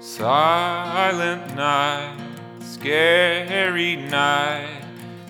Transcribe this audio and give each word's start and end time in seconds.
Silent 0.00 1.54
night, 1.56 2.16
scary 2.60 3.96
night. 3.96 4.82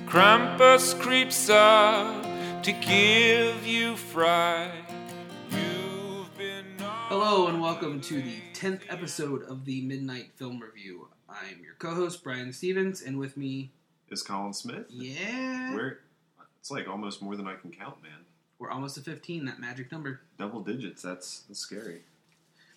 Krampus 0.07 0.97
creeps 1.01 1.51
up 1.51 2.23
to 2.63 2.71
give 2.71 3.67
you 3.67 3.97
fright. 3.97 4.71
You've 5.51 6.39
been 6.39 6.65
Hello 6.79 7.49
and 7.49 7.61
welcome 7.61 8.01
to 8.03 8.23
the 8.23 8.37
10th 8.55 8.83
episode 8.89 9.43
of 9.43 9.65
the 9.65 9.83
Midnight 9.83 10.31
Film 10.37 10.61
Review. 10.61 11.09
I'm 11.29 11.61
your 11.65 11.75
co-host 11.81 12.23
Brian 12.23 12.53
Stevens 12.53 13.03
and 13.03 13.19
with 13.19 13.37
me, 13.37 13.73
is 14.09 14.23
Colin 14.23 14.53
Smith. 14.53 14.87
yeah, 14.89 15.73
we're, 15.75 15.77
Where 15.77 15.99
it's 16.61 16.71
like 16.71 16.87
almost 16.87 17.23
more 17.23 17.35
than 17.35 17.49
I 17.49 17.57
can 17.57 17.73
count, 17.73 18.01
man. 18.05 18.13
We're 18.61 18.71
almost 18.71 18.95
to 18.95 19.01
15, 19.01 19.47
that 19.47 19.59
magic 19.59 19.91
number. 19.91 20.21
Double 20.39 20.61
digits. 20.61 21.03
That's 21.03 21.41
that's 21.49 21.59
scary. 21.59 22.03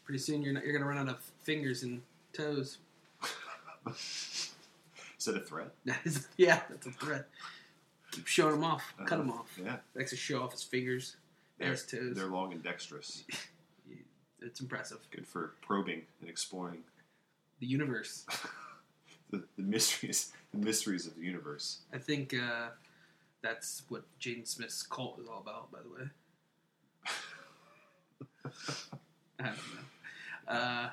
Pretty 0.05 0.19
soon 0.19 0.41
you're 0.41 0.53
not, 0.53 0.63
you're 0.63 0.73
going 0.73 0.81
to 0.83 0.87
run 0.87 0.97
out 0.97 1.07
of 1.15 1.21
fingers 1.41 1.83
and 1.83 2.01
toes. 2.33 2.77
Is 3.87 4.51
that 5.25 5.37
a 5.37 5.39
threat? 5.39 5.71
That 5.85 5.99
is, 6.03 6.27
yeah, 6.37 6.61
that's 6.69 6.87
a 6.87 6.91
threat. 6.91 7.27
Keep 8.11 8.27
showing 8.27 8.53
them 8.55 8.63
off. 8.63 8.93
Cut 9.05 9.17
them 9.17 9.29
Uh, 9.31 9.35
off. 9.35 9.57
Yeah, 9.61 9.77
Likes 9.95 10.11
to 10.11 10.17
show 10.17 10.43
off 10.43 10.51
his 10.51 10.63
fingers. 10.63 11.15
There's 11.57 11.85
toes. 11.85 12.15
they're 12.15 12.27
long 12.27 12.51
and 12.53 12.61
dexterous. 12.63 13.23
It's 14.45 14.59
impressive. 14.59 14.97
Good 15.09 15.25
for 15.25 15.53
probing 15.61 16.01
and 16.19 16.29
exploring 16.29 16.83
The 17.61 17.65
universe. 17.65 18.25
the, 19.29 19.41
the 19.55 19.63
mysteries, 19.63 20.33
the 20.53 20.57
mysteries 20.59 21.07
of 21.07 21.15
the 21.15 21.21
universe. 21.21 21.79
I 21.93 21.97
think 21.97 22.33
uh, 22.33 22.71
that's 23.41 23.83
what 23.87 24.03
Jaden 24.19 24.45
Smith's 24.45 24.83
cult 24.83 25.17
is 25.21 25.29
all 25.29 25.39
about, 25.39 25.71
by 25.71 25.79
the 25.81 25.87
way. 25.87 26.09
I 29.39 29.43
don't 29.45 29.55
know. 29.55 29.83
Uh, 30.47 30.89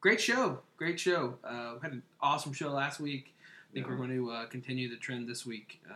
great 0.00 0.20
show. 0.20 0.60
Great 0.76 0.98
show. 0.98 1.34
Uh, 1.44 1.72
we 1.74 1.80
had 1.82 1.92
an 1.92 2.02
awesome 2.20 2.52
show 2.52 2.70
last 2.70 3.00
week. 3.00 3.34
I 3.70 3.74
think 3.74 3.86
Yeah. 3.86 3.92
we're 3.92 3.98
going 3.98 4.10
to 4.10 4.30
uh, 4.30 4.46
continue 4.46 4.88
the 4.88 4.96
trend 4.96 5.28
this 5.28 5.44
week. 5.46 5.80
Uh, 5.88 5.94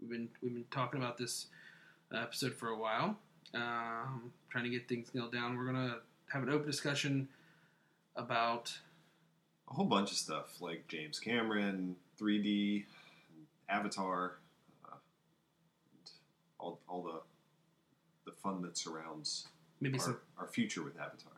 we've 0.00 0.10
been 0.10 0.28
we've 0.42 0.52
been 0.54 0.64
talking 0.70 1.00
about 1.00 1.16
this 1.18 1.46
episode 2.12 2.54
for 2.54 2.68
a 2.68 2.76
while, 2.76 3.16
um, 3.54 4.32
trying 4.50 4.64
to 4.64 4.70
get 4.70 4.88
things 4.88 5.08
nailed 5.14 5.32
down. 5.32 5.56
We're 5.56 5.64
going 5.72 5.76
to 5.88 5.98
have 6.32 6.42
an 6.42 6.48
open 6.50 6.66
discussion 6.66 7.28
about 8.16 8.72
A 9.70 9.74
whole 9.74 9.84
bunch 9.86 10.10
of 10.10 10.16
stuff 10.16 10.60
like 10.60 10.86
James 10.88 11.18
Cameron, 11.20 11.96
3D, 12.20 12.84
Avatar, 13.68 14.38
uh, 14.84 14.96
and 15.92 16.10
all 16.58 16.80
all 16.88 17.02
the 17.02 17.20
the 18.24 18.32
fun 18.42 18.62
that 18.62 18.76
surrounds 18.78 19.48
maybe 19.80 19.98
our, 19.98 20.04
some. 20.04 20.16
our 20.38 20.46
future 20.48 20.82
with 20.82 20.98
Avatar. 20.98 21.31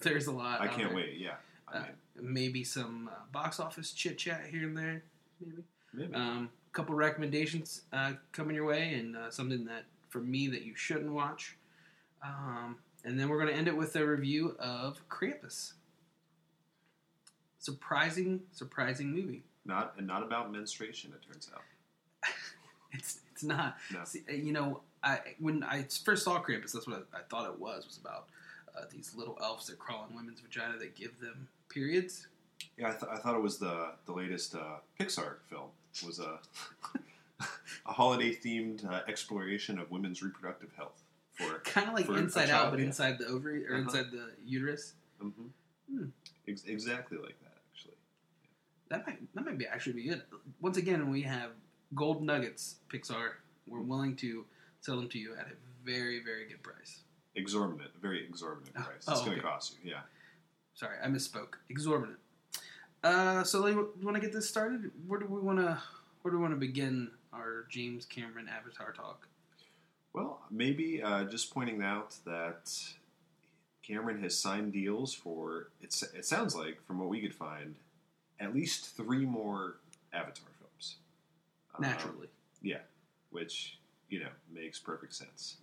There's 0.02 0.26
a 0.26 0.32
lot. 0.32 0.60
I 0.60 0.66
can't 0.68 0.88
there. 0.88 0.96
wait. 0.96 1.18
Yeah, 1.18 1.34
I 1.68 1.78
Uh, 1.78 1.84
maybe 2.20 2.64
some 2.64 3.08
uh, 3.12 3.16
box 3.32 3.60
office 3.60 3.92
chit 3.92 4.18
chat 4.18 4.42
here 4.50 4.64
and 4.66 4.76
there. 4.76 5.02
Maybe 5.40 5.62
maybe. 5.92 6.14
um, 6.14 6.50
a 6.70 6.72
couple 6.74 6.94
recommendations 6.94 7.82
uh, 7.92 8.12
coming 8.32 8.54
your 8.56 8.64
way, 8.66 8.94
and 8.94 9.16
uh, 9.16 9.30
something 9.30 9.64
that 9.66 9.84
for 10.08 10.20
me 10.20 10.48
that 10.48 10.62
you 10.62 10.74
shouldn't 10.74 11.12
watch. 11.12 11.56
Um, 12.24 12.76
and 13.04 13.18
then 13.18 13.28
we're 13.28 13.38
going 13.40 13.48
to 13.48 13.54
end 13.54 13.68
it 13.68 13.76
with 13.76 13.96
a 13.96 14.04
review 14.06 14.56
of 14.58 15.00
Krampus. 15.08 15.72
Surprising, 17.58 18.40
surprising 18.52 19.12
movie. 19.12 19.42
not 19.64 19.94
and 19.98 20.06
not 20.06 20.22
about 20.22 20.50
menstruation. 20.52 21.12
It 21.12 21.26
turns 21.26 21.50
out. 21.54 21.62
It's 22.92 23.20
it's 23.32 23.44
not. 23.44 23.76
No. 23.94 24.00
See, 24.04 24.22
uh, 24.28 24.32
you 24.32 24.52
know, 24.52 24.80
I 25.04 25.20
when 25.38 25.62
I 25.62 25.84
first 26.04 26.24
saw 26.24 26.42
Krampus, 26.42 26.72
that's 26.72 26.88
what 26.88 27.06
I, 27.14 27.18
I 27.18 27.22
thought 27.30 27.48
it 27.48 27.56
was. 27.60 27.86
Was 27.86 27.98
about 27.98 28.26
uh, 28.76 28.82
these 28.90 29.14
little 29.16 29.38
elves 29.42 29.66
that 29.66 29.78
crawl 29.78 30.06
in 30.08 30.16
women's 30.16 30.40
vagina 30.40 30.78
that 30.78 30.94
give 30.96 31.18
them 31.20 31.48
periods. 31.68 32.26
Yeah, 32.78 32.88
I, 32.88 32.90
th- 32.92 33.04
I 33.10 33.16
thought 33.16 33.34
it 33.34 33.42
was 33.42 33.58
the 33.58 33.92
the 34.06 34.12
latest 34.12 34.54
uh, 34.54 34.78
Pixar 34.98 35.36
film. 35.48 35.68
It 35.94 36.06
was 36.06 36.18
a 36.18 36.38
a 37.86 37.92
holiday 37.92 38.34
themed 38.34 38.84
uh, 38.90 39.00
exploration 39.08 39.78
of 39.78 39.90
women's 39.90 40.22
reproductive 40.22 40.70
health. 40.76 41.02
For 41.34 41.58
Kind 41.64 41.88
of 41.88 41.94
like 41.94 42.08
Inside 42.08 42.50
Out, 42.50 42.70
but 42.70 42.80
yeah. 42.80 42.86
inside 42.86 43.18
the 43.18 43.26
ovary 43.26 43.66
or 43.66 43.74
Uh-huh. 43.74 43.82
inside 43.82 44.10
the 44.10 44.30
uterus. 44.44 44.94
hmm 45.20 45.30
Hmm. 45.90 46.04
Ex- 46.46 46.62
exactly 46.68 47.18
like 47.18 47.34
that, 47.42 47.52
actually. 47.72 47.94
That 48.90 49.04
might 49.06 49.34
that 49.34 49.44
might 49.44 49.58
be 49.58 49.66
actually 49.66 49.94
be 49.94 50.04
good. 50.08 50.22
Once 50.60 50.76
again, 50.76 51.10
we 51.10 51.22
have 51.22 51.50
gold 51.96 52.22
nuggets. 52.22 52.76
Pixar, 52.92 53.30
we're 53.66 53.80
willing 53.80 54.14
to 54.16 54.44
sell 54.82 54.96
them 54.96 55.08
to 55.08 55.18
you 55.18 55.34
at 55.34 55.46
a 55.46 55.54
very 55.84 56.20
very 56.22 56.46
good 56.46 56.62
price. 56.62 57.00
Exorbitant, 57.36 57.90
very 58.00 58.24
exorbitant 58.26 58.74
Oh, 58.78 58.82
price. 58.82 59.04
oh, 59.08 59.12
it's 59.12 59.20
going 59.20 59.32
okay. 59.32 59.40
to 59.40 59.46
cost 59.46 59.76
you. 59.82 59.90
Yeah. 59.90 60.00
Sorry, 60.74 60.96
I 61.02 61.06
misspoke. 61.08 61.54
Exorbitant. 61.68 62.18
Uh, 63.02 63.44
so, 63.44 63.60
like, 63.60 63.74
you 63.74 63.90
want 64.02 64.16
to 64.16 64.20
get 64.20 64.32
this 64.32 64.48
started? 64.48 64.90
Where 65.06 65.18
do 65.20 65.26
we 65.26 65.40
want 65.40 65.58
to 65.58 65.78
where 66.22 66.32
do 66.32 66.36
we 66.38 66.42
want 66.42 66.52
to 66.54 66.60
begin 66.60 67.10
our 67.32 67.64
James 67.70 68.04
Cameron 68.04 68.48
Avatar 68.48 68.92
talk? 68.92 69.26
Well, 70.12 70.40
maybe 70.50 71.02
uh, 71.02 71.24
just 71.24 71.54
pointing 71.54 71.82
out 71.82 72.14
that 72.26 72.70
Cameron 73.82 74.22
has 74.22 74.36
signed 74.36 74.72
deals 74.72 75.14
for 75.14 75.68
it's. 75.80 76.02
It 76.02 76.24
sounds 76.26 76.54
like, 76.54 76.84
from 76.84 76.98
what 76.98 77.08
we 77.08 77.20
could 77.20 77.34
find, 77.34 77.76
at 78.38 78.54
least 78.54 78.96
three 78.96 79.24
more 79.24 79.76
Avatar 80.12 80.48
films. 80.58 80.96
Um, 81.76 81.84
yeah, 82.62 82.78
which 83.30 83.78
you 84.08 84.20
know 84.20 84.30
makes 84.52 84.78
perfect 84.78 85.14
sense. 85.14 85.56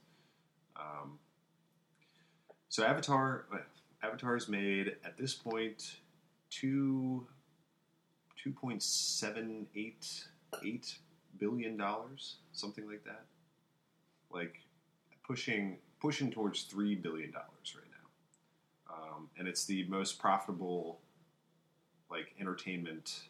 Um, 0.76 1.20
so 2.70 2.84
Avatar, 2.84 3.46
uh, 3.54 3.58
Avatar's 4.04 4.48
made 4.48 4.96
at 5.04 5.18
this 5.18 5.34
point 5.34 5.98
two 6.50 7.26
two 8.42 8.52
point 8.52 8.84
seven 8.84 9.68
eight 9.76 10.26
eight 10.64 10.98
billion 11.40 11.78
dollars, 11.78 12.38
something 12.52 12.88
like 12.88 13.04
that. 13.06 13.26
Like 14.30 14.62
pushing 15.26 15.78
pushing 16.00 16.32
towards 16.32 16.64
three 16.64 16.96
billion 16.96 17.32
dollars 17.32 17.76
right 17.76 17.90
now, 17.92 18.96
um, 18.96 19.30
and 19.38 19.48
it's 19.48 19.66
the 19.66 19.86
most 19.88 20.20
profitable 20.20 21.00
like 22.10 22.34
entertainment 22.40 23.22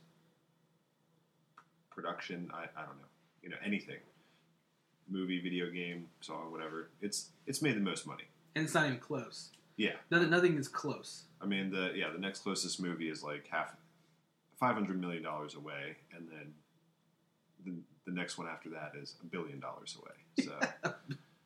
production. 1.91 2.49
I, 2.53 2.63
I 2.79 2.85
don't 2.85 2.97
know, 2.97 3.07
you 3.41 3.49
know, 3.49 3.57
anything 3.63 3.97
movie, 5.09 5.39
video 5.39 5.69
game, 5.69 6.07
song, 6.21 6.51
whatever. 6.51 6.89
It's 7.01 7.29
it's 7.45 7.61
made 7.61 7.75
the 7.75 7.81
most 7.81 8.05
money. 8.05 8.25
And 8.57 8.65
it's 8.65 8.73
not 8.73 8.85
even 8.87 8.99
close. 8.99 9.49
Yeah, 9.77 9.91
Nothing, 10.09 10.29
nothing 10.31 10.57
is 10.57 10.67
close. 10.67 11.23
I 11.41 11.45
mean 11.45 11.69
the 11.69 11.91
yeah 11.95 12.09
the 12.11 12.17
next 12.19 12.39
closest 12.39 12.81
movie 12.81 13.09
is 13.09 13.21
like 13.23 13.47
half 13.47 13.75
five 14.59 14.73
hundred 14.73 14.99
million 14.99 15.21
dollars 15.23 15.53
away, 15.55 15.97
and 16.15 16.27
then 16.29 16.53
the 17.65 17.73
the 18.05 18.11
next 18.11 18.37
one 18.37 18.47
after 18.47 18.69
that 18.69 18.93
is 18.99 19.15
a 19.21 19.25
billion 19.25 19.59
dollars 19.59 19.95
away. 20.01 20.47
So 20.47 20.91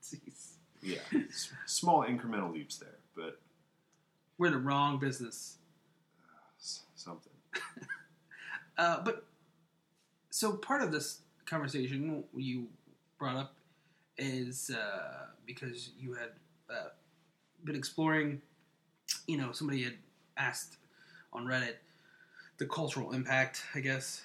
Jeez. 0.04 0.54
yeah, 0.82 1.00
s- 1.30 1.52
small 1.66 2.04
incremental 2.06 2.54
leaps 2.54 2.78
there, 2.78 2.98
but 3.16 3.40
We're 4.38 4.48
in 4.48 4.54
the 4.54 4.60
wrong 4.60 4.98
business. 5.00 5.58
s- 6.60 6.84
something. 6.96 7.34
Uh, 8.78 9.00
but 9.04 9.26
so 10.32 10.54
part 10.54 10.82
of 10.82 10.92
this 10.92 11.20
conversation 11.46 12.24
you 12.36 12.68
brought 13.20 13.36
up 13.36 13.54
is 14.18 14.72
uh, 14.72 15.26
because 15.46 15.92
you 16.00 16.14
had 16.14 16.30
uh, 16.70 16.88
been 17.64 17.76
exploring. 17.76 18.42
You 19.28 19.38
know, 19.38 19.52
somebody 19.52 19.84
had 19.84 19.96
asked 20.38 20.78
on 21.34 21.46
Reddit 21.46 21.76
the 22.58 22.66
cultural 22.66 23.12
impact, 23.14 23.64
I 23.74 23.80
guess, 23.80 24.22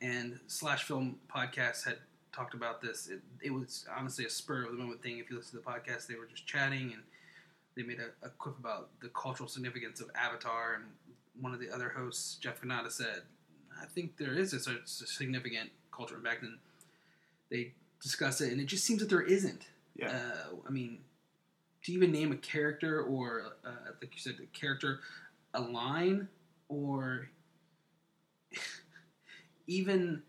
and 0.00 0.38
Slash 0.46 0.84
Film 0.84 1.16
Podcast 1.34 1.84
had 1.84 1.98
talked 2.32 2.54
about 2.54 2.80
this. 2.80 3.08
It, 3.08 3.20
it 3.42 3.50
was 3.52 3.86
honestly 3.96 4.24
a 4.24 4.30
spur 4.30 4.64
of 4.64 4.72
the 4.72 4.78
moment 4.78 5.02
thing. 5.02 5.18
If 5.18 5.30
you 5.30 5.36
listen 5.36 5.58
to 5.58 5.64
the 5.64 5.70
podcast, 5.70 6.06
they 6.06 6.14
were 6.14 6.26
just 6.26 6.46
chatting 6.46 6.92
and 6.92 7.02
they 7.76 7.82
made 7.82 7.98
a, 8.00 8.26
a 8.26 8.30
quip 8.30 8.58
about 8.58 8.90
the 9.00 9.08
cultural 9.08 9.48
significance 9.48 10.00
of 10.00 10.10
Avatar. 10.14 10.74
And 10.74 10.84
one 11.40 11.54
of 11.54 11.60
the 11.60 11.70
other 11.70 11.88
hosts, 11.88 12.36
Jeff 12.36 12.60
Cannata, 12.60 12.90
said, 12.92 13.22
I 13.80 13.86
think 13.86 14.16
there 14.16 14.34
is 14.34 14.52
a, 14.52 14.70
of 14.70 14.80
significant 14.84 15.70
cultural 15.92 16.18
impact, 16.20 16.42
and 16.42 16.58
they 17.50 17.72
discuss 18.02 18.40
it, 18.40 18.52
and 18.52 18.60
it 18.60 18.66
just 18.66 18.84
seems 18.84 19.00
that 19.00 19.08
there 19.08 19.22
isn't. 19.22 19.66
Yeah, 19.96 20.08
Uh, 20.08 20.56
I 20.66 20.70
mean, 20.70 20.98
to 21.84 21.92
even 21.92 22.12
name 22.12 22.32
a 22.32 22.36
character, 22.36 23.02
or 23.02 23.56
uh, 23.64 23.70
like 24.00 24.14
you 24.14 24.20
said, 24.20 24.36
a 24.42 24.46
character, 24.58 25.00
a 25.54 25.60
line, 25.60 26.28
or 26.68 27.30
even 29.66 30.22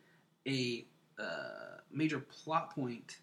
a 0.48 0.86
uh, 1.19 1.80
major 1.92 2.19
plot 2.19 2.74
point 2.74 3.18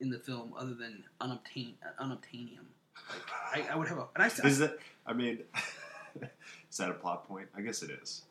in 0.00 0.10
the 0.10 0.18
film 0.18 0.52
other 0.56 0.74
than 0.74 1.04
unobtain 1.20 1.74
unobtainium. 2.00 2.66
Like, 3.08 3.66
I, 3.68 3.72
I 3.72 3.76
would 3.76 3.88
have 3.88 3.98
a. 3.98 4.06
And 4.14 4.24
I, 4.24 4.46
is 4.46 4.58
that? 4.58 4.78
I 5.06 5.12
mean, 5.12 5.38
is 6.70 6.76
that 6.76 6.90
a 6.90 6.94
plot 6.94 7.26
point? 7.26 7.48
I 7.56 7.60
guess 7.62 7.82
it 7.82 7.90
is. 7.90 8.22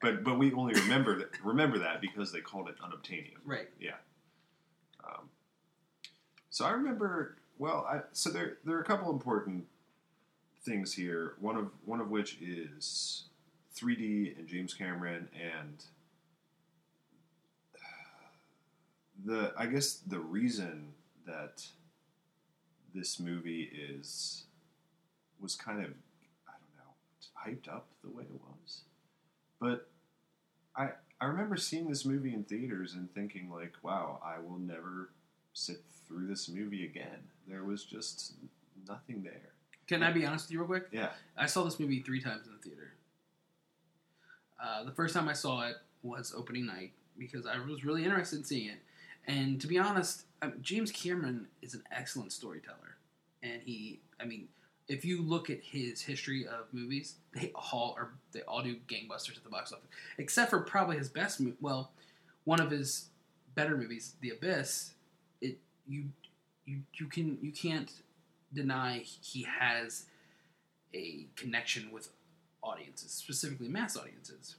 But 0.00 0.24
but 0.24 0.38
we 0.38 0.52
only 0.52 0.74
remember 0.74 1.18
that 1.18 1.28
remember 1.44 1.78
that 1.78 2.00
because 2.00 2.32
they 2.32 2.40
called 2.40 2.68
it 2.68 2.76
unobtainium. 2.78 3.38
right. 3.44 3.68
Yeah 3.80 3.94
um, 5.06 5.28
so 6.50 6.64
I 6.64 6.72
remember. 6.72 7.36
Well, 7.58 7.86
I, 7.88 8.00
so 8.12 8.30
there 8.30 8.58
there 8.64 8.76
are 8.76 8.80
a 8.80 8.84
couple 8.84 9.10
important 9.10 9.66
things 10.64 10.94
here. 10.94 11.34
One 11.40 11.56
of 11.56 11.68
one 11.84 12.00
of 12.00 12.10
which 12.10 12.38
is 12.40 13.24
3D 13.76 14.38
and 14.38 14.48
James 14.48 14.74
Cameron 14.74 15.28
and 15.34 15.84
the 19.24 19.52
I 19.56 19.66
guess 19.66 19.94
the 20.06 20.18
reason 20.18 20.92
that 21.26 21.64
this 22.94 23.18
movie 23.20 23.70
is 23.90 24.44
was 25.40 25.54
kind 25.54 25.78
of 25.78 25.90
I 26.48 26.52
don't 26.58 26.76
know 26.76 26.92
hyped 27.46 27.72
up 27.72 27.86
the 28.02 28.10
way 28.10 28.24
it 28.24 28.40
was, 28.40 28.80
but 29.60 29.88
I 30.76 30.90
I 31.20 31.26
remember 31.26 31.56
seeing 31.56 31.88
this 31.88 32.04
movie 32.04 32.34
in 32.34 32.44
theaters 32.44 32.94
and 32.94 33.12
thinking 33.14 33.48
like, 33.50 33.74
wow, 33.82 34.20
I 34.24 34.40
will 34.40 34.58
never 34.58 35.10
sit 35.54 35.78
through 36.06 36.26
this 36.26 36.48
movie 36.48 36.84
again. 36.84 37.28
There 37.48 37.64
was 37.64 37.84
just 37.84 38.34
nothing 38.86 39.22
there. 39.22 39.52
Can 39.86 40.02
I 40.02 40.12
be 40.12 40.26
honest 40.26 40.46
with 40.46 40.52
you 40.52 40.58
real 40.60 40.68
quick? 40.68 40.88
Yeah, 40.92 41.10
I 41.36 41.46
saw 41.46 41.64
this 41.64 41.80
movie 41.80 42.00
three 42.00 42.20
times 42.20 42.46
in 42.46 42.52
the 42.52 42.58
theater. 42.58 42.92
Uh, 44.62 44.84
the 44.84 44.92
first 44.92 45.14
time 45.14 45.28
I 45.28 45.32
saw 45.32 45.62
it 45.66 45.76
was 46.02 46.34
opening 46.36 46.66
night 46.66 46.92
because 47.18 47.46
I 47.46 47.58
was 47.58 47.84
really 47.84 48.04
interested 48.04 48.38
in 48.40 48.44
seeing 48.44 48.68
it. 48.68 48.78
And 49.26 49.60
to 49.60 49.66
be 49.66 49.78
honest, 49.78 50.24
um, 50.42 50.54
James 50.60 50.90
Cameron 50.90 51.46
is 51.62 51.74
an 51.74 51.82
excellent 51.90 52.32
storyteller. 52.32 52.96
And 53.42 53.62
he, 53.62 54.00
I 54.20 54.24
mean, 54.24 54.48
if 54.88 55.04
you 55.04 55.22
look 55.22 55.50
at 55.50 55.60
his 55.60 56.00
history 56.00 56.46
of 56.46 56.66
movies, 56.72 57.16
they 57.34 57.52
all 57.54 57.94
are 57.98 58.10
they 58.32 58.42
all 58.42 58.62
do 58.62 58.76
gangbusters 58.88 59.36
at 59.36 59.44
the 59.44 59.50
box 59.50 59.72
office, 59.72 59.86
except 60.18 60.50
for 60.50 60.60
probably 60.60 60.96
his 60.96 61.08
best. 61.08 61.40
Mo- 61.40 61.52
well, 61.60 61.90
one 62.44 62.60
of 62.60 62.70
his 62.70 63.08
better 63.54 63.76
movies, 63.76 64.14
The 64.20 64.30
Abyss. 64.30 64.92
It 65.40 65.58
you 65.86 66.04
you 66.64 66.82
you 66.94 67.06
can 67.06 67.38
you 67.40 67.52
can't 67.52 67.90
deny 68.52 68.98
he 68.98 69.46
has 69.60 70.06
a 70.94 71.26
connection 71.36 71.90
with 71.92 72.10
audiences, 72.62 73.10
specifically 73.10 73.68
mass 73.68 73.96
audiences. 73.96 74.56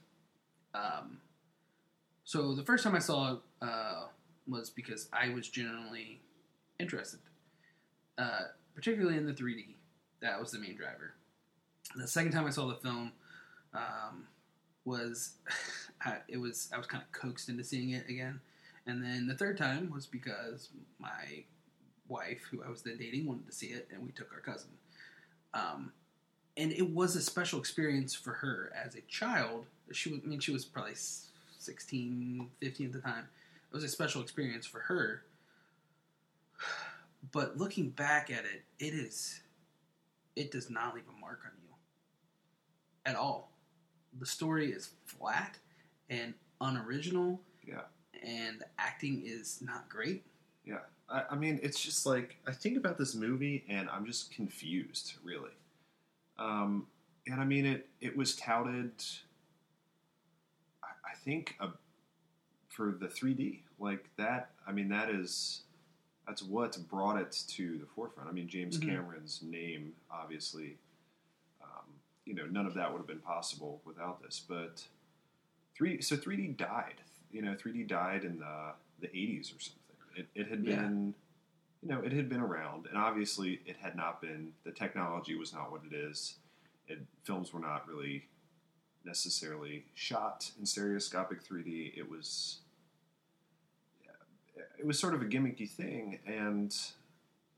Um, 0.74 1.18
so 2.24 2.54
the 2.54 2.62
first 2.62 2.84
time 2.84 2.94
I 2.94 2.98
saw 2.98 3.34
it 3.34 3.38
uh, 3.62 4.04
was 4.46 4.70
because 4.70 5.08
I 5.12 5.30
was 5.30 5.48
genuinely 5.48 6.20
interested, 6.78 7.20
uh, 8.18 8.42
particularly 8.74 9.16
in 9.16 9.26
the 9.26 9.32
3D. 9.32 9.74
That 10.20 10.38
was 10.40 10.50
the 10.50 10.58
main 10.58 10.76
driver. 10.76 11.14
The 11.94 12.08
second 12.08 12.32
time 12.32 12.46
I 12.46 12.50
saw 12.50 12.66
the 12.66 12.74
film 12.76 13.12
um, 13.74 14.26
was 14.84 15.34
I, 16.00 16.16
it 16.28 16.38
was 16.38 16.68
I 16.72 16.78
was 16.78 16.86
kind 16.86 17.02
of 17.02 17.12
coaxed 17.12 17.48
into 17.48 17.64
seeing 17.64 17.90
it 17.90 18.08
again, 18.08 18.40
and 18.86 19.02
then 19.02 19.26
the 19.26 19.34
third 19.34 19.58
time 19.58 19.90
was 19.90 20.06
because 20.06 20.68
my 20.98 21.44
wife, 22.08 22.42
who 22.50 22.62
I 22.62 22.70
was 22.70 22.82
then 22.82 22.98
dating, 22.98 23.26
wanted 23.26 23.46
to 23.46 23.52
see 23.52 23.68
it, 23.68 23.88
and 23.92 24.04
we 24.04 24.12
took 24.12 24.32
our 24.32 24.40
cousin. 24.40 24.70
Um, 25.54 25.92
and 26.56 26.72
it 26.72 26.88
was 26.88 27.16
a 27.16 27.20
special 27.20 27.58
experience 27.58 28.14
for 28.14 28.32
her 28.32 28.72
as 28.74 28.94
a 28.94 29.00
child. 29.02 29.66
She 29.92 30.10
was, 30.10 30.20
I 30.24 30.28
mean, 30.28 30.40
she 30.40 30.52
was 30.52 30.64
probably 30.64 30.94
16, 31.58 32.48
15 32.60 32.86
at 32.86 32.92
the 32.92 33.00
time. 33.00 33.26
It 33.70 33.74
was 33.74 33.84
a 33.84 33.88
special 33.88 34.22
experience 34.22 34.66
for 34.66 34.80
her. 34.80 35.22
But 37.32 37.58
looking 37.58 37.90
back 37.90 38.30
at 38.30 38.44
it, 38.44 38.62
it 38.78 38.94
is, 38.94 39.40
it 40.36 40.52
does 40.52 40.70
not 40.70 40.94
leave 40.94 41.04
a 41.08 41.20
mark 41.20 41.40
on 41.44 41.50
you 41.60 41.74
at 43.04 43.16
all. 43.16 43.50
The 44.20 44.26
story 44.26 44.70
is 44.70 44.90
flat 45.06 45.58
and 46.08 46.34
unoriginal. 46.60 47.40
Yeah. 47.66 47.82
And 48.26 48.58
the 48.60 48.66
acting 48.78 49.22
is 49.24 49.60
not 49.62 49.88
great. 49.88 50.22
yeah. 50.64 50.78
I, 51.08 51.22
I 51.30 51.34
mean, 51.36 51.60
it's 51.62 51.80
just 51.80 52.04
like 52.04 52.36
I 52.48 52.52
think 52.52 52.76
about 52.76 52.98
this 52.98 53.14
movie 53.14 53.64
and 53.68 53.88
I'm 53.88 54.04
just 54.04 54.32
confused, 54.32 55.14
really. 55.22 55.52
Um, 56.38 56.88
and 57.28 57.40
I 57.40 57.44
mean, 57.44 57.64
it 57.64 57.88
it 58.00 58.16
was 58.16 58.34
touted. 58.34 58.90
I, 60.82 60.88
I 61.12 61.14
think 61.14 61.54
uh, 61.60 61.68
for 62.68 62.96
the 62.98 63.06
3D, 63.06 63.60
like 63.78 64.04
that. 64.16 64.50
I 64.66 64.72
mean, 64.72 64.88
that 64.88 65.10
is 65.10 65.62
that's 66.26 66.42
what 66.42 66.76
brought 66.90 67.20
it 67.20 67.44
to 67.50 67.78
the 67.78 67.86
forefront. 67.94 68.28
I 68.28 68.32
mean, 68.32 68.48
James 68.48 68.76
Mhm. 68.78 68.88
Cameron's 68.88 69.42
name, 69.42 69.92
obviously. 70.10 70.76
Um, 71.62 71.84
you 72.24 72.34
know, 72.34 72.46
none 72.46 72.66
of 72.66 72.74
that 72.74 72.90
would 72.90 72.98
have 72.98 73.06
been 73.06 73.20
possible 73.20 73.80
without 73.84 74.20
this. 74.22 74.42
But 74.46 74.82
three, 75.76 76.00
so 76.02 76.16
3D 76.16 76.56
died. 76.56 77.00
You 77.32 77.42
know, 77.42 77.54
3D 77.54 77.86
died 77.88 78.24
in 78.24 78.38
the 78.38 78.72
the 79.00 79.08
80s 79.08 79.54
or 79.54 79.60
something. 79.60 79.82
It, 80.16 80.26
it 80.34 80.48
had 80.48 80.64
Yeah. 80.64 80.76
been, 80.76 81.14
you 81.82 81.88
know, 81.90 82.00
it 82.00 82.12
had 82.12 82.28
been 82.30 82.40
around, 82.40 82.86
and 82.86 82.96
obviously 82.96 83.60
it 83.66 83.76
had 83.76 83.94
not 83.96 84.20
been. 84.22 84.52
The 84.64 84.72
technology 84.72 85.34
was 85.34 85.52
not 85.52 85.70
what 85.70 85.82
it 85.90 85.94
is. 85.94 86.36
It, 86.88 87.00
films 87.24 87.52
were 87.52 87.60
not 87.60 87.86
really 87.86 88.26
necessarily 89.04 89.84
shot 89.94 90.50
in 90.58 90.64
stereoscopic 90.66 91.44
3D. 91.44 91.92
It 91.96 92.08
was, 92.10 92.60
yeah, 94.04 94.62
it 94.78 94.86
was 94.86 94.98
sort 94.98 95.14
of 95.14 95.20
a 95.20 95.26
gimmicky 95.26 95.68
thing, 95.68 96.18
and 96.26 96.74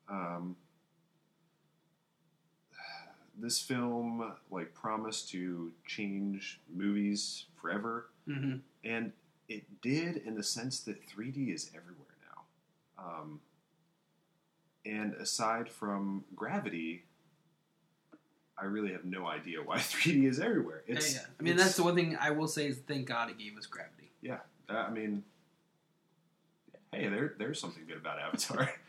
um, 0.08 0.56
this 3.38 3.60
film 3.60 4.32
like 4.50 4.74
promised 4.74 5.30
to 5.30 5.72
change 5.86 6.60
movies 6.74 7.44
forever 7.60 8.06
Mm-hmm. 8.28 8.56
and 8.84 9.12
it 9.48 9.80
did 9.80 10.18
in 10.18 10.34
the 10.34 10.42
sense 10.42 10.80
that 10.80 10.96
3D 11.08 11.54
is 11.54 11.70
everywhere 11.74 12.16
now. 12.34 13.02
Um, 13.02 13.40
and 14.84 15.14
aside 15.14 15.68
from 15.70 16.24
Gravity, 16.34 17.04
I 18.56 18.64
really 18.64 18.92
have 18.92 19.04
no 19.04 19.26
idea 19.26 19.62
why 19.62 19.76
3D 19.78 20.24
is 20.24 20.40
everywhere. 20.40 20.82
It's, 20.86 21.14
yeah, 21.14 21.20
yeah. 21.20 21.26
I 21.38 21.42
mean, 21.42 21.56
that's 21.56 21.76
the 21.76 21.82
one 21.84 21.94
thing 21.94 22.16
I 22.20 22.30
will 22.30 22.48
say 22.48 22.66
is 22.66 22.78
thank 22.78 23.06
God 23.06 23.30
it 23.30 23.38
gave 23.38 23.56
us 23.56 23.66
gravity. 23.66 24.10
yeah. 24.20 24.38
uh, 24.68 24.74
I 24.74 24.90
mean, 24.90 25.22
hey, 26.92 27.08
there 27.08 27.34
there's 27.38 27.60
something 27.60 27.84
good 27.86 27.98
about 27.98 28.18
Avatar. 28.18 28.70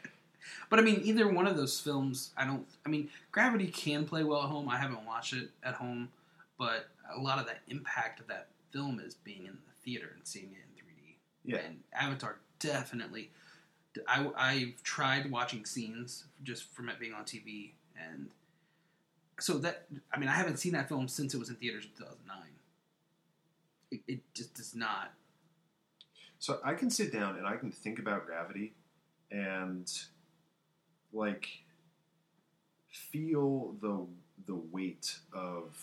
But 0.70 0.80
I 0.80 0.84
mean, 0.84 1.02
either 1.04 1.28
one 1.28 1.48
of 1.48 1.58
those 1.58 1.80
films, 1.80 2.32
I 2.38 2.46
don't. 2.46 2.66
I 2.86 2.90
mean, 2.90 3.10
Gravity 3.32 3.68
can 3.68 4.06
play 4.06 4.24
well 4.24 4.44
at 4.44 4.50
home. 4.50 4.70
I 4.70 4.78
haven't 4.78 5.06
watched 5.06 5.34
it 5.34 5.50
at 5.64 5.76
home, 5.76 6.10
but 6.58 6.88
a 7.14 7.20
lot 7.20 7.40
of 7.40 7.46
the 7.46 7.54
impact 7.68 8.20
of 8.20 8.28
that 8.28 8.48
film 8.72 9.00
is 9.00 9.16
being 9.16 9.46
in 9.46 9.58
theater 9.90 10.12
and 10.16 10.26
seeing 10.28 10.46
it 10.52 10.58
in 10.78 10.86
3D. 10.86 11.16
yeah, 11.44 11.68
And 11.68 11.80
Avatar 11.94 12.38
definitely. 12.60 13.32
I 14.08 14.30
I've 14.38 14.84
tried 14.84 15.32
watching 15.32 15.66
scenes 15.66 16.26
just 16.44 16.72
from 16.74 16.90
it 16.90 17.00
being 17.00 17.14
on 17.14 17.24
TV, 17.24 17.72
and 17.98 18.30
so 19.40 19.58
that 19.60 19.86
I 20.14 20.20
mean, 20.20 20.30
I 20.30 20.34
haven't 20.34 20.58
seen 20.58 20.74
that 20.74 20.88
film 20.88 21.08
since 21.08 21.34
it 21.34 21.38
was 21.40 21.50
in 21.50 21.56
theaters 21.56 21.86
in 21.86 21.92
2009. 21.98 22.38
It, 23.92 24.02
it 24.08 24.20
just 24.34 24.54
does 24.54 24.76
not. 24.76 25.12
So 26.38 26.60
I 26.64 26.74
can 26.76 26.90
sit 26.90 27.12
down 27.12 27.38
and 27.38 27.48
I 27.48 27.58
can 27.58 27.72
think 27.72 28.00
about 28.00 28.26
gravity 28.26 28.74
and 29.32 29.92
like 31.12 31.50
feel 32.92 33.76
the 33.82 34.06
the 34.46 34.56
weight 34.72 35.16
of 35.34 35.76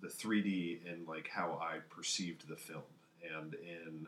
the 0.00 0.08
3D 0.08 0.78
and 0.90 1.06
like 1.06 1.28
how 1.28 1.60
I 1.60 1.78
perceived 1.90 2.48
the 2.48 2.56
film 2.56 2.82
and 3.22 3.54
in 3.54 4.06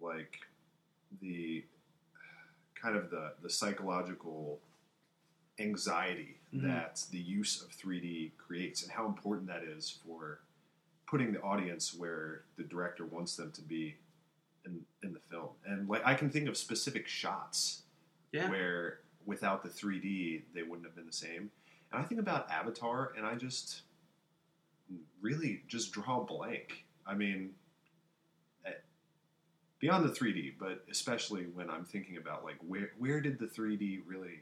like 0.00 0.40
the 1.20 1.64
kind 2.74 2.96
of 2.96 3.10
the 3.10 3.32
the 3.42 3.50
psychological 3.50 4.60
anxiety 5.58 6.36
Mhm. 6.52 6.62
that 6.62 7.04
the 7.10 7.18
use 7.18 7.62
of 7.62 7.70
3D 7.70 8.32
creates 8.38 8.82
and 8.82 8.90
how 8.92 9.06
important 9.06 9.46
that 9.48 9.62
is 9.64 9.90
for 9.90 10.40
putting 11.06 11.32
the 11.32 11.40
audience 11.42 11.94
where 11.94 12.42
the 12.56 12.64
director 12.64 13.04
wants 13.06 13.36
them 13.36 13.52
to 13.52 13.62
be 13.62 13.96
in 14.64 14.84
in 15.02 15.12
the 15.12 15.20
film. 15.20 15.50
And 15.64 15.88
like 15.88 16.04
I 16.04 16.14
can 16.14 16.30
think 16.30 16.48
of 16.48 16.56
specific 16.56 17.06
shots 17.08 17.82
Yeah. 18.32 18.48
where 18.50 19.00
without 19.26 19.62
the 19.62 19.68
3D 19.70 20.44
they 20.52 20.62
wouldn't 20.62 20.86
have 20.86 20.94
been 20.96 21.06
the 21.06 21.12
same. 21.12 21.50
And 21.92 22.02
I 22.02 22.04
think 22.04 22.20
about 22.20 22.50
Avatar 22.50 23.12
and 23.16 23.24
I 23.26 23.36
just 23.36 23.82
really 25.20 25.62
just 25.68 25.92
draw 25.92 26.20
a 26.20 26.24
blank. 26.24 26.84
I 27.06 27.14
mean 27.14 27.54
beyond 29.84 30.02
the 30.02 30.08
3D, 30.08 30.54
but 30.58 30.82
especially 30.90 31.42
when 31.52 31.68
I'm 31.68 31.84
thinking 31.84 32.16
about 32.16 32.42
like 32.42 32.56
where 32.66 32.92
where 32.98 33.20
did 33.20 33.38
the 33.38 33.44
3D 33.44 34.00
really 34.06 34.40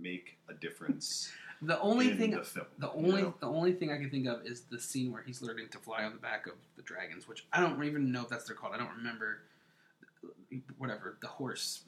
make 0.00 0.38
a 0.48 0.54
difference 0.54 1.30
The 1.60 1.78
only 1.80 2.12
in 2.12 2.16
thing 2.16 2.30
the 2.30 2.42
film? 2.42 2.66
The 2.78 2.86
you 2.86 3.06
only 3.06 3.22
know? 3.22 3.34
the 3.38 3.48
only 3.48 3.72
thing 3.72 3.92
I 3.92 3.98
can 3.98 4.08
think 4.08 4.26
of 4.26 4.46
is 4.46 4.62
the 4.62 4.80
scene 4.80 5.12
where 5.12 5.22
he's 5.22 5.42
learning 5.42 5.68
to 5.72 5.78
fly 5.78 6.04
on 6.04 6.12
the 6.12 6.18
back 6.18 6.46
of 6.46 6.54
the 6.76 6.82
dragons, 6.82 7.28
which 7.28 7.44
I 7.52 7.60
don't 7.60 7.84
even 7.84 8.10
know 8.10 8.22
if 8.22 8.30
that's 8.30 8.44
what 8.44 8.46
they're 8.48 8.56
called. 8.56 8.74
I 8.74 8.78
don't 8.78 8.96
remember. 8.96 9.40
Whatever 10.78 11.18
the 11.20 11.26
horse, 11.26 11.82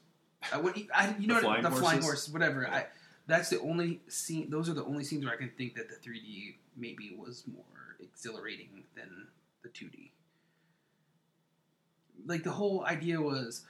uh, 0.53 0.59
what, 0.59 0.77
I, 0.93 1.15
you 1.17 1.25
know 1.25 1.41
The 1.41 1.47
what, 1.47 1.61
flying 1.61 1.63
the 1.63 1.71
flying 1.71 2.01
horse, 2.03 2.29
whatever. 2.29 2.61
Yeah. 2.61 2.75
I 2.75 2.85
that's 3.25 3.49
the 3.49 3.59
only 3.61 4.01
scene. 4.07 4.51
Those 4.51 4.69
are 4.69 4.73
the 4.73 4.85
only 4.85 5.03
scenes 5.03 5.25
where 5.25 5.33
I 5.33 5.37
can 5.37 5.49
think 5.57 5.73
that 5.75 5.89
the 5.89 5.95
3D 5.95 6.55
maybe 6.77 7.15
was 7.17 7.45
more 7.51 7.97
exhilarating 7.99 8.83
than 8.95 9.27
the 9.63 9.69
2D. 9.69 10.10
Like 12.31 12.43
the 12.43 12.51
whole 12.51 12.85
idea 12.85 13.21
was. 13.21 13.65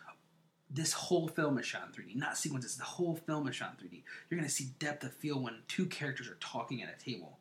This 0.73 0.93
whole 0.93 1.27
film 1.27 1.57
is 1.57 1.65
shot 1.65 1.89
in 1.89 2.01
3D, 2.01 2.15
not 2.15 2.37
sequences. 2.37 2.77
The 2.77 2.85
whole 2.85 3.17
film 3.17 3.45
is 3.49 3.55
shot 3.57 3.75
in 3.77 3.85
3D 3.89 4.03
you're 4.29 4.39
going 4.39 4.47
to 4.47 4.55
see 4.55 4.69
depth 4.79 5.03
of 5.03 5.13
feel 5.13 5.37
when 5.37 5.55
two 5.67 5.85
characters 5.85 6.29
are 6.29 6.37
talking 6.39 6.81
at 6.81 6.87
a 6.89 7.03
table. 7.03 7.39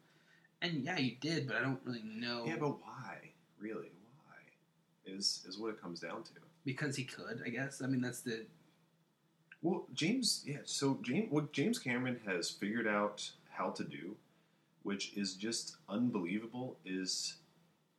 And 0.61 0.83
yeah, 0.85 0.99
you 0.99 1.15
did, 1.21 1.47
but 1.47 1.57
I 1.57 1.61
don't 1.61 1.79
really 1.85 2.03
know 2.05 2.45
Yeah, 2.45 2.57
but 2.59 2.81
why? 2.83 3.31
Really, 3.61 3.93
why? 4.27 4.35
Is 5.07 5.45
is 5.49 5.59
what 5.59 5.71
it 5.71 5.81
comes 5.81 6.00
down 6.00 6.25
to. 6.25 6.33
because 6.65 6.97
he 6.97 7.05
could. 7.05 7.43
I 7.47 7.50
guess. 7.50 7.81
I 7.83 7.87
mean, 7.87 8.00
that's 8.00 8.21
the 8.23 8.47
Well, 9.62 9.87
James, 9.95 10.43
yeah. 10.45 10.59
So 10.65 10.99
James, 11.03 11.31
what 11.31 11.53
James 11.53 11.79
Cameron 11.79 12.19
has 12.27 12.50
figured 12.50 12.89
out 12.89 13.31
how 13.50 13.71
to 13.71 13.85
do, 13.85 14.17
which 14.83 15.17
is 15.17 15.35
just 15.35 15.77
unbelievable, 15.89 16.77
is 16.85 17.37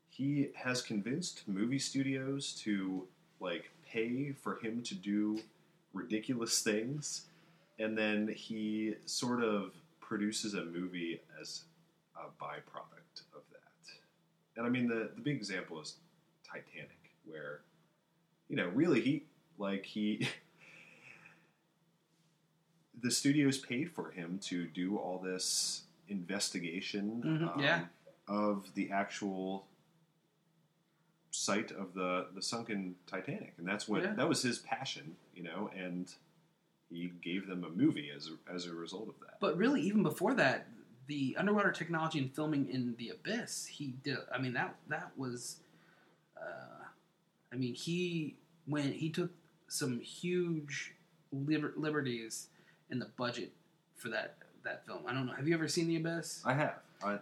he 0.09 0.49
has 0.55 0.81
convinced 0.81 1.47
movie 1.47 1.79
studios 1.79 2.53
to 2.63 3.07
like 3.41 3.69
pay 3.85 4.31
for 4.31 4.59
him 4.59 4.81
to 4.83 4.95
do 4.95 5.39
ridiculous 5.93 6.61
things, 6.61 7.25
and 7.79 7.97
then 7.97 8.27
he 8.29 8.93
sort 9.05 9.43
of 9.43 9.73
produces 9.99 10.53
a 10.53 10.63
movie 10.63 11.19
as 11.41 11.63
a 12.15 12.27
byproduct 12.43 13.23
of 13.35 13.41
that. 13.51 13.91
And 14.55 14.65
I 14.65 14.69
mean, 14.69 14.87
the 14.87 15.09
the 15.15 15.21
big 15.21 15.35
example 15.37 15.81
is 15.81 15.95
Titanic, 16.47 16.99
where 17.25 17.61
you 18.47 18.55
know, 18.55 18.67
really, 18.69 19.01
he 19.01 19.23
like 19.57 19.85
he. 19.85 20.27
the 23.01 23.09
studios 23.11 23.57
paid 23.57 23.89
for 23.89 24.11
him 24.11 24.37
to 24.43 24.65
do 24.67 24.97
all 24.97 25.17
this 25.17 25.83
investigation 26.07 27.21
Mhm, 27.25 27.55
um, 27.55 27.59
yeah. 27.59 27.85
of 28.27 28.65
the 28.75 28.91
actual 28.91 29.65
site 31.31 31.71
of 31.71 31.93
the 31.93 32.27
the 32.35 32.41
sunken 32.41 32.95
Titanic, 33.07 33.53
and 33.57 33.67
that's 33.67 33.87
what 33.87 34.03
Yeah. 34.03 34.13
that 34.13 34.29
was 34.29 34.41
his 34.43 34.59
passion, 34.59 35.15
you 35.35 35.43
know, 35.43 35.69
and 35.75 36.13
he 36.89 37.11
gave 37.23 37.47
them 37.47 37.63
a 37.63 37.69
movie 37.69 38.11
as 38.15 38.29
a, 38.29 38.53
as 38.53 38.65
a 38.67 38.73
result 38.73 39.07
of 39.07 39.15
that. 39.21 39.39
But 39.39 39.55
really, 39.57 39.81
even 39.81 40.03
before 40.03 40.33
that, 40.35 40.67
the 41.07 41.35
underwater 41.39 41.71
technology 41.71 42.19
and 42.19 42.33
filming 42.35 42.69
in 42.69 42.95
the 42.97 43.09
abyss, 43.09 43.65
he 43.65 43.95
did. 44.03 44.17
I 44.33 44.37
mean, 44.39 44.53
that 44.53 44.75
that 44.89 45.11
was. 45.17 45.57
Uh, 46.37 46.83
I 47.51 47.55
mean, 47.55 47.73
he 47.73 48.35
went. 48.67 48.93
He 48.95 49.09
took 49.09 49.31
some 49.67 49.99
huge 50.01 50.93
liber- 51.31 51.73
liberties 51.77 52.47
in 52.89 52.99
the 52.99 53.05
budget 53.17 53.53
for 53.95 54.09
that 54.09 54.35
that 54.63 54.85
film. 54.85 55.03
I 55.07 55.13
don't 55.13 55.25
know. 55.27 55.33
Have 55.33 55.47
you 55.47 55.53
ever 55.53 55.67
seen 55.67 55.87
the 55.87 55.95
abyss? 55.95 56.41
I 56.45 56.53
have, 56.53 56.75
I 57.03 57.19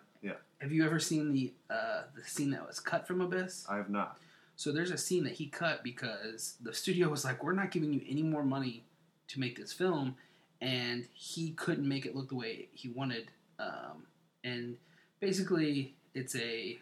Have 0.60 0.74
you 0.74 0.86
ever 0.86 1.00
seen 1.00 1.32
the 1.32 1.54
uh, 1.70 2.04
the 2.16 2.24
scene 2.24 2.52
that 2.52 2.66
was 2.68 2.80
cut 2.80 3.08
from 3.08 3.22
Abyss? 3.22 3.66
I 3.70 3.78
have 3.78 3.90
not. 3.90 4.18
So 4.58 4.74
there's 4.74 4.92
a 4.92 4.98
scene 4.98 5.24
that 5.24 5.34
he 5.34 5.48
cut 5.48 5.84
because 5.84 6.56
the 6.62 6.74
studio 6.74 7.08
was 7.08 7.24
like, 7.24 7.44
"We're 7.44 7.54
not 7.54 7.72
giving 7.72 7.94
you 7.94 8.02
any 8.10 8.24
more 8.24 8.44
money 8.44 8.84
to 9.30 9.40
make 9.40 9.58
this 9.58 9.72
film," 9.72 10.16
and 10.60 11.08
he 11.14 11.52
couldn't 11.52 11.88
make 11.88 12.06
it 12.06 12.14
look 12.14 12.28
the 12.28 12.36
way 12.36 12.68
he 12.74 12.90
wanted. 12.90 13.32
Um, 13.58 14.08
and 14.44 14.76
basically, 15.22 15.96
it's 16.14 16.36
a 16.36 16.78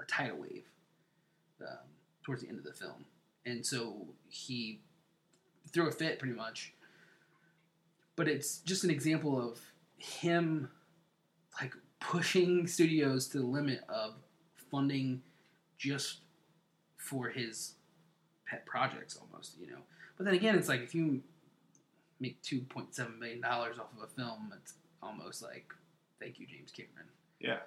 a 0.00 0.04
tidal 0.06 0.36
wave 0.36 0.64
um, 1.60 1.78
towards 2.22 2.42
the 2.42 2.48
end 2.48 2.58
of 2.58 2.64
the 2.64 2.72
film, 2.72 3.04
and 3.44 3.66
so 3.66 4.06
he 4.28 4.80
threw 5.72 5.88
a 5.88 5.92
fit 5.92 6.20
pretty 6.20 6.34
much. 6.34 6.72
But 8.14 8.28
it's 8.28 8.58
just 8.58 8.84
an 8.84 8.90
example 8.90 9.40
of 9.40 9.58
him 9.96 10.70
like 11.60 11.74
pushing 12.02 12.66
studios 12.66 13.28
to 13.28 13.38
the 13.38 13.46
limit 13.46 13.80
of 13.88 14.14
funding 14.70 15.22
just 15.78 16.18
for 16.96 17.28
his 17.28 17.74
pet 18.46 18.64
projects 18.66 19.16
almost, 19.16 19.52
you 19.60 19.66
know. 19.68 19.78
But 20.16 20.26
then 20.26 20.34
again, 20.34 20.56
it's 20.56 20.68
like 20.68 20.80
if 20.80 20.94
you 20.94 21.22
make 22.20 22.40
two 22.42 22.60
point 22.60 22.94
seven 22.94 23.18
million 23.18 23.40
dollars 23.40 23.78
off 23.78 23.86
of 23.96 24.02
a 24.02 24.06
film, 24.06 24.52
it's 24.60 24.74
almost 25.02 25.42
like 25.42 25.72
thank 26.20 26.38
you, 26.38 26.46
James 26.46 26.70
Cameron. 26.70 27.06
Yeah. 27.40 27.58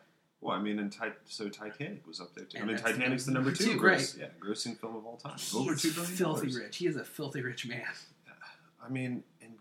Well, 0.41 0.55
I 0.55 0.61
mean, 0.61 0.77
and 0.79 0.91
Ti- 0.91 1.17
so 1.25 1.49
Titanic 1.49 2.05
was 2.05 2.19
up 2.21 2.35
there 2.35 2.45
too. 2.45 2.59
I 2.59 2.65
mean, 2.65 2.77
Titanic's 2.77 3.25
the 3.25 3.31
number 3.31 3.51
two, 3.51 3.73
two, 3.73 3.77
gross, 3.77 4.15
yeah, 4.17 4.27
grossing 4.39 4.77
film 4.79 4.95
of 4.95 5.05
all 5.05 5.17
time. 5.17 5.37
He 5.39 5.57
Over 5.57 5.75
two 5.75 5.91
billion 5.91 6.13
filthy 6.13 6.47
dollars. 6.51 6.57
rich. 6.59 6.77
He 6.77 6.87
is 6.87 6.97
a 6.97 7.03
filthy 7.03 7.41
rich 7.41 7.65
man. 7.65 7.81
I 8.85 8.89
mean, 8.89 9.23
and 9.41 9.53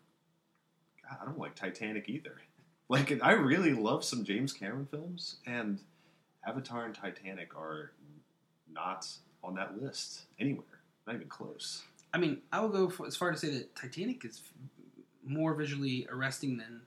God, 1.08 1.18
I 1.22 1.24
don't 1.24 1.38
like 1.38 1.54
Titanic 1.54 2.08
either. 2.08 2.36
Like, 2.88 3.18
I 3.22 3.32
really 3.32 3.72
love 3.72 4.04
some 4.04 4.24
James 4.24 4.52
Cameron 4.52 4.86
films, 4.90 5.36
and 5.46 5.80
Avatar 6.46 6.84
and 6.84 6.94
Titanic 6.94 7.56
are 7.56 7.92
not 8.70 9.08
on 9.42 9.54
that 9.54 9.80
list 9.80 10.22
anywhere. 10.38 10.64
Not 11.06 11.16
even 11.16 11.28
close. 11.28 11.82
I 12.12 12.18
mean, 12.18 12.42
I 12.52 12.60
will 12.60 12.68
go 12.68 12.88
for, 12.88 13.06
as 13.06 13.16
far 13.16 13.32
to 13.32 13.38
say 13.38 13.50
that 13.50 13.74
Titanic 13.74 14.24
is 14.24 14.42
more 15.26 15.54
visually 15.54 16.06
arresting 16.10 16.58
than 16.58 16.82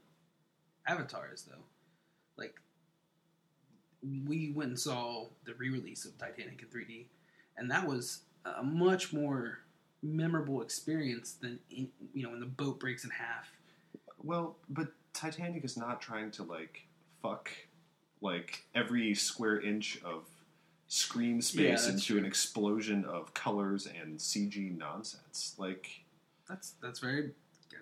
Avatar 0.87 1.29
is, 1.33 1.43
though. 1.43 1.63
Like, 2.37 2.55
we 4.27 4.51
went 4.51 4.69
and 4.69 4.79
saw 4.79 5.25
the 5.45 5.55
re-release 5.55 6.05
of 6.05 6.17
Titanic 6.17 6.61
in 6.61 6.67
3D, 6.67 7.05
and 7.57 7.69
that 7.71 7.87
was 7.87 8.21
a 8.45 8.63
much 8.63 9.11
more 9.11 9.59
memorable 10.03 10.61
experience 10.61 11.33
than 11.33 11.59
in, 11.71 11.89
you 12.13 12.23
know 12.23 12.29
when 12.29 12.39
the 12.39 12.45
boat 12.45 12.79
breaks 12.79 13.03
in 13.03 13.09
half. 13.09 13.49
Well, 14.23 14.55
but 14.69 14.89
Titanic 15.17 15.63
is 15.65 15.75
not 15.77 15.99
trying 16.01 16.31
to 16.31 16.43
like 16.43 16.85
fuck 17.21 17.49
like 18.21 18.63
every 18.75 19.13
square 19.15 19.59
inch 19.59 19.99
of 20.03 20.25
screen 20.87 21.41
space 21.41 21.81
that's 21.85 21.87
into 21.87 22.05
true. 22.13 22.17
an 22.19 22.25
explosion 22.25 23.03
of 23.05 23.33
colors 23.33 23.87
and 23.87 24.17
CG 24.17 24.75
nonsense. 24.77 25.55
Like, 25.57 25.87
That's 26.47 26.73
that's 26.81 26.99
very 26.99 27.31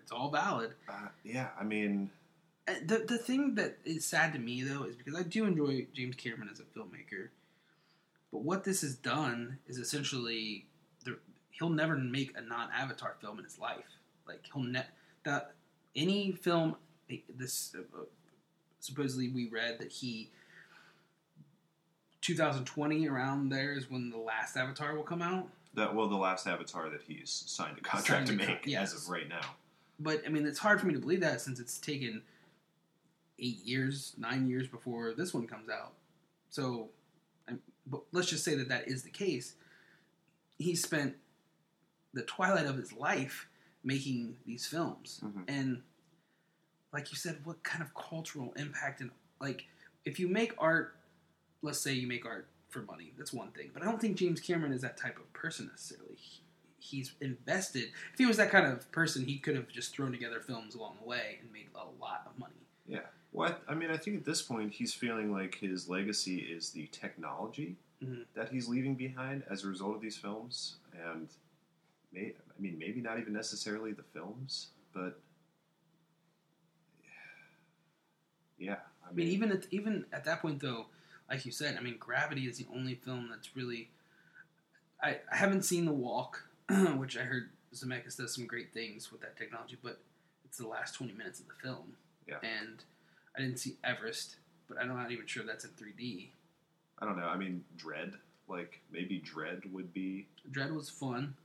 it's 0.01 0.11
all 0.11 0.29
valid. 0.31 0.73
uh, 0.89 1.07
yeah, 1.23 1.49
I 1.59 1.63
mean, 1.63 2.09
Uh, 2.67 2.73
The 2.85 2.99
the 3.07 3.17
thing 3.17 3.55
that 3.55 3.77
is 3.85 4.05
sad 4.05 4.33
to 4.33 4.39
me 4.39 4.61
though 4.63 4.83
is 4.83 4.95
because 4.95 5.15
I 5.15 5.23
do 5.23 5.45
enjoy 5.45 5.87
James 5.93 6.15
Cameron 6.15 6.49
as 6.51 6.59
a 6.59 6.63
filmmaker, 6.63 7.29
but 8.31 8.41
what 8.43 8.63
this 8.63 8.81
has 8.81 8.95
done 8.95 9.57
is 9.67 9.77
essentially 9.77 10.65
the, 11.03 11.17
he'll 11.51 11.69
never 11.69 11.95
make 11.97 12.35
a 12.37 12.41
non-Avatar 12.41 13.15
film 13.21 13.37
in 13.39 13.43
his 13.45 13.59
life. 13.59 13.85
Like 14.27 14.41
he'll 14.51 14.63
ne- 14.63 14.87
that 15.25 15.53
any 15.95 16.31
film 16.33 16.75
this 17.35 17.75
uh, 17.77 17.99
supposedly 18.79 19.29
we 19.29 19.47
read 19.49 19.79
that 19.79 19.91
he 19.91 20.29
2020 22.21 23.07
around 23.07 23.49
there 23.49 23.73
is 23.73 23.89
when 23.89 24.09
the 24.09 24.17
last 24.17 24.57
Avatar 24.57 24.95
will 24.95 25.03
come 25.03 25.21
out. 25.21 25.47
that 25.75 25.93
well, 25.93 26.07
the 26.07 26.15
last 26.15 26.47
Avatar 26.47 26.89
that 26.89 27.01
he's 27.07 27.43
signed 27.45 27.77
a 27.77 27.81
contract 27.81 28.27
Signed 28.27 28.39
to 28.39 28.45
con- 28.45 28.55
make 28.55 28.65
yes. 28.65 28.93
as 28.93 29.03
of 29.03 29.09
right 29.09 29.27
now. 29.29 29.41
But 29.99 30.23
I 30.25 30.29
mean, 30.29 30.45
it's 30.45 30.59
hard 30.59 30.79
for 30.79 30.87
me 30.87 30.93
to 30.93 30.99
believe 30.99 31.21
that 31.21 31.41
since 31.41 31.59
it's 31.59 31.77
taken 31.79 32.21
eight 33.39 33.63
years, 33.65 34.13
nine 34.17 34.47
years 34.47 34.67
before 34.67 35.13
this 35.13 35.33
one 35.33 35.45
comes 35.47 35.69
out. 35.69 35.93
So, 36.49 36.89
I'm, 37.47 37.59
but 37.85 38.01
let's 38.11 38.29
just 38.29 38.43
say 38.43 38.55
that 38.55 38.69
that 38.69 38.87
is 38.87 39.03
the 39.03 39.09
case. 39.09 39.55
He 40.57 40.75
spent 40.75 41.15
the 42.13 42.23
twilight 42.23 42.65
of 42.65 42.77
his 42.77 42.93
life 42.93 43.47
making 43.83 44.37
these 44.45 44.65
films, 44.65 45.19
Mhm. 45.23 45.43
and 45.47 45.81
like 46.95 47.11
you 47.11 47.17
said, 47.17 47.37
what 47.43 47.61
kind 47.63 47.83
of 47.83 47.93
cultural 47.93 48.53
impact 48.55 49.01
and 49.01 49.11
like 49.41 49.65
if 50.05 50.17
you 50.17 50.27
make 50.29 50.53
art, 50.57 50.95
let's 51.61 51.79
say 51.79 51.91
you 51.91 52.07
make 52.07 52.25
art 52.25 52.47
for 52.69 52.79
money, 52.83 53.11
that's 53.17 53.33
one 53.33 53.49
thing. 53.51 53.69
But 53.73 53.83
I 53.83 53.85
don't 53.85 53.99
think 53.99 54.15
James 54.17 54.39
Cameron 54.39 54.71
is 54.71 54.81
that 54.81 54.95
type 54.97 55.17
of 55.17 55.31
person 55.33 55.67
necessarily. 55.69 56.15
He, 56.15 56.41
he's 56.79 57.11
invested. 57.19 57.89
If 58.13 58.17
he 58.19 58.25
was 58.25 58.37
that 58.37 58.49
kind 58.49 58.65
of 58.65 58.89
person, 58.93 59.25
he 59.25 59.37
could 59.39 59.55
have 59.57 59.67
just 59.67 59.93
thrown 59.93 60.11
together 60.13 60.39
films 60.39 60.73
along 60.73 60.95
the 61.01 61.07
way 61.07 61.39
and 61.41 61.51
made 61.51 61.67
a 61.75 61.83
lot 62.01 62.23
of 62.27 62.39
money. 62.39 62.53
Yeah. 62.87 62.99
Well, 63.33 63.57
I, 63.67 63.73
I 63.73 63.75
mean, 63.75 63.91
I 63.91 63.97
think 63.97 64.15
at 64.17 64.25
this 64.25 64.41
point 64.41 64.71
he's 64.71 64.93
feeling 64.93 65.33
like 65.33 65.55
his 65.55 65.89
legacy 65.89 66.37
is 66.39 66.69
the 66.71 66.87
technology 66.87 67.75
Mhm. 68.03 68.25
that 68.35 68.49
he's 68.49 68.67
leaving 68.67 68.95
behind 68.95 69.43
as 69.49 69.63
a 69.63 69.67
result 69.67 69.95
of 69.95 70.01
these 70.01 70.17
films, 70.17 70.75
and 70.93 71.29
may, 72.13 72.33
I 72.57 72.61
mean, 72.61 72.77
maybe 72.77 72.99
not 73.01 73.19
even 73.19 73.31
necessarily 73.33 73.93
the 73.93 74.03
films, 74.03 74.67
but 74.93 75.19
yeah. 78.57 78.77
I 79.05 79.09
I 79.09 79.13
mean, 79.13 79.27
even 79.27 79.51
at 79.51 79.65
even 79.71 80.05
at 80.11 80.25
that 80.25 80.41
point, 80.41 80.61
though, 80.61 80.87
like 81.29 81.45
you 81.45 81.51
said, 81.51 81.77
I 81.77 81.81
mean, 81.81 81.97
Gravity 81.99 82.43
is 82.47 82.57
the 82.57 82.67
only 82.73 82.95
film 82.95 83.27
that's 83.29 83.55
really. 83.55 83.89
I, 85.03 85.19
I 85.31 85.35
haven't 85.35 85.63
seen 85.63 85.85
The 85.85 85.91
Walk, 85.91 86.47
which 86.95 87.17
I 87.17 87.21
heard 87.21 87.49
Zemeckis 87.73 88.17
does 88.17 88.33
some 88.33 88.47
great 88.47 88.73
things 88.73 89.11
with 89.11 89.21
that 89.21 89.37
technology, 89.37 89.77
but 89.83 89.99
it's 90.45 90.57
the 90.57 90.67
last 90.67 90.95
twenty 90.95 91.13
minutes 91.13 91.39
of 91.39 91.47
the 91.47 91.53
film. 91.61 91.93
Yeah. 92.27 92.37
And 92.41 92.83
I 93.37 93.41
didn't 93.41 93.59
see 93.59 93.75
Everest, 93.83 94.37
but 94.67 94.79
I'm 94.79 94.87
not 94.87 95.11
even 95.11 95.27
sure 95.27 95.43
that's 95.45 95.63
in 95.65 95.71
3D. 95.71 96.29
I 96.99 97.05
don't 97.05 97.17
know. 97.17 97.27
I 97.27 97.37
mean, 97.37 97.63
Dredd, 97.77 98.13
like 98.47 98.79
maybe 98.91 99.21
Dredd 99.21 99.71
would 99.71 99.93
be, 99.93 100.25
Dredd 100.51 100.73
was 100.73 100.89
fun. 100.89 101.35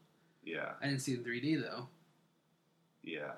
yeah, 0.44 0.70
I 0.80 0.86
didn't 0.86 1.00
see 1.00 1.12
it 1.12 1.18
in 1.18 1.24
3D 1.24 1.60
though. 1.62 1.88
yeah. 3.02 3.32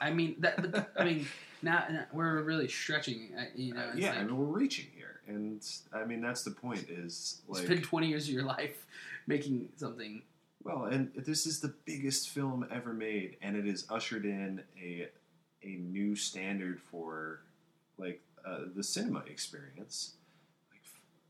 I 0.00 0.10
mean 0.10 0.36
that. 0.40 0.60
But 0.72 0.92
I 0.96 1.04
mean, 1.04 1.26
now, 1.62 1.84
now 1.90 2.04
we're 2.12 2.42
really 2.42 2.68
stretching. 2.68 3.30
uh, 3.38 3.44
You 3.54 3.74
know, 3.74 3.80
Uh, 3.80 3.92
yeah, 3.96 4.10
like, 4.10 4.18
I 4.18 4.24
mean, 4.24 4.36
we're 4.36 4.44
reaching 4.58 4.86
here, 4.94 5.20
and 5.26 5.64
I 5.92 6.04
mean 6.04 6.20
that's 6.20 6.42
the 6.42 6.50
point. 6.50 6.86
Is 6.88 7.42
like, 7.48 7.64
spend 7.64 7.84
20 7.84 8.06
years 8.08 8.28
of 8.28 8.34
your 8.34 8.44
life 8.44 8.86
making 9.26 9.68
something. 9.76 10.22
Well, 10.62 10.84
and 10.86 11.12
this 11.14 11.46
is 11.46 11.60
the 11.60 11.74
biggest 11.84 12.30
film 12.30 12.66
ever 12.70 12.92
made, 12.94 13.36
and 13.42 13.56
it 13.56 13.66
has 13.66 13.86
ushered 13.90 14.24
in 14.24 14.62
a 14.82 15.08
a 15.62 15.76
new 15.76 16.14
standard 16.16 16.80
for 16.80 17.40
like 17.98 18.20
uh, 18.44 18.60
the 18.74 18.82
cinema 18.82 19.20
experience. 19.26 20.14
Like 20.70 20.82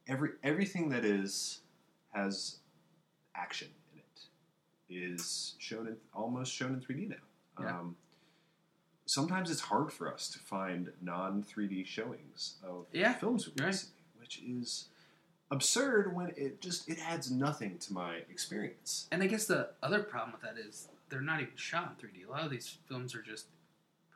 every 0.09 0.31
everything 0.43 0.89
that 0.91 1.05
is 1.05 1.61
has 2.13 2.59
action 3.35 3.69
in 3.93 3.99
it 4.01 5.05
is 5.13 5.55
shown 5.59 5.89
in 5.89 5.97
almost 6.13 6.53
shown 6.53 6.73
in 6.75 6.81
3D 6.81 7.09
now. 7.09 7.17
Yeah. 7.61 7.79
Um, 7.79 7.97
sometimes 9.07 9.51
it's 9.51 9.61
hard 9.61 9.93
for 9.93 10.13
us 10.13 10.29
to 10.31 10.39
find 10.39 10.91
non 11.03 11.43
3D 11.43 11.87
showings 11.87 12.55
of 12.67 12.87
Yeah, 12.93 13.13
films 13.15 13.49
right. 13.61 13.85
which 14.19 14.41
is 14.47 14.87
absurd 15.51 16.15
when 16.15 16.33
it 16.37 16.61
just 16.61 16.89
it 16.89 16.99
adds 17.07 17.31
nothing 17.31 17.79
to 17.79 17.93
my 17.93 18.17
experience. 18.31 19.07
And 19.13 19.23
I 19.23 19.27
guess 19.27 19.47
the 19.47 19.71
other 19.83 20.03
problem 20.03 20.33
with 20.33 20.43
that 20.43 20.59
is 20.59 20.89
they're 21.11 21.21
not 21.21 21.41
even 21.41 21.53
shot 21.57 21.97
in 22.03 22.09
3D. 22.09 22.27
A 22.27 22.31
lot 22.31 22.45
of 22.45 22.51
these 22.51 22.79
films 22.89 23.15
are 23.15 23.23
just 23.23 23.47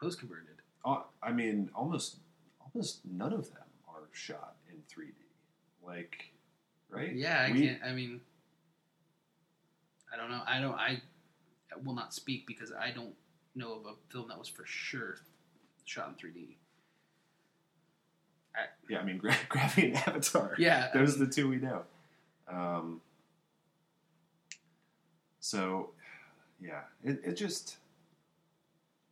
post 0.00 0.18
converted. 0.21 0.57
Uh, 0.85 1.02
I 1.23 1.33
mean, 1.33 1.71
almost 1.75 2.16
almost 2.61 3.00
none 3.04 3.33
of 3.33 3.50
them 3.52 3.62
are 3.88 4.02
shot 4.12 4.57
in 4.71 4.76
3D. 4.90 5.12
Like, 5.87 6.33
right? 6.90 7.14
Yeah, 7.14 7.45
I 7.47 7.52
We- 7.52 7.61
can't. 7.68 7.83
I 7.83 7.92
mean, 7.92 8.21
I 10.12 10.16
don't 10.16 10.30
know. 10.30 10.42
I 10.47 10.61
don't. 10.61 10.75
I 10.75 11.02
will 11.85 11.95
not 11.95 12.14
speak 12.14 12.47
because 12.47 12.73
I 12.73 12.90
don't 12.90 13.14
know 13.58 13.74
of 13.74 13.86
a 13.86 13.94
film 14.12 14.28
that 14.28 14.38
was 14.38 14.48
for 14.48 14.64
sure 14.64 15.16
shot 15.84 16.08
in 16.08 16.30
3D. 16.30 16.56
Yeah, 18.88 19.00
I 19.00 19.04
mean, 19.04 19.18
Gra- 19.18 19.36
Gravity 19.48 19.88
and 19.88 19.96
Avatar. 19.96 20.54
Yeah, 20.58 20.88
I 20.92 20.98
those 20.98 21.16
are 21.16 21.24
the 21.24 21.30
two 21.30 21.48
we 21.48 21.56
know. 21.56 21.82
Um, 22.48 23.00
so, 25.40 25.90
yeah, 26.60 26.80
it, 27.04 27.20
it 27.24 27.34
just, 27.34 27.76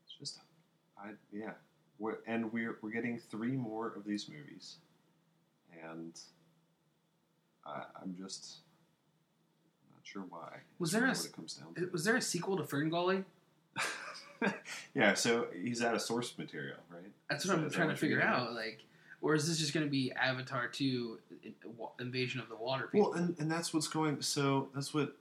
it's 0.05 0.15
just, 0.19 0.39
I 0.99 1.11
yeah, 1.33 1.53
we're, 1.99 2.17
and 2.27 2.53
we're 2.53 2.79
we're 2.83 2.91
getting 2.91 3.19
three 3.19 3.53
more 3.53 3.93
of 3.95 4.05
these 4.05 4.29
movies, 4.29 4.77
and 5.85 6.19
I, 7.67 7.83
I'm 8.03 8.17
just 8.19 8.57
not 9.93 10.01
sure 10.05 10.25
why. 10.29 10.61
Was 10.79 10.93
there 10.93 11.07
a 11.07 11.11
it 11.11 11.33
comes 11.35 11.55
down 11.55 11.75
to? 11.75 11.89
Was 11.93 12.05
there 12.05 12.17
a 12.17 12.23
sequel 12.23 12.57
to 12.57 12.63
Ferngully? 12.63 13.25
yeah, 14.95 15.15
so 15.15 15.49
he's 15.55 15.83
out 15.83 15.95
of 15.95 16.03
source 16.03 16.37
material, 16.37 16.77
right? 16.91 17.11
That's 17.31 17.47
what 17.47 17.57
So 17.57 17.63
I'm 17.63 17.71
trying 17.71 17.89
to 17.89 17.97
figure 17.97 18.23
out. 18.23 18.55
Like, 18.55 18.81
or 19.23 19.35
is 19.35 19.49
this 19.49 19.59
just 19.59 19.73
going 19.73 19.87
to 19.87 19.91
be 19.91 20.13
Avatar 20.13 20.69
2 20.69 21.19
Invasion 22.01 22.41
of 22.41 22.49
the 22.49 22.57
Water 22.57 22.89
People? 22.93 23.11
Well, 23.11 23.19
and, 23.19 23.37
and 23.39 23.51
that's 23.51 23.73
what's 23.73 23.89
going. 23.89 24.21
So 24.23 24.69
that's 24.75 24.93
what 24.93 25.17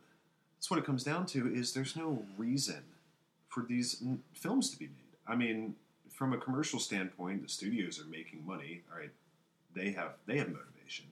that's 0.58 0.70
what 0.70 0.80
it 0.80 0.86
comes 0.86 1.04
down 1.04 1.26
to. 1.28 1.54
Is 1.54 1.74
there's 1.74 1.96
no 1.96 2.24
reason 2.38 2.84
for 3.48 3.64
these 3.68 4.02
n- 4.02 4.22
films 4.34 4.70
to 4.72 4.80
be 4.80 4.86
made. 4.86 5.18
I 5.28 5.36
mean, 5.36 5.76
from 6.14 6.34
a 6.34 6.38
commercial 6.38 6.80
standpoint, 6.80 7.44
the 7.44 7.50
studios 7.50 8.00
are 8.00 8.08
making 8.10 8.46
money. 8.46 8.82
All 8.92 9.00
right, 9.00 9.12
they 9.74 9.92
have 9.92 10.14
they 10.26 10.38
have 10.38 10.50
motivation. 10.50 11.06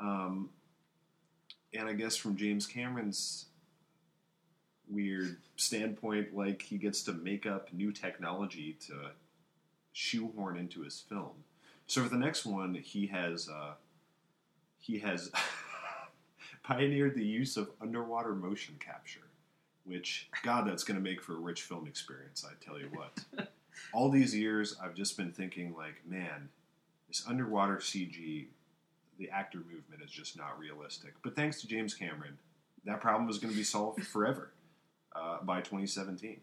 Um, 0.00 0.50
and 1.74 1.88
I 1.88 1.92
guess 1.92 2.16
from 2.16 2.36
James 2.36 2.66
Cameron's 2.66 3.46
weird 4.90 5.36
standpoint, 5.56 6.34
like 6.34 6.62
he 6.62 6.78
gets 6.78 7.02
to 7.04 7.12
make 7.12 7.46
up 7.46 7.72
new 7.72 7.92
technology 7.92 8.76
to 8.86 9.10
shoehorn 9.92 10.56
into 10.56 10.82
his 10.82 11.00
film. 11.00 11.44
So 11.86 12.02
for 12.02 12.08
the 12.08 12.16
next 12.16 12.44
one, 12.44 12.74
he 12.74 13.06
has 13.08 13.48
uh, 13.48 13.74
he 14.78 14.98
has 15.00 15.30
pioneered 16.62 17.14
the 17.14 17.24
use 17.24 17.56
of 17.56 17.70
underwater 17.80 18.34
motion 18.34 18.76
capture, 18.78 19.26
which 19.84 20.28
God, 20.42 20.68
that's 20.68 20.84
going 20.84 20.98
to 20.98 21.02
make 21.02 21.22
for 21.22 21.34
a 21.34 21.40
rich 21.40 21.62
film 21.62 21.86
experience. 21.86 22.44
I 22.48 22.52
tell 22.64 22.78
you 22.78 22.88
what. 22.92 23.48
All 23.92 24.10
these 24.10 24.34
years, 24.34 24.76
I've 24.82 24.94
just 24.94 25.16
been 25.16 25.30
thinking, 25.30 25.74
like, 25.76 26.02
man, 26.06 26.48
this 27.06 27.24
underwater 27.28 27.76
CG, 27.76 28.46
the 29.18 29.30
actor 29.30 29.58
movement 29.58 30.02
is 30.04 30.10
just 30.10 30.36
not 30.36 30.58
realistic. 30.58 31.14
But 31.22 31.36
thanks 31.36 31.60
to 31.60 31.68
James 31.68 31.94
Cameron, 31.94 32.38
that 32.84 33.00
problem 33.00 33.30
is 33.30 33.38
going 33.38 33.52
to 33.52 33.56
be 33.56 33.64
solved 33.64 34.04
forever 34.04 34.50
uh, 35.18 35.38
by 35.42 35.58
2017, 35.58 36.40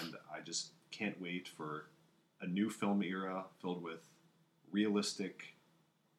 and 0.00 0.14
I 0.34 0.40
just 0.40 0.70
can't 0.90 1.20
wait 1.20 1.48
for 1.48 1.86
a 2.40 2.46
new 2.46 2.70
film 2.70 3.02
era 3.02 3.44
filled 3.60 3.82
with 3.82 4.00
realistic 4.70 5.54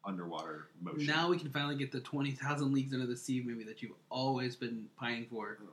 underwater 0.05 0.67
motion. 0.81 1.05
now 1.05 1.29
we 1.29 1.37
can 1.37 1.49
finally 1.49 1.75
get 1.75 1.91
the 1.91 1.99
20,000 1.99 2.73
Leagues 2.73 2.93
Under 2.93 3.05
the 3.05 3.17
Sea 3.17 3.43
movie 3.45 3.65
that 3.65 3.81
you've 3.81 3.91
always 4.09 4.55
been 4.55 4.85
pining 4.97 5.25
for. 5.29 5.57
oh 5.61 5.65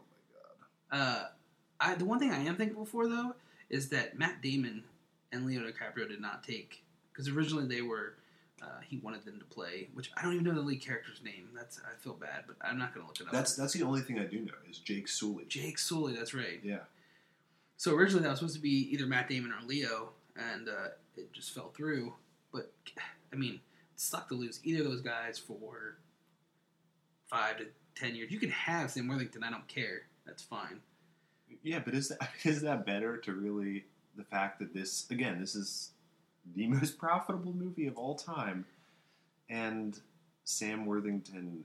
my 0.90 0.99
god. 0.99 1.07
Uh, 1.07 1.25
I, 1.81 1.94
the 1.94 2.05
one 2.05 2.18
thing 2.18 2.33
I 2.33 2.40
am 2.44 2.57
thankful 2.57 2.85
for, 2.85 3.09
though, 3.09 3.35
is 3.70 3.88
that 3.90 4.18
Matt 4.18 4.42
Damon 4.42 4.85
and 5.33 5.47
Leo 5.47 5.62
DiCaprio 5.62 6.09
did 6.09 6.20
not 6.20 6.42
take. 6.44 6.83
Because 7.12 7.29
originally 7.29 7.66
they 7.66 7.83
were. 7.83 8.14
Uh, 8.62 8.81
he 8.88 8.99
wanted 8.99 9.25
them 9.25 9.38
to 9.38 9.45
play, 9.45 9.88
which 9.95 10.11
I 10.17 10.23
don't 10.23 10.33
even 10.33 10.45
know 10.45 10.55
the 10.55 10.61
lead 10.61 10.81
character's 10.81 11.21
name. 11.23 11.49
That's 11.55 11.81
I 11.81 12.01
feel 12.01 12.14
bad, 12.14 12.45
but 12.47 12.57
I'm 12.62 12.79
not 12.79 12.95
going 12.95 13.05
to 13.05 13.09
look 13.09 13.21
it 13.21 13.27
up. 13.27 13.33
That's 13.33 13.57
that's 13.57 13.73
the 13.73 13.83
only 13.83 14.01
thing 14.01 14.19
I 14.19 14.25
do 14.25 14.40
know 14.40 14.53
is 14.71 14.79
Jake 14.79 15.09
Sully. 15.09 15.45
Jake 15.49 15.79
Sully. 15.79 16.14
That's 16.14 16.33
right. 16.35 16.61
Yeah. 16.62 16.79
So 17.77 17.95
originally 17.95 18.23
that 18.23 18.31
was 18.31 18.38
supposed 18.38 18.55
to 18.55 18.62
be 18.62 18.88
either 18.93 19.07
Matt 19.07 19.29
Damon 19.29 19.53
or 19.53 19.67
Leo, 19.67 20.11
and 20.37 20.69
uh, 20.69 20.88
it 21.17 21.33
just 21.33 21.53
fell 21.53 21.71
through. 21.71 22.14
But 22.53 22.73
I 23.33 23.37
mean, 23.37 23.55
it 23.55 23.61
sucked 24.01 24.29
to 24.29 24.35
lose 24.35 24.61
either 24.62 24.83
of 24.83 24.90
those 24.90 25.03
guys 25.03 25.38
for 25.38 25.97
five 27.27 27.59
to 27.59 27.67
ten 27.95 28.14
years. 28.14 28.31
You 28.31 28.38
can 28.38 28.51
have 28.51 28.90
Sam 28.90 29.09
Worthington. 29.09 29.43
I 29.43 29.51
don't 29.51 29.67
care. 29.69 30.03
That's 30.25 30.43
fine. 30.43 30.81
Yeah, 31.62 31.81
but 31.85 31.95
is 31.95 32.09
that 32.09 32.31
is 32.45 32.62
that 32.62 32.87
better 32.87 33.17
to 33.19 33.33
really 33.33 33.85
the 34.17 34.25
fact 34.25 34.61
that 34.61 34.73
this 34.73 35.07
again 35.11 35.40
this 35.40 35.55
is 35.55 35.90
the 36.54 36.66
most 36.66 36.98
profitable 36.98 37.52
movie 37.52 37.87
of 37.87 37.96
all 37.96 38.14
time, 38.14 38.66
and 39.48 39.98
Sam 40.44 40.87
Worthington. 40.87 41.64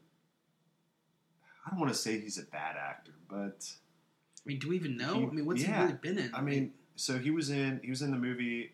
I 1.66 1.72
don't 1.72 1.80
want 1.80 1.92
to 1.92 1.98
say 1.98 2.20
he's 2.20 2.40
a 2.40 2.44
bad 2.44 2.76
actor, 2.78 3.12
but 3.30 3.70
I 3.70 4.42
mean, 4.46 4.60
do 4.60 4.70
we 4.70 4.76
even 4.76 4.98
know? 4.98 5.16
He- 5.16 5.26
I 5.26 5.30
mean, 5.30 5.46
what's 5.46 5.62
yeah. 5.62 5.76
he 5.76 5.84
really 5.84 5.98
been 6.02 6.18
in? 6.18 6.34
I 6.34 6.42
mean, 6.42 6.74
so 6.96 7.18
he 7.18 7.32
was 7.32 7.50
in 7.50 7.80
he 7.84 7.90
was 7.90 8.02
in 8.02 8.12
the 8.12 8.18
movie. 8.18 8.72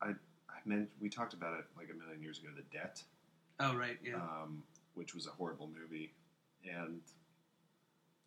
I 0.00 0.08
I 0.10 0.58
meant 0.64 0.88
we 1.00 1.08
talked 1.08 1.32
about 1.32 1.58
it 1.58 1.64
like 1.76 1.88
a 1.90 1.94
million 1.94 2.22
years 2.22 2.38
ago. 2.38 2.48
The 2.54 2.62
Debt, 2.76 3.02
oh 3.60 3.74
right, 3.74 3.98
yeah. 4.04 4.16
um, 4.16 4.62
which 4.94 5.14
was 5.14 5.26
a 5.26 5.30
horrible 5.30 5.68
movie, 5.68 6.12
and 6.64 7.00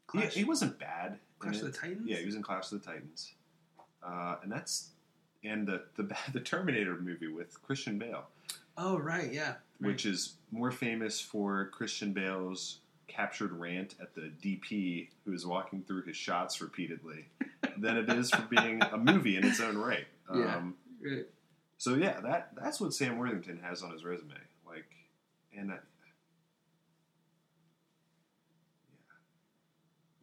Clash, 0.07 0.33
he, 0.33 0.39
he 0.41 0.45
wasn't 0.45 0.79
bad. 0.79 1.19
Clash 1.37 1.57
of 1.57 1.71
the 1.71 1.71
Titans. 1.71 2.07
Yeah, 2.07 2.17
he 2.17 2.25
was 2.25 2.35
in 2.35 2.41
Clash 2.41 2.71
of 2.71 2.81
the 2.81 2.85
Titans, 2.85 3.33
uh, 4.03 4.37
and 4.43 4.51
that's 4.51 4.89
and 5.43 5.67
the 5.67 5.83
the 5.95 6.15
the 6.33 6.39
Terminator 6.39 6.95
movie 6.97 7.27
with 7.27 7.61
Christian 7.63 7.97
Bale, 7.97 8.25
Oh 8.77 8.97
right, 8.97 9.31
yeah. 9.31 9.55
Right. 9.81 9.91
which 9.91 10.05
is 10.05 10.35
more 10.51 10.71
famous 10.71 11.19
for 11.21 11.65
Christian 11.73 12.11
Bale's 12.13 12.79
captured 13.07 13.51
rant 13.53 13.95
at 14.01 14.13
the 14.13 14.31
DP 14.43 15.07
who 15.25 15.33
is 15.33 15.45
walking 15.45 15.81
through 15.83 16.03
his 16.03 16.15
shots 16.15 16.61
repeatedly 16.61 17.25
than 17.77 17.97
it 17.97 18.09
is 18.09 18.29
for 18.29 18.41
being 18.43 18.81
a 18.83 18.97
movie 18.97 19.35
in 19.37 19.43
its 19.45 19.59
own 19.59 19.77
right. 19.77 20.05
Yeah. 20.33 20.55
Um, 20.57 20.75
Right. 21.01 21.25
so 21.77 21.95
yeah, 21.95 22.19
that 22.21 22.49
that's 22.61 22.79
what 22.81 22.93
Sam 22.93 23.17
Worthington 23.17 23.59
has 23.63 23.81
on 23.83 23.91
his 23.91 24.03
resume. 24.03 24.33
Like, 24.67 24.85
and 25.57 25.69
that, 25.69 25.83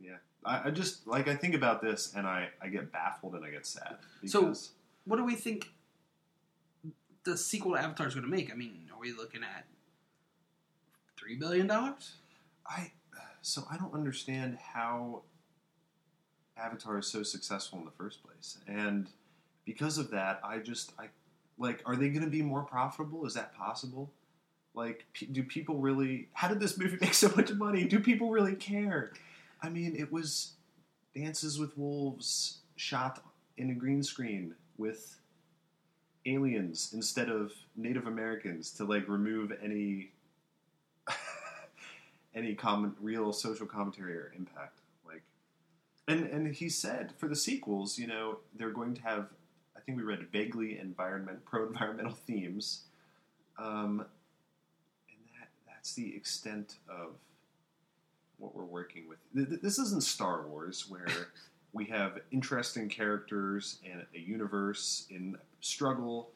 yeah, 0.00 0.10
yeah. 0.10 0.16
I, 0.44 0.68
I 0.68 0.70
just 0.70 1.06
like 1.06 1.28
I 1.28 1.34
think 1.34 1.54
about 1.54 1.80
this 1.82 2.12
and 2.14 2.26
I 2.26 2.48
I 2.60 2.68
get 2.68 2.92
baffled 2.92 3.34
and 3.34 3.44
I 3.44 3.50
get 3.50 3.66
sad 3.66 3.96
So- 4.26 4.42
because 4.42 4.70
What 5.06 5.16
do 5.16 5.24
we 5.24 5.36
think 5.36 5.70
the 7.24 7.36
sequel 7.36 7.72
to 7.72 7.80
Avatar 7.80 8.06
is 8.08 8.14
going 8.14 8.24
to 8.24 8.30
make? 8.30 8.52
I 8.52 8.54
mean, 8.54 8.88
are 8.92 8.98
we 8.98 9.12
looking 9.12 9.42
at 9.42 9.66
three 11.16 11.36
billion 11.36 11.66
dollars? 11.66 12.16
I 12.66 12.92
so 13.42 13.64
I 13.70 13.76
don't 13.76 13.94
understand 13.94 14.58
how 14.74 15.22
Avatar 16.56 16.98
is 16.98 17.06
so 17.06 17.22
successful 17.22 17.78
in 17.78 17.84
the 17.84 17.92
first 17.92 18.24
place, 18.24 18.58
and 18.66 19.08
because 19.64 19.98
of 19.98 20.10
that, 20.10 20.40
I 20.42 20.58
just 20.58 20.92
I 20.98 21.08
like 21.56 21.82
are 21.86 21.94
they 21.94 22.08
going 22.08 22.24
to 22.24 22.30
be 22.30 22.42
more 22.42 22.62
profitable? 22.62 23.24
Is 23.26 23.34
that 23.34 23.54
possible? 23.54 24.10
Like, 24.74 25.06
do 25.32 25.42
people 25.44 25.76
really? 25.76 26.28
How 26.32 26.48
did 26.48 26.58
this 26.58 26.76
movie 26.76 26.98
make 27.00 27.14
so 27.14 27.32
much 27.36 27.52
money? 27.52 27.84
Do 27.84 28.00
people 28.00 28.30
really 28.30 28.56
care? 28.56 29.12
I 29.62 29.68
mean, 29.68 29.94
it 29.96 30.12
was 30.12 30.54
Dances 31.14 31.58
with 31.58 31.78
Wolves 31.78 32.58
shot 32.74 33.24
in 33.56 33.70
a 33.70 33.74
green 33.74 34.02
screen 34.02 34.54
with 34.78 35.18
aliens 36.26 36.92
instead 36.94 37.28
of 37.28 37.52
Native 37.76 38.06
Americans 38.06 38.70
to 38.72 38.84
like 38.84 39.08
remove 39.08 39.52
any 39.62 40.10
any 42.34 42.54
comment, 42.54 42.94
real 43.00 43.32
social 43.32 43.66
commentary 43.66 44.14
or 44.14 44.32
impact. 44.36 44.80
Like, 45.06 45.22
and 46.08 46.26
and 46.26 46.54
he 46.54 46.68
said 46.68 47.12
for 47.18 47.28
the 47.28 47.36
sequels, 47.36 47.98
you 47.98 48.06
know, 48.06 48.38
they're 48.56 48.70
going 48.70 48.94
to 48.94 49.02
have. 49.02 49.28
I 49.76 49.80
think 49.80 49.98
we 49.98 50.04
read 50.04 50.26
vaguely 50.32 50.78
environment 50.78 51.44
pro 51.44 51.66
environmental 51.66 52.12
themes, 52.26 52.82
um, 53.58 54.00
and 55.08 55.18
that 55.40 55.48
that's 55.66 55.94
the 55.94 56.14
extent 56.16 56.76
of 56.88 57.12
what 58.38 58.54
we're 58.54 58.64
working 58.64 59.08
with. 59.08 59.18
Th- 59.34 59.48
th- 59.48 59.60
This 59.60 59.78
isn't 59.78 60.02
Star 60.02 60.46
Wars 60.46 60.86
where 60.88 61.06
we 61.76 61.84
have 61.84 62.18
interesting 62.30 62.88
characters 62.88 63.78
and 63.84 64.04
a 64.14 64.18
universe 64.18 65.06
in 65.10 65.36
struggle. 65.60 66.30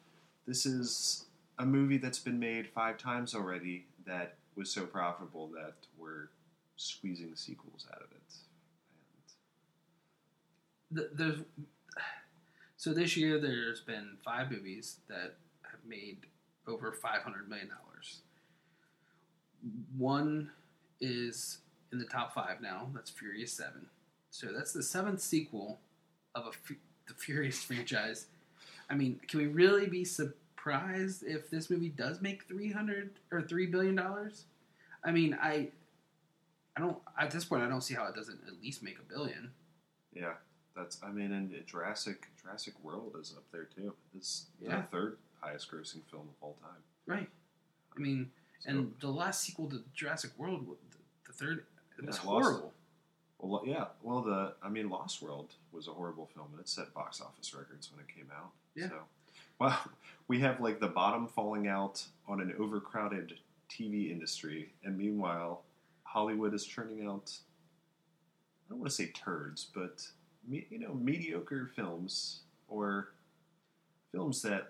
This 0.46 0.66
is 0.66 1.24
a 1.58 1.64
movie 1.64 1.96
that's 1.96 2.18
been 2.18 2.38
made 2.38 2.68
five 2.68 2.98
times 2.98 3.34
already 3.34 3.86
that 4.06 4.34
was 4.54 4.70
so 4.70 4.84
profitable 4.84 5.48
that 5.48 5.74
we're 5.98 6.28
squeezing 6.76 7.34
sequels 7.34 7.86
out 7.92 8.02
of 8.02 8.10
it. 8.12 8.16
th- 10.94 11.10
there's 11.14 11.38
so 12.76 12.92
this 12.92 13.16
year 13.16 13.38
there's 13.38 13.80
been 13.80 14.16
five 14.24 14.50
movies 14.50 14.96
that 15.08 15.36
have 15.62 15.80
made 15.86 16.26
over 16.66 16.92
500 16.92 17.48
million 17.48 17.68
dollars 17.68 18.22
one 19.96 20.50
is 21.00 21.58
in 21.92 21.98
the 21.98 22.04
top 22.04 22.34
five 22.34 22.60
now 22.60 22.88
that's 22.94 23.10
furious 23.10 23.52
7 23.52 23.86
so 24.30 24.48
that's 24.56 24.72
the 24.72 24.82
seventh 24.82 25.20
sequel 25.20 25.78
of 26.34 26.46
a 26.46 26.50
the 27.08 27.14
furious 27.14 27.62
franchise 27.68 28.26
i 28.88 28.94
mean 28.94 29.20
can 29.28 29.38
we 29.40 29.46
really 29.46 29.86
be 29.88 30.04
surprised 30.04 31.22
if 31.26 31.50
this 31.50 31.70
movie 31.70 31.88
does 31.88 32.20
make 32.20 32.44
300 32.44 33.10
or 33.32 33.42
3 33.42 33.66
billion 33.66 33.94
dollars 33.94 34.44
i 35.04 35.10
mean 35.10 35.36
i 35.42 35.68
i 36.76 36.80
don't 36.80 36.96
at 37.18 37.30
this 37.30 37.44
point 37.44 37.62
i 37.62 37.68
don't 37.68 37.82
see 37.82 37.94
how 37.94 38.06
it 38.06 38.14
doesn't 38.14 38.38
at 38.46 38.62
least 38.62 38.82
make 38.82 38.98
a 38.98 39.02
billion 39.12 39.50
yeah, 40.12 40.32
that's. 40.74 40.98
I 41.04 41.10
mean, 41.12 41.30
and 41.30 41.54
Jurassic 41.68 42.26
Jurassic 42.42 42.74
World 42.82 43.14
is 43.20 43.32
up 43.36 43.44
there 43.52 43.68
too. 43.76 43.94
It's 44.16 44.46
Yeah. 44.60 44.80
the 44.80 44.82
third 44.88 45.18
highest 45.40 45.70
grossing 45.70 46.02
film 46.10 46.22
of 46.28 46.34
all 46.40 46.56
time. 46.60 46.82
right 47.06 47.28
i 47.96 48.00
mean 48.00 48.28
So, 48.64 48.70
And 48.70 48.92
the 49.00 49.06
last 49.08 49.40
sequel 49.42 49.68
to 49.70 49.84
Jurassic 49.94 50.32
World, 50.36 50.66
the, 50.66 50.98
the 51.28 51.32
third, 51.32 51.58
it 51.58 51.64
Yeah, 52.02 52.06
was 52.08 52.16
Lost- 52.16 52.24
horrible. 52.24 52.72
Well, 53.48 53.62
yeah. 53.64 53.86
Well, 54.02 54.22
the 54.22 54.54
I 54.62 54.68
mean, 54.68 54.88
Lost 54.88 55.22
World 55.22 55.54
was 55.72 55.88
a 55.88 55.92
horrible 55.92 56.28
film, 56.34 56.48
and 56.52 56.60
it 56.60 56.68
set 56.68 56.92
box 56.94 57.20
office 57.20 57.54
records 57.54 57.90
when 57.92 58.00
it 58.00 58.14
came 58.14 58.30
out. 58.36 58.50
Yeah. 58.74 58.88
So, 58.88 58.96
well, 59.58 59.78
we 60.28 60.40
have 60.40 60.60
like 60.60 60.80
the 60.80 60.88
bottom 60.88 61.26
falling 61.26 61.66
out 61.66 62.04
on 62.28 62.40
an 62.40 62.54
overcrowded 62.58 63.34
TV 63.70 64.10
industry, 64.10 64.70
and 64.84 64.96
meanwhile, 64.96 65.62
Hollywood 66.04 66.54
is 66.54 66.64
churning 66.64 67.06
out. 67.06 67.32
I 67.32 68.70
don't 68.70 68.80
want 68.80 68.90
to 68.90 68.94
say 68.94 69.06
turds, 69.06 69.66
but 69.74 70.06
me, 70.46 70.66
you 70.70 70.78
know, 70.78 70.94
mediocre 70.94 71.70
films 71.74 72.40
or 72.68 73.08
films 74.12 74.42
that 74.42 74.66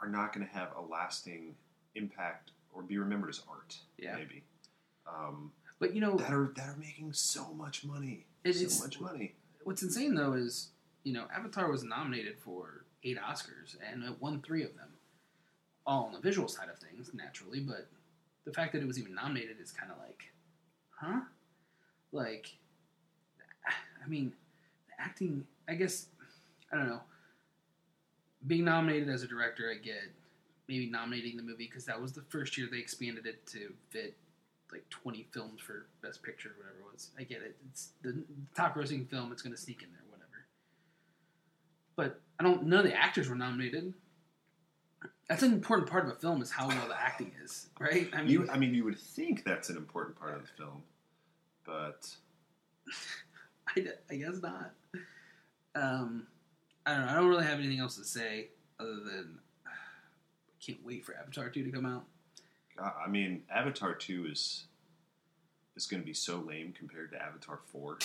are 0.00 0.08
not 0.08 0.32
going 0.32 0.46
to 0.46 0.52
have 0.52 0.68
a 0.76 0.80
lasting 0.80 1.54
impact 1.94 2.50
or 2.72 2.82
be 2.82 2.98
remembered 2.98 3.30
as 3.30 3.40
art. 3.48 3.76
Yeah. 3.98 4.16
maybe. 4.16 4.42
Um, 5.06 5.52
But 5.78 5.94
you 5.94 6.00
know, 6.00 6.16
that 6.16 6.32
are 6.32 6.52
that 6.56 6.68
are 6.68 6.76
making 6.76 7.12
so 7.12 7.52
much 7.54 7.84
money. 7.84 8.26
It- 8.44 8.54
so 8.70 8.84
much 8.84 9.00
money. 9.00 9.34
what's 9.64 9.82
insane 9.82 10.14
though 10.14 10.34
is, 10.34 10.68
you 11.02 11.12
know, 11.12 11.26
Avatar 11.34 11.70
was 11.70 11.82
nominated 11.82 12.38
for 12.38 12.84
eight 13.02 13.18
Oscars 13.18 13.76
and 13.90 14.04
it 14.04 14.20
won 14.20 14.40
three 14.42 14.62
of 14.62 14.74
them. 14.76 14.90
All 15.86 16.04
on 16.06 16.12
the 16.12 16.20
visual 16.20 16.48
side 16.48 16.68
of 16.70 16.78
things, 16.78 17.10
naturally, 17.12 17.60
but 17.60 17.88
the 18.44 18.52
fact 18.52 18.72
that 18.72 18.82
it 18.82 18.86
was 18.86 18.98
even 18.98 19.14
nominated 19.14 19.56
is 19.60 19.70
kind 19.72 19.90
of 19.92 19.98
like, 19.98 20.22
huh? 20.90 21.20
Like, 22.12 22.56
I 24.02 24.08
mean, 24.08 24.32
the 24.88 25.02
acting, 25.02 25.46
I 25.68 25.74
guess, 25.74 26.06
I 26.72 26.76
don't 26.76 26.88
know. 26.88 27.00
Being 28.46 28.64
nominated 28.64 29.08
as 29.08 29.22
a 29.22 29.26
director, 29.26 29.70
I 29.70 29.74
get. 29.82 30.12
Maybe 30.68 30.88
nominating 30.88 31.36
the 31.36 31.42
movie 31.42 31.66
because 31.66 31.84
that 31.86 32.00
was 32.00 32.12
the 32.12 32.22
first 32.22 32.56
year 32.56 32.68
they 32.70 32.78
expanded 32.78 33.26
it 33.26 33.44
to 33.48 33.72
fit 33.90 34.16
like 34.74 34.88
20 34.90 35.26
films 35.32 35.60
for 35.60 35.86
Best 36.02 36.22
Picture 36.22 36.50
or 36.50 36.58
whatever 36.58 36.78
it 36.80 36.92
was. 36.92 37.10
I 37.18 37.22
get 37.22 37.42
it. 37.42 37.56
It's 37.70 37.90
the 38.02 38.22
top 38.56 38.74
grossing 38.74 39.08
film. 39.08 39.32
It's 39.32 39.42
going 39.42 39.54
to 39.54 39.60
sneak 39.60 39.82
in 39.82 39.88
there, 39.92 40.02
whatever. 40.10 40.46
But 41.96 42.20
I 42.38 42.42
don't. 42.42 42.64
None 42.66 42.80
of 42.80 42.84
the 42.84 42.94
actors 42.94 43.28
were 43.28 43.36
nominated. 43.36 43.94
That's 45.28 45.42
an 45.42 45.52
important 45.52 45.88
part 45.88 46.04
of 46.04 46.12
a 46.12 46.16
film 46.16 46.42
is 46.42 46.50
how 46.50 46.68
well 46.68 46.88
the 46.88 47.00
acting 47.00 47.32
is, 47.42 47.68
right? 47.78 48.10
I 48.12 48.22
mean, 48.22 48.30
you, 48.30 48.48
I 48.50 48.58
mean, 48.58 48.74
you 48.74 48.84
would 48.84 48.98
think 48.98 49.44
that's 49.44 49.70
an 49.70 49.76
important 49.76 50.18
part 50.18 50.34
of 50.34 50.42
the 50.42 50.48
film, 50.48 50.82
but 51.64 52.14
I, 53.68 53.86
I 54.10 54.16
guess 54.16 54.42
not. 54.42 54.72
Um, 55.74 56.26
I 56.84 56.94
don't 56.94 57.06
know. 57.06 57.12
I 57.12 57.14
don't 57.14 57.28
really 57.28 57.44
have 57.44 57.58
anything 57.58 57.80
else 57.80 57.96
to 57.96 58.04
say 58.04 58.48
other 58.78 58.96
than 58.96 59.38
I 59.66 59.70
can't 60.64 60.84
wait 60.84 61.04
for 61.04 61.16
Avatar 61.16 61.48
2 61.48 61.64
to 61.64 61.70
come 61.70 61.86
out. 61.86 62.04
I 62.78 63.04
I 63.06 63.08
mean, 63.08 63.42
Avatar 63.50 63.94
two 63.94 64.26
is 64.30 64.64
is 65.76 65.86
going 65.86 66.02
to 66.02 66.06
be 66.06 66.14
so 66.14 66.38
lame 66.38 66.72
compared 66.76 67.10
to 67.12 67.22
Avatar 67.22 67.60
four. 67.66 67.98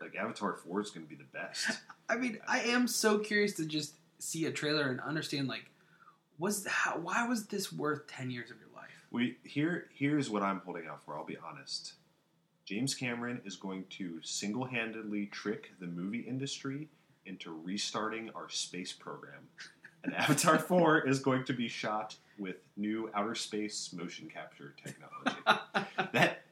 Like 0.00 0.16
Avatar 0.16 0.54
four 0.54 0.80
is 0.80 0.90
going 0.90 1.06
to 1.06 1.08
be 1.08 1.16
the 1.16 1.28
best. 1.32 1.80
I 2.08 2.16
mean, 2.16 2.38
I 2.46 2.60
am 2.60 2.86
so 2.86 3.18
curious 3.18 3.54
to 3.54 3.66
just 3.66 3.94
see 4.18 4.46
a 4.46 4.50
trailer 4.50 4.88
and 4.88 5.00
understand 5.00 5.48
like, 5.48 5.70
was 6.38 6.66
how 6.66 6.98
why 6.98 7.26
was 7.26 7.46
this 7.46 7.72
worth 7.72 8.06
ten 8.06 8.30
years 8.30 8.50
of 8.50 8.58
your 8.58 8.68
life? 8.74 9.06
We 9.10 9.36
here 9.42 9.88
here's 9.92 10.30
what 10.30 10.42
I'm 10.42 10.60
holding 10.64 10.86
out 10.86 11.04
for. 11.04 11.16
I'll 11.16 11.24
be 11.24 11.36
honest. 11.36 11.94
James 12.64 12.94
Cameron 12.94 13.40
is 13.46 13.56
going 13.56 13.86
to 13.88 14.20
single 14.22 14.66
handedly 14.66 15.24
trick 15.26 15.70
the 15.80 15.86
movie 15.86 16.20
industry 16.20 16.88
into 17.24 17.50
restarting 17.50 18.30
our 18.34 18.48
space 18.50 18.92
program. 18.92 19.48
And 20.04 20.14
Avatar 20.14 20.58
4 20.58 21.08
is 21.08 21.18
going 21.18 21.44
to 21.44 21.54
be 21.54 21.66
shot 21.66 22.16
with 22.38 22.56
new 22.76 23.10
outer 23.14 23.34
space 23.34 23.92
motion 23.92 24.28
capture 24.28 24.74
technology. 24.82 25.36
that 26.12 26.42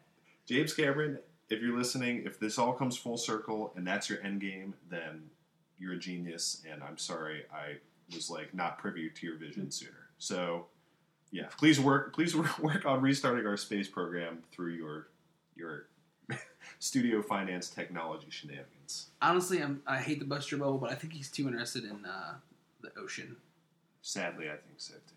James 0.47 0.73
Cameron, 0.73 1.19
if 1.49 1.61
you're 1.61 1.77
listening, 1.77 2.23
if 2.25 2.39
this 2.39 2.59
all 2.59 2.73
comes 2.73 2.97
full 2.97 3.17
circle 3.17 3.73
and 3.77 3.87
that's 3.87 4.09
your 4.09 4.23
end 4.23 4.41
game, 4.41 4.75
then 4.89 5.31
you're 5.79 5.95
a 5.95 5.99
genius. 5.99 6.63
And 6.71 6.83
I'm 6.83 6.99
sorry, 6.99 7.45
I 7.53 7.77
was 8.15 8.31
like 8.31 8.55
not 8.55 8.79
privy 8.79 9.11
to 9.11 9.27
your 9.27 9.37
vision 9.37 9.71
sooner. 9.71 10.09
So, 10.19 10.67
yeah, 11.31 11.47
please 11.59 11.81
work. 11.81 12.15
Please 12.15 12.35
work, 12.61 12.87
on 12.87 13.01
restarting 13.01 13.47
our 13.47 13.57
space 13.57 13.89
program 13.89 14.43
through 14.53 14.73
your 14.73 15.09
your 15.57 15.87
studio 16.79 17.23
finance 17.23 17.69
technology 17.71 18.29
shenanigans. 18.31 19.09
Honestly, 19.21 19.63
I'm, 19.63 19.83
I 19.87 19.99
hate 19.99 20.19
the 20.19 20.25
Buster 20.25 20.57
Bubble, 20.57 20.79
but 20.79 20.91
I 20.91 20.95
think 20.95 21.13
he's 21.13 21.31
too 21.31 21.47
interested 21.49 21.85
in 21.85 22.05
uh, 22.05 22.35
the 22.83 22.91
ocean. 22.99 23.37
Sadly, 24.03 24.47
I 24.47 24.57
think 24.57 24.79
so 24.79 24.95
too. 24.95 25.16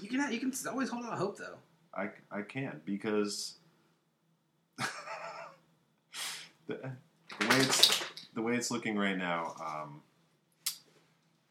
You 0.00 0.08
can 0.08 0.32
you 0.32 0.40
can 0.40 0.52
always 0.68 0.88
hold 0.88 1.04
out 1.04 1.18
hope 1.18 1.36
though. 1.38 1.58
I, 1.96 2.10
I 2.30 2.42
can 2.42 2.80
because 2.84 3.54
the, 6.66 6.74
the 7.38 7.46
way 7.48 7.56
it's 7.56 8.04
the 8.34 8.42
way 8.42 8.54
it's 8.54 8.70
looking 8.70 8.96
right 8.96 9.16
now, 9.16 9.54
um, 9.60 10.02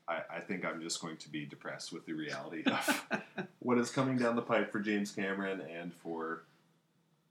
I, 0.08 0.38
I 0.38 0.40
think 0.42 0.66
I'm 0.66 0.82
just 0.82 1.02
going 1.02 1.18
to 1.18 1.30
be 1.30 1.46
depressed 1.46 1.94
with 1.94 2.06
the 2.06 2.14
reality 2.14 2.64
of 2.66 3.06
what 3.60 3.78
is 3.78 3.90
coming 3.90 4.18
down 4.18 4.36
the 4.36 4.42
pipe 4.42 4.72
for 4.72 4.80
James 4.80 5.12
Cameron 5.12 5.62
and 5.62 5.94
for 5.94 6.44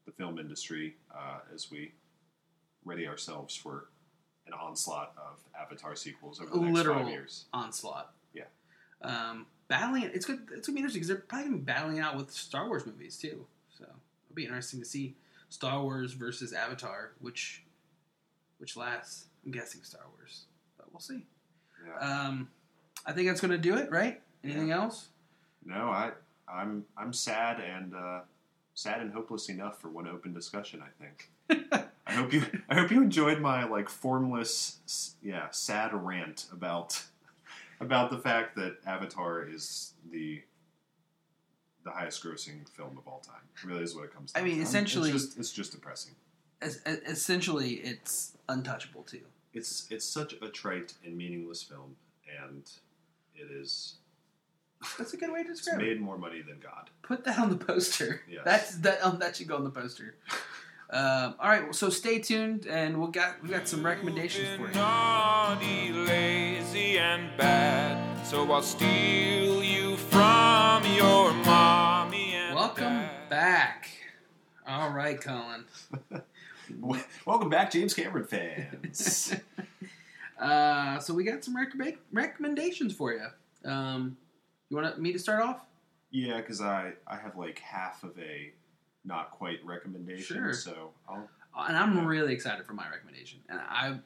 the 0.06 0.12
film 0.12 0.38
industry 0.38 0.94
uh, 1.14 1.40
as 1.54 1.70
we 1.70 1.92
ready 2.84 3.06
ourselves 3.06 3.54
for 3.54 3.88
an 4.46 4.52
onslaught 4.54 5.12
of 5.16 5.38
Avatar 5.60 5.94
sequels 5.94 6.40
over 6.40 6.50
the 6.50 6.60
next 6.60 6.74
Literal 6.74 7.00
five 7.00 7.08
years. 7.08 7.44
onslaught. 7.52 8.12
Yeah. 8.32 8.44
Um, 9.02 9.46
battling 9.72 10.02
it's 10.02 10.26
good. 10.26 10.40
It's 10.54 10.66
gonna 10.66 10.74
be 10.74 10.80
interesting 10.80 11.00
because 11.00 11.08
they're 11.08 11.16
probably 11.16 11.46
gonna 11.46 11.56
be 11.58 11.64
battling 11.64 11.98
out 11.98 12.14
with 12.14 12.30
Star 12.30 12.68
Wars 12.68 12.84
movies 12.84 13.16
too. 13.16 13.46
So 13.78 13.84
it'll 13.84 14.34
be 14.34 14.44
interesting 14.44 14.80
to 14.80 14.84
see 14.86 15.14
Star 15.48 15.82
Wars 15.82 16.12
versus 16.12 16.52
Avatar, 16.52 17.12
which 17.20 17.62
which 18.58 18.76
lasts. 18.76 19.26
I'm 19.46 19.50
guessing 19.50 19.82
Star 19.82 20.02
Wars, 20.16 20.44
but 20.76 20.92
we'll 20.92 21.00
see. 21.00 21.24
Yeah. 21.86 22.06
Um, 22.06 22.48
I 23.06 23.12
think 23.12 23.28
that's 23.28 23.40
gonna 23.40 23.56
do 23.56 23.76
it. 23.76 23.90
Right? 23.90 24.20
Anything 24.44 24.72
else? 24.72 25.08
No, 25.64 25.88
I 25.88 26.10
I'm 26.46 26.84
I'm 26.98 27.14
sad 27.14 27.58
and 27.58 27.94
uh, 27.94 28.20
sad 28.74 29.00
and 29.00 29.10
hopeless 29.10 29.48
enough 29.48 29.80
for 29.80 29.88
one 29.88 30.06
open 30.06 30.34
discussion. 30.34 30.82
I 30.82 31.02
think. 31.02 31.88
I 32.06 32.12
hope 32.12 32.34
you 32.34 32.44
I 32.68 32.74
hope 32.74 32.90
you 32.90 33.00
enjoyed 33.00 33.40
my 33.40 33.64
like 33.64 33.88
formless 33.88 35.16
yeah 35.22 35.48
sad 35.50 35.94
rant 35.94 36.46
about 36.52 37.02
about 37.82 38.10
the 38.10 38.18
fact 38.18 38.56
that 38.56 38.76
Avatar 38.86 39.46
is 39.46 39.92
the 40.10 40.42
the 41.84 41.90
highest 41.90 42.22
grossing 42.24 42.68
film 42.76 42.96
of 42.96 43.06
all 43.08 43.18
time. 43.26 43.42
It 43.56 43.64
really 43.66 43.82
is 43.82 43.94
what 43.96 44.04
it 44.04 44.14
comes. 44.14 44.32
To. 44.32 44.38
I 44.38 44.42
mean, 44.42 44.56
to. 44.56 44.62
essentially- 44.62 45.10
it's 45.10 45.26
just, 45.26 45.38
it's 45.38 45.52
just 45.52 45.72
depressing. 45.72 46.14
Es- 46.60 46.78
es- 46.86 47.00
essentially, 47.06 47.70
it's 47.74 48.36
untouchable 48.48 49.02
too. 49.02 49.22
It's 49.52 49.86
it's 49.90 50.04
such 50.04 50.34
a 50.40 50.48
trite 50.48 50.94
and 51.04 51.16
meaningless 51.16 51.62
film, 51.62 51.96
and 52.40 52.62
it 53.34 53.50
is 53.50 53.96
That's 54.98 55.12
a 55.12 55.16
good 55.16 55.32
way 55.32 55.42
to 55.42 55.50
it's 55.50 55.60
describe 55.62 55.80
it. 55.80 55.88
made 55.88 56.00
more 56.00 56.16
money 56.18 56.40
than 56.42 56.58
God. 56.60 56.90
Put 57.02 57.24
that 57.24 57.38
on 57.38 57.50
the 57.50 57.56
poster. 57.56 58.22
Yes. 58.30 58.42
That's 58.44 58.76
that. 58.78 59.04
Um, 59.04 59.18
that 59.18 59.36
should 59.36 59.48
go 59.48 59.56
on 59.56 59.64
the 59.64 59.70
poster. 59.70 60.14
Um, 60.92 61.34
all 61.40 61.48
right, 61.48 61.74
so 61.74 61.88
stay 61.88 62.18
tuned, 62.18 62.66
and 62.66 62.98
we'll 62.98 63.08
got 63.08 63.42
we 63.42 63.48
got 63.48 63.66
some 63.66 63.84
recommendations 63.84 64.46
for 64.56 64.62
You've 64.66 64.74
you. 64.74 64.80
Naughty, 64.80 65.90
lazy, 65.92 66.98
and 66.98 67.34
bad. 67.38 68.26
So 68.26 68.50
I'll 68.52 68.60
steal 68.62 69.64
you 69.64 69.96
from 69.96 70.84
your 70.94 71.32
mommy 71.32 72.34
and 72.34 72.54
Welcome 72.54 72.84
dad. 72.84 73.28
back. 73.30 73.88
All 74.66 74.90
right, 74.90 75.18
Colin. 75.18 75.64
Welcome 77.26 77.48
back, 77.48 77.70
James 77.70 77.94
Cameron 77.94 78.24
fans. 78.26 79.34
Uh, 80.38 80.98
so 80.98 81.14
we 81.14 81.22
got 81.22 81.44
some 81.44 81.56
recommend- 81.56 81.98
recommendations 82.12 82.92
for 82.92 83.12
you. 83.12 83.26
Um, 83.70 84.16
you 84.68 84.76
want 84.76 84.98
me 85.00 85.12
to 85.12 85.18
start 85.20 85.40
off? 85.40 85.64
Yeah, 86.10 86.38
because 86.38 86.60
I 86.60 86.94
I 87.06 87.14
have 87.14 87.36
like 87.36 87.60
half 87.60 88.02
of 88.02 88.18
a 88.18 88.52
not 89.04 89.30
quite 89.30 89.64
recommendation. 89.64 90.36
Sure. 90.36 90.52
So 90.52 90.90
I'll 91.08 91.28
and 91.56 91.76
I'm 91.76 92.06
really 92.06 92.32
excited 92.32 92.66
for 92.66 92.72
my 92.72 92.88
recommendation. 92.88 93.40
And 93.48 93.60
I, 93.60 93.98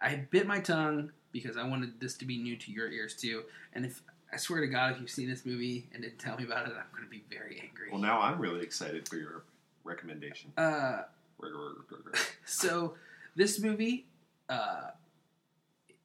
I 0.00 0.16
bit 0.30 0.46
my 0.46 0.60
tongue 0.60 1.12
because 1.30 1.56
I 1.56 1.64
wanted 1.64 2.00
this 2.00 2.16
to 2.18 2.24
be 2.24 2.38
new 2.38 2.56
to 2.56 2.72
your 2.72 2.90
ears 2.90 3.14
too. 3.14 3.44
And 3.72 3.84
if 3.86 4.02
I 4.32 4.36
swear 4.36 4.60
to 4.60 4.66
God, 4.66 4.92
if 4.92 5.00
you've 5.00 5.10
seen 5.10 5.28
this 5.28 5.46
movie 5.46 5.88
and 5.92 6.02
didn't 6.02 6.18
tell 6.18 6.36
me 6.36 6.44
about 6.44 6.66
it, 6.66 6.72
I'm 6.72 6.86
going 6.92 7.04
to 7.04 7.10
be 7.10 7.22
very 7.30 7.60
angry. 7.62 7.88
well 7.90 8.00
now 8.00 8.20
I'm 8.20 8.40
really 8.40 8.62
excited 8.62 9.08
for 9.08 9.16
your 9.16 9.44
recommendation. 9.84 10.52
Uh, 10.56 11.02
so 12.44 12.94
this 13.34 13.60
movie 13.60 14.06
uh, 14.48 14.90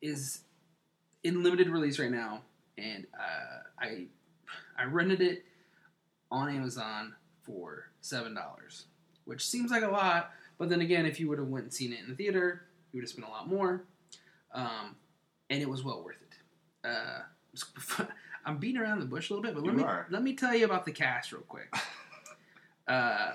is 0.01 0.41
in 1.23 1.43
limited 1.43 1.69
release 1.69 1.99
right 1.99 2.11
now, 2.11 2.41
and 2.77 3.05
uh, 3.13 3.59
I 3.79 4.05
I 4.77 4.85
rented 4.85 5.21
it 5.21 5.45
on 6.31 6.49
Amazon 6.49 7.13
for 7.47 7.85
seven 8.01 8.35
dollars, 8.35 8.85
which 9.25 9.43
seems 9.47 9.71
like 9.71 9.83
a 9.83 9.87
lot, 9.89 10.31
but 10.59 10.69
then 10.69 10.81
again, 10.81 11.05
if 11.07 11.19
you 11.19 11.27
would 11.29 11.39
have 11.39 11.47
went 11.47 11.63
and 11.63 11.73
seen 11.73 11.93
it 11.93 11.99
in 12.01 12.09
the 12.09 12.15
theater, 12.15 12.63
you 12.91 12.97
would 12.97 13.03
have 13.03 13.09
spent 13.09 13.27
a 13.27 13.31
lot 13.31 13.47
more, 13.47 13.83
um, 14.53 14.95
and 15.49 15.61
it 15.61 15.69
was 15.69 15.83
well 15.83 16.03
worth 16.03 16.21
it. 16.21 16.87
Uh, 16.87 18.03
I'm 18.45 18.57
beating 18.59 18.79
around 18.79 18.99
the 18.99 19.05
bush 19.05 19.29
a 19.29 19.33
little 19.33 19.43
bit, 19.43 19.55
but 19.55 19.63
let 19.63 19.71
You 19.73 19.77
me 19.79 19.83
are. 19.83 20.05
let 20.09 20.21
me 20.23 20.33
tell 20.35 20.55
you 20.55 20.65
about 20.65 20.85
the 20.85 20.91
cast 20.91 21.31
real 21.31 21.41
quick. 21.47 21.73
Uh, 22.87 23.33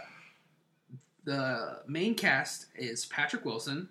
the 1.25 1.81
main 1.87 2.15
cast 2.15 2.69
is 2.75 3.05
Patrick 3.05 3.45
Wilson, 3.45 3.91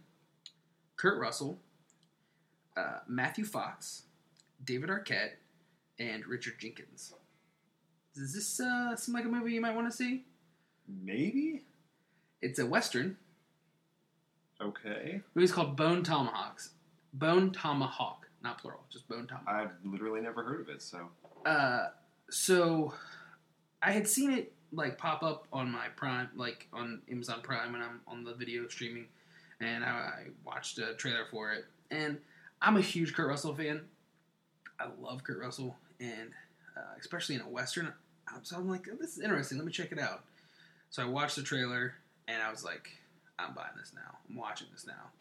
Kurt 0.96 1.20
Russell, 1.20 1.60
uh, 2.76 3.02
Matthew 3.08 3.46
Fox, 3.46 4.04
David 4.66 4.90
Arquette, 4.90 5.34
and 6.00 6.26
Richard 6.26 6.56
Jenkins. 6.60 7.14
Does 8.16 8.34
this 8.34 8.60
uh, 8.60 8.96
seem 8.96 9.16
like 9.16 9.26
a 9.26 9.30
movie 9.30 9.54
you 9.54 9.62
might 9.62 9.76
want 9.76 9.90
to 9.90 9.96
see? 9.96 10.26
Maybe. 11.04 11.64
It's 12.42 12.60
a 12.60 12.66
western. 12.66 13.18
Okay. 14.62 15.22
The 15.34 15.40
movie's 15.40 15.52
called 15.52 15.76
Bone 15.76 16.04
Tomahawks. 16.04 16.72
Bone 17.14 17.52
Tomahawk, 17.52 18.28
not 18.44 18.62
plural, 18.62 18.82
just 18.90 19.08
Bone 19.08 19.28
Tomahawk. 19.28 19.48
I've 19.48 19.72
literally 19.92 20.22
never 20.22 20.44
heard 20.44 20.62
of 20.62 20.70
it. 20.70 20.82
So 20.82 21.10
Uh, 21.46 21.88
so 22.30 22.94
I 23.82 23.92
had 23.92 24.08
seen 24.08 24.32
it 24.32 24.54
like 24.72 24.98
pop 24.98 25.24
up 25.24 25.48
on 25.52 25.70
my 25.72 25.88
Prime, 25.96 26.30
like 26.36 26.68
on 26.72 27.02
Amazon 27.12 27.42
Prime, 27.42 27.74
when 27.74 27.82
I'm 27.82 28.02
on 28.08 28.24
the 28.24 28.34
video 28.34 28.68
streaming, 28.68 29.08
and 29.60 29.84
I, 29.84 29.88
I 29.90 30.24
watched 30.46 30.78
a 30.80 30.94
trailer 30.94 31.26
for 31.30 31.52
it. 31.52 31.66
And 31.90 32.18
I'm 32.62 32.78
a 32.78 32.82
huge 32.82 33.14
Kurt 33.14 33.28
Russell 33.28 33.54
fan. 33.54 33.82
I 34.80 34.88
love 35.02 35.24
Kurt 35.24 35.40
Russell, 35.40 35.76
and 36.00 36.32
uh, 36.78 36.96
especially 37.00 37.36
in 37.36 37.42
a 37.42 37.50
western. 37.50 37.92
So 38.44 38.58
I'm 38.58 38.70
like, 38.70 38.88
oh, 38.92 38.96
this 39.00 39.18
is 39.18 39.24
interesting. 39.24 39.58
Let 39.58 39.66
me 39.66 39.72
check 39.72 39.92
it 39.92 40.00
out. 40.00 40.24
So 40.90 41.04
I 41.04 41.06
watched 41.06 41.36
the 41.36 41.44
trailer, 41.44 41.94
and 42.28 42.42
I 42.42 42.50
was 42.50 42.64
like, 42.64 42.90
I'm 43.40 43.54
buying 43.54 43.70
this 43.78 43.94
now. 43.96 44.18
I'm 44.30 44.36
watching 44.36 44.68
this 44.72 44.86
now. 44.86 45.12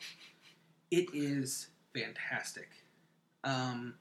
It 0.91 1.07
is 1.13 1.69
fantastic. 1.95 2.69
Um, 3.45 3.95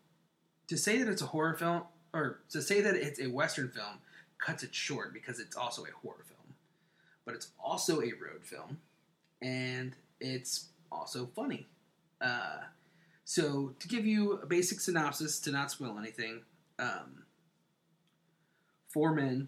to 0.67 0.77
say 0.77 0.97
that 0.97 1.07
it's 1.07 1.21
a 1.21 1.27
horror 1.27 1.53
film, 1.53 1.83
or 2.13 2.39
to 2.49 2.61
say 2.61 2.81
that 2.81 2.95
it's 2.95 3.19
a 3.19 3.27
western 3.27 3.69
film, 3.69 3.99
cuts 4.39 4.63
it 4.63 4.73
short 4.73 5.13
because 5.13 5.39
it's 5.39 5.55
also 5.55 5.83
a 5.83 5.91
horror 6.01 6.23
film, 6.27 6.55
but 7.25 7.35
it's 7.35 7.49
also 7.63 8.01
a 8.01 8.11
road 8.21 8.43
film, 8.43 8.79
and 9.41 9.95
it's 10.19 10.69
also 10.91 11.27
funny. 11.35 11.67
Uh, 12.21 12.59
so 13.25 13.75
to 13.79 13.87
give 13.87 14.05
you 14.05 14.33
a 14.33 14.45
basic 14.45 14.79
synopsis, 14.79 15.39
to 15.41 15.51
not 15.51 15.71
spoil 15.71 15.97
anything, 15.99 16.41
um, 16.79 17.23
four 18.89 19.13
men: 19.13 19.47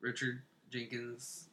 Richard 0.00 0.42
Jenkins, 0.70 1.48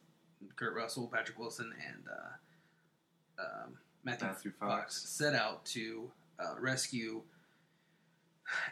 Kurt 0.56 0.74
Russell, 0.74 1.08
Patrick 1.12 1.38
Wilson, 1.38 1.72
and 1.88 2.04
uh, 2.08 3.42
um, 3.42 3.74
Matthew, 4.04 4.26
Matthew 4.28 4.52
Fox. 4.58 4.72
Fox. 4.72 5.08
set 5.08 5.34
out 5.34 5.64
to 5.66 6.10
uh, 6.38 6.54
rescue 6.60 7.22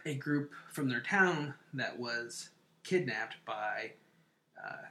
a 0.05 0.15
group 0.15 0.53
from 0.73 0.89
their 0.89 1.01
town 1.01 1.55
that 1.75 1.99
was 1.99 2.51
kidnapped 2.85 3.37
by 3.45 3.93
uh, 4.65 4.87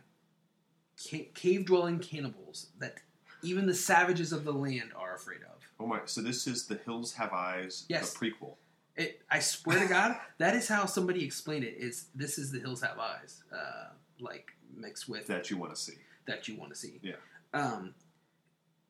ca- 1.09 1.29
cave 1.33 1.65
dwelling 1.65 1.99
cannibals 1.99 2.67
that 2.79 2.95
even 3.41 3.65
the 3.65 3.73
savages 3.73 4.31
of 4.31 4.43
the 4.43 4.51
land 4.51 4.91
are 4.95 5.15
afraid 5.15 5.41
of. 5.41 5.61
oh 5.79 5.85
my. 5.87 5.99
So 6.05 6.21
this 6.21 6.47
is 6.47 6.65
the 6.67 6.75
Hills 6.85 7.13
Have 7.13 7.31
Eyes. 7.33 7.85
Yes. 7.89 8.13
The 8.13 8.19
prequel. 8.31 8.55
It, 8.97 9.21
I 9.29 9.39
swear 9.39 9.79
to 9.79 9.88
God, 9.88 10.15
that 10.38 10.55
is 10.55 10.67
how 10.67 10.86
somebody 10.86 11.23
explained 11.25 11.63
it. 11.65 11.75
Is 11.77 12.05
this 12.15 12.38
is 12.38 12.51
the 12.51 12.60
hills 12.60 12.81
have 12.81 12.97
eyes, 12.99 13.43
uh, 13.53 13.89
like 14.19 14.51
mixed 14.75 15.10
with 15.10 15.27
that 15.27 15.49
you 15.49 15.58
want 15.58 15.73
to 15.75 15.79
see. 15.81 15.95
that 16.27 16.47
you 16.47 16.55
want 16.55 16.71
to 16.73 16.75
see. 16.77 16.99
Yeah. 17.01 17.15
Um, 17.53 17.93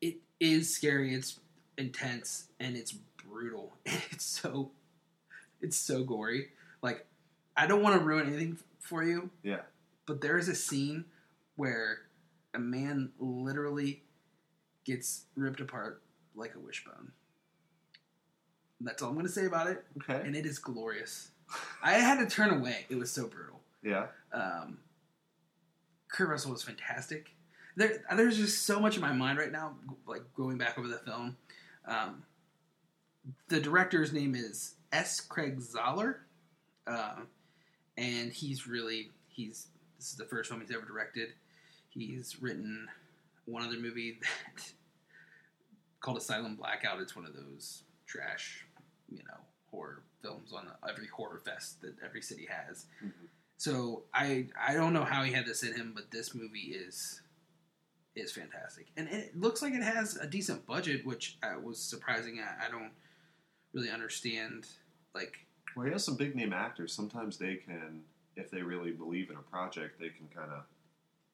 it 0.00 0.16
is 0.40 0.74
scary. 0.74 1.14
It's 1.14 1.40
intense 1.78 2.48
and 2.60 2.76
it's 2.76 2.92
brutal. 2.92 3.72
It's 4.12 4.24
so, 4.24 4.70
it's 5.60 5.76
so 5.76 6.04
gory. 6.04 6.48
Like, 6.82 7.06
I 7.56 7.66
don't 7.66 7.82
want 7.82 7.98
to 7.98 8.04
ruin 8.04 8.28
anything 8.28 8.58
for 8.80 9.02
you, 9.02 9.30
Yeah. 9.42 9.60
but 10.06 10.20
there 10.20 10.38
is 10.38 10.48
a 10.48 10.54
scene 10.54 11.04
where 11.56 11.98
a 12.54 12.58
man 12.58 13.10
literally 13.18 14.02
gets 14.84 15.24
ripped 15.34 15.60
apart 15.60 16.02
like 16.34 16.54
a 16.54 16.58
wishbone. 16.60 17.12
That's 18.80 19.02
all 19.02 19.08
I'm 19.08 19.14
going 19.14 19.26
to 19.26 19.32
say 19.32 19.46
about 19.46 19.68
it, 19.68 19.84
Okay. 20.02 20.20
and 20.26 20.36
it 20.36 20.44
is 20.46 20.58
glorious. 20.58 21.30
I 21.82 21.92
had 21.94 22.18
to 22.18 22.26
turn 22.26 22.50
away. 22.50 22.86
It 22.88 22.96
was 22.96 23.10
so 23.10 23.26
brutal. 23.26 23.60
yeah. 23.82 24.06
Um, 24.32 24.78
Kurt 26.08 26.28
Russell 26.28 26.52
was 26.52 26.62
fantastic. 26.62 27.30
There, 27.76 28.02
there's 28.16 28.36
just 28.36 28.62
so 28.64 28.80
much 28.80 28.96
in 28.96 29.02
my 29.02 29.12
mind 29.12 29.38
right 29.38 29.52
now, 29.52 29.74
like 30.06 30.22
going 30.34 30.56
back 30.58 30.78
over 30.78 30.88
the 30.88 30.98
film. 30.98 31.36
Um, 31.86 32.22
the 33.48 33.60
director's 33.60 34.12
name 34.12 34.34
is 34.34 34.74
S. 34.92 35.20
Craig 35.20 35.58
Zahler, 35.60 36.16
uh, 36.86 37.16
and 37.98 38.32
he's 38.32 38.66
really 38.66 39.10
he's 39.28 39.66
this 39.98 40.10
is 40.10 40.16
the 40.16 40.24
first 40.24 40.48
film 40.48 40.60
he's 40.60 40.70
ever 40.70 40.86
directed. 40.86 41.30
He's 41.88 42.40
written 42.40 42.88
one 43.46 43.62
other 43.64 43.78
movie 43.78 44.18
that 44.56 44.72
called 46.00 46.18
Asylum 46.18 46.56
Blackout. 46.56 47.00
It's 47.00 47.14
one 47.16 47.26
of 47.26 47.34
those 47.34 47.82
trash, 48.06 48.64
you 49.08 49.18
know, 49.24 49.40
horror 49.70 50.02
films 50.22 50.52
on 50.52 50.66
every 50.88 51.06
horror 51.08 51.40
fest 51.44 51.80
that 51.82 51.94
every 52.04 52.22
city 52.22 52.46
has. 52.46 52.86
Mhm. 53.02 53.28
So 53.58 54.04
I 54.14 54.48
I 54.58 54.74
don't 54.74 54.92
know 54.92 55.04
how 55.04 55.22
he 55.22 55.32
had 55.32 55.46
this 55.46 55.62
in 55.62 55.74
him, 55.74 55.92
but 55.94 56.10
this 56.10 56.34
movie 56.34 56.72
is 56.74 57.20
is 58.14 58.32
fantastic, 58.32 58.86
and 58.96 59.08
it 59.08 59.36
looks 59.36 59.60
like 59.60 59.74
it 59.74 59.82
has 59.82 60.16
a 60.16 60.26
decent 60.26 60.64
budget, 60.66 61.04
which 61.04 61.36
uh, 61.42 61.58
was 61.62 61.78
surprising. 61.78 62.40
I, 62.40 62.66
I 62.66 62.70
don't 62.70 62.92
really 63.74 63.90
understand. 63.90 64.66
Like, 65.14 65.46
Well, 65.74 65.84
he 65.86 65.92
has 65.92 66.04
some 66.04 66.16
big 66.16 66.34
name 66.34 66.52
actors. 66.54 66.92
Sometimes 66.94 67.36
they 67.36 67.56
can, 67.56 68.02
if 68.36 68.50
they 68.50 68.62
really 68.62 68.90
believe 68.92 69.28
in 69.30 69.36
a 69.36 69.42
project, 69.42 69.98
they 70.00 70.08
can 70.08 70.28
kind 70.34 70.50
of 70.50 70.64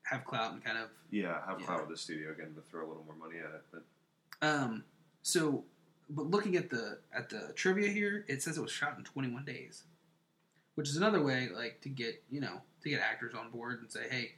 have 0.04 0.24
clout 0.24 0.52
and 0.54 0.64
kind 0.64 0.76
of 0.78 0.88
yeah 1.10 1.44
have 1.46 1.60
Yeah. 1.60 1.66
clout 1.66 1.80
with 1.82 1.90
the 1.90 1.96
studio 1.96 2.32
again 2.32 2.52
to 2.54 2.60
throw 2.62 2.84
a 2.84 2.88
little 2.88 3.04
more 3.04 3.14
money 3.16 3.38
at 3.38 3.54
it. 3.54 3.64
But 3.70 3.84
um. 4.46 4.84
So, 5.24 5.64
but 6.14 6.26
looking 6.30 6.56
at 6.56 6.70
the 6.70 6.98
at 7.12 7.28
the 7.30 7.52
trivia 7.54 7.88
here, 7.88 8.24
it 8.28 8.42
says 8.42 8.56
it 8.58 8.60
was 8.62 8.70
shot 8.70 8.96
in 8.98 9.04
21 9.04 9.44
days, 9.44 9.84
which 10.74 10.88
is 10.88 10.96
another 10.96 11.22
way 11.22 11.48
like 11.48 11.80
to 11.82 11.88
get 11.88 12.22
you 12.30 12.40
know 12.40 12.60
to 12.82 12.88
get 12.90 13.00
actors 13.00 13.34
on 13.34 13.50
board 13.50 13.80
and 13.80 13.90
say, 13.90 14.06
hey, 14.10 14.32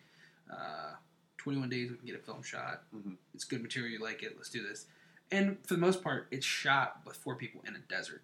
uh, 0.51 0.93
21 1.39 1.69
days 1.69 1.91
we 1.91 1.97
can 1.97 2.07
get 2.07 2.15
a 2.17 2.23
film 2.23 2.43
shot. 2.43 2.83
Mhm. 2.95 3.17
It's 3.35 3.45
good 3.45 3.63
material. 3.63 3.93
You 3.93 3.99
like 4.03 4.23
it? 4.23 4.35
Let's 4.37 4.51
do 4.51 4.63
this. 4.67 4.87
And 5.31 5.57
for 5.67 5.75
the 5.75 5.81
most 5.81 6.03
part, 6.03 6.29
it's 6.31 6.45
shot 6.47 7.01
with 7.07 7.17
four 7.17 7.35
people 7.37 7.63
in 7.67 7.75
a 7.75 7.81
desert. 7.81 8.23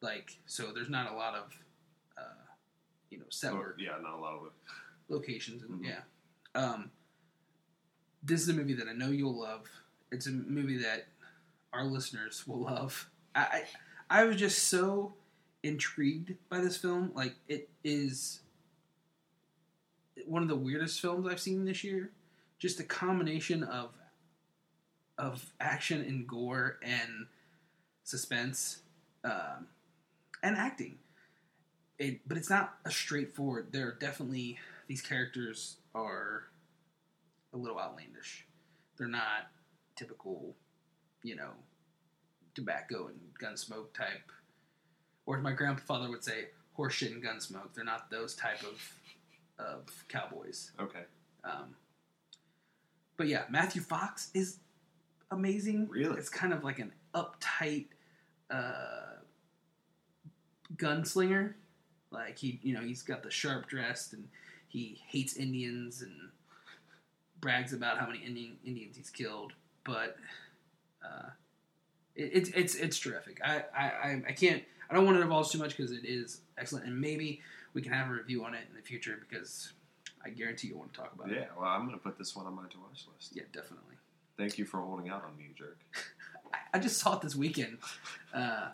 Like 0.00 0.36
so, 0.46 0.72
there's 0.72 0.90
not 0.90 1.10
a 1.10 1.14
lot 1.14 1.34
of 1.34 1.58
uh, 2.18 2.22
you 3.10 3.18
know 3.18 3.24
set 3.30 3.52
or- 3.52 3.58
work 3.58 3.76
yeah, 3.78 3.96
not 4.02 4.14
a 4.14 4.20
lot 4.20 4.34
of 4.38 4.46
it. 4.46 4.52
locations 5.08 5.62
and 5.62 5.80
Mhm. 5.82 5.86
yeah. 5.86 6.00
Um, 6.54 6.90
this 8.22 8.40
is 8.40 8.48
a 8.48 8.52
movie 8.54 8.74
that 8.74 8.88
I 8.88 8.92
know 8.92 9.10
you'll 9.10 9.38
love. 9.38 9.68
It's 10.10 10.26
a 10.26 10.30
movie 10.30 10.78
that 10.78 11.06
our 11.74 11.84
listeners 11.84 12.46
will 12.46 12.60
love. 12.60 13.10
I 13.34 13.64
I, 14.08 14.24
was 14.24 14.36
just 14.36 14.68
so 14.68 15.14
intrigued 15.62 16.34
by 16.48 16.60
this 16.60 16.76
film. 16.76 17.10
Like 17.14 17.34
it 17.48 17.68
is 17.82 18.40
one 20.26 20.42
of 20.42 20.48
the 20.48 20.56
weirdest 20.56 21.00
films 21.00 21.26
I've 21.26 21.40
seen 21.40 21.64
this 21.64 21.82
year. 21.82 22.10
Just 22.58 22.80
a 22.80 22.84
combination 22.84 23.64
of 23.64 23.90
of 25.18 25.52
action 25.60 26.00
and 26.00 26.26
gore 26.26 26.78
and 26.82 27.26
suspense 28.04 28.82
um, 29.24 29.66
and 30.42 30.56
acting. 30.56 30.98
It, 31.98 32.20
but 32.26 32.36
it's 32.36 32.50
not 32.50 32.74
a 32.84 32.90
straightforward. 32.90 33.68
There 33.72 33.88
are 33.88 33.96
definitely 34.00 34.58
these 34.88 35.00
characters 35.00 35.76
are 35.94 36.44
a 37.52 37.56
little 37.56 37.78
outlandish. 37.78 38.46
They're 38.96 39.06
not 39.06 39.48
typical, 39.96 40.54
you 41.24 41.34
know, 41.34 41.50
tobacco 42.54 43.08
and 43.08 43.18
gunsmoke 43.42 43.92
type, 43.92 44.30
or 45.26 45.38
as 45.38 45.42
my 45.42 45.52
grandfather 45.52 46.08
would 46.08 46.22
say, 46.22 46.46
horseshit 46.78 47.12
and 47.12 47.24
gunsmoke. 47.24 47.74
They're 47.74 47.84
not 47.84 48.10
those 48.10 48.36
type 48.36 48.62
of 48.62 48.80
of 49.58 50.04
cowboys. 50.08 50.72
Okay. 50.80 51.04
Um, 51.44 51.74
but 53.16 53.28
yeah, 53.28 53.44
Matthew 53.48 53.82
Fox 53.82 54.30
is 54.34 54.58
amazing. 55.30 55.88
Really? 55.88 56.16
It's 56.18 56.28
kind 56.28 56.52
of 56.52 56.64
like 56.64 56.78
an 56.78 56.92
uptight 57.14 57.86
uh, 58.50 59.18
gunslinger. 60.76 61.54
Like 62.10 62.38
he, 62.38 62.60
you 62.62 62.74
know, 62.74 62.80
he's 62.80 63.02
got 63.02 63.22
the 63.22 63.30
sharp 63.30 63.68
dressed 63.68 64.12
and 64.12 64.28
he 64.68 65.00
hates 65.06 65.36
Indians 65.36 66.02
and 66.02 66.12
brags 67.40 67.72
about 67.72 67.98
how 67.98 68.06
many 68.06 68.18
Indian, 68.20 68.56
Indians 68.64 68.96
he's 68.96 69.10
killed. 69.10 69.52
But 69.84 70.16
uh, 71.04 71.28
it, 72.14 72.30
it's 72.32 72.50
it's 72.50 72.74
it's 72.74 72.98
terrific. 72.98 73.40
I, 73.44 73.64
I 73.76 74.22
I- 74.28 74.32
can't. 74.32 74.62
I 74.90 74.94
don't 74.94 75.06
want 75.06 75.16
to 75.16 75.22
divulge 75.22 75.50
too 75.50 75.58
much 75.58 75.76
because 75.76 75.92
it 75.92 76.04
is 76.04 76.40
excellent, 76.58 76.86
and 76.86 77.00
maybe 77.00 77.40
we 77.72 77.80
can 77.82 77.92
have 77.92 78.08
a 78.08 78.12
review 78.12 78.44
on 78.44 78.54
it 78.54 78.62
in 78.68 78.76
the 78.76 78.82
future 78.82 79.18
because 79.28 79.72
I 80.24 80.28
guarantee 80.28 80.68
you'll 80.68 80.78
want 80.78 80.92
to 80.92 81.00
talk 81.00 81.12
about 81.14 81.30
it. 81.30 81.36
Yeah. 81.36 81.46
Well, 81.58 81.68
I'm 81.68 81.86
going 81.86 81.98
to 81.98 82.02
put 82.02 82.18
this 82.18 82.36
one 82.36 82.46
on 82.46 82.54
my 82.54 82.62
to 82.62 82.78
watch 82.78 83.04
list. 83.14 83.32
Yeah, 83.34 83.44
definitely. 83.52 83.94
Thank 84.36 84.58
you 84.58 84.64
for 84.64 84.80
holding 84.80 85.08
out 85.08 85.24
on 85.24 85.36
me, 85.36 85.50
jerk. 85.56 85.78
I, 86.72 86.78
just 86.78 86.98
saw 86.98 87.16
it 87.16 87.22
this 87.22 87.34
weekend. 87.34 87.78
Uh, 88.32 88.68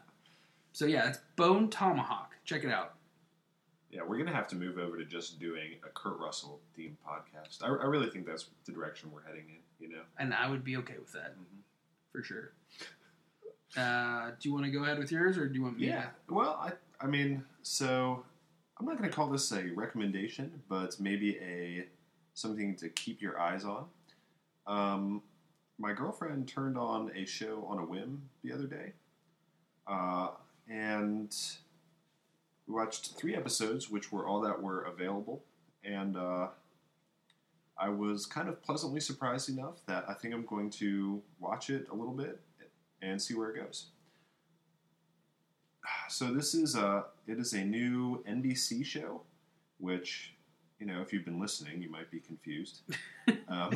so 0.72 0.84
yeah, 0.86 1.08
it's 1.08 1.18
Bone 1.36 1.70
Tomahawk. 1.70 2.32
Check 2.44 2.64
it 2.64 2.70
out. 2.70 2.94
Yeah, 3.90 4.02
we're 4.06 4.18
gonna 4.18 4.34
have 4.34 4.46
to 4.48 4.56
move 4.56 4.78
over 4.78 4.96
to 4.96 5.04
just 5.04 5.40
doing 5.40 5.72
a 5.84 5.88
Kurt 5.88 6.18
Russell 6.18 6.60
themed 6.78 6.94
podcast. 7.06 7.62
I, 7.62 7.66
I 7.66 7.86
really 7.86 8.08
think 8.08 8.26
that's 8.26 8.46
the 8.64 8.72
direction 8.72 9.10
we're 9.12 9.22
heading 9.22 9.44
in. 9.48 9.86
You 9.86 9.92
know. 9.96 10.02
And 10.18 10.32
I 10.32 10.48
would 10.48 10.62
be 10.62 10.76
okay 10.78 10.94
with 10.98 11.12
that 11.12 11.34
for 12.12 12.22
sure. 12.22 12.52
Uh, 13.76 14.30
do 14.40 14.48
you 14.48 14.52
want 14.52 14.64
to 14.64 14.70
go 14.70 14.82
ahead 14.82 14.98
with 14.98 15.12
yours, 15.12 15.38
or 15.38 15.46
do 15.46 15.54
you 15.54 15.62
want 15.62 15.78
me? 15.78 15.86
To 15.86 15.92
Yeah. 15.92 16.06
Well, 16.28 16.58
I 16.60 16.72
I 17.00 17.06
mean, 17.06 17.44
so 17.62 18.24
I'm 18.78 18.86
not 18.86 18.96
gonna 18.96 19.10
call 19.10 19.28
this 19.28 19.52
a 19.52 19.68
recommendation, 19.68 20.62
but 20.68 20.98
maybe 21.00 21.38
a 21.38 21.86
something 22.34 22.74
to 22.76 22.88
keep 22.88 23.22
your 23.22 23.38
eyes 23.38 23.64
on. 23.64 23.86
Um, 24.66 25.22
my 25.78 25.92
girlfriend 25.92 26.48
turned 26.48 26.76
on 26.76 27.10
a 27.16 27.24
show 27.24 27.64
on 27.68 27.78
a 27.78 27.84
whim 27.84 28.22
the 28.42 28.52
other 28.52 28.66
day, 28.66 28.92
uh, 29.86 30.30
and 30.68 31.34
we 32.66 32.74
watched 32.74 33.12
three 33.14 33.34
episodes, 33.36 33.88
which 33.88 34.10
were 34.10 34.26
all 34.26 34.40
that 34.40 34.60
were 34.60 34.82
available, 34.82 35.42
and 35.84 36.16
uh, 36.16 36.48
I 37.80 37.88
was 37.88 38.26
kind 38.26 38.48
of 38.48 38.62
pleasantly 38.62 39.00
surprised 39.00 39.48
enough 39.48 39.84
that 39.86 40.04
I 40.08 40.12
think 40.14 40.34
I'm 40.34 40.44
going 40.44 40.68
to 40.72 41.22
watch 41.40 41.70
it 41.70 41.86
a 41.90 41.94
little 41.94 42.12
bit 42.12 42.38
and 43.00 43.20
see 43.20 43.34
where 43.34 43.50
it 43.50 43.56
goes. 43.64 43.86
So 46.08 46.34
this 46.34 46.54
is 46.54 46.74
a 46.74 47.04
it 47.26 47.38
is 47.38 47.52
a 47.52 47.64
new 47.64 48.22
NBC 48.28 48.84
show, 48.84 49.22
which 49.78 50.34
you 50.80 50.86
know 50.86 51.00
if 51.00 51.12
you've 51.12 51.24
been 51.24 51.40
listening, 51.40 51.80
you 51.80 51.88
might 51.90 52.10
be 52.10 52.20
confused. 52.20 52.80
Um, 53.48 53.70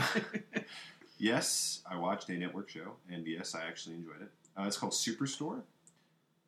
yes, 1.19 1.81
I 1.88 1.97
watched 1.97 2.29
a 2.29 2.33
network 2.33 2.69
show, 2.69 2.95
and 3.09 3.25
yes, 3.27 3.55
I 3.55 3.64
actually 3.67 3.95
enjoyed 3.97 4.23
it. 4.23 4.29
Uh, 4.57 4.64
it's 4.67 4.77
called 4.77 4.93
Superstore. 4.93 5.61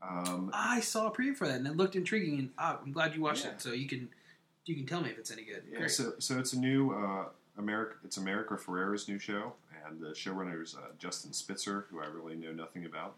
Um, 0.02 0.50
I 0.52 0.80
saw 0.80 1.06
a 1.06 1.10
preview 1.12 1.36
for 1.36 1.46
that, 1.46 1.56
and 1.56 1.66
it 1.68 1.76
looked 1.76 1.94
intriguing. 1.94 2.38
And 2.40 2.50
ah, 2.58 2.78
I'm 2.84 2.90
glad 2.92 3.14
you 3.14 3.20
watched 3.20 3.44
Yeah. 3.44 3.52
it, 3.52 3.62
so 3.62 3.72
you 3.72 3.86
can 3.86 4.08
you 4.64 4.74
can 4.74 4.86
tell 4.86 5.00
me 5.00 5.10
if 5.10 5.18
it's 5.18 5.30
any 5.30 5.42
good. 5.44 5.62
yeah, 5.70 5.78
Great. 5.78 5.90
so 5.92 6.14
so 6.18 6.38
it's 6.38 6.52
a 6.52 6.58
new 6.58 6.90
uh, 6.92 7.26
America. 7.58 7.96
It's 8.04 8.16
America 8.16 8.54
Ferrera's 8.54 9.08
new 9.08 9.18
show, 9.18 9.54
and 9.86 10.00
the 10.00 10.08
showrunner 10.08 10.62
is 10.62 10.74
uh, 10.74 10.92
Justin 10.98 11.32
Spitzer, 11.32 11.86
who 11.90 12.00
I 12.00 12.06
really 12.06 12.36
know 12.36 12.52
nothing 12.52 12.86
about. 12.86 13.16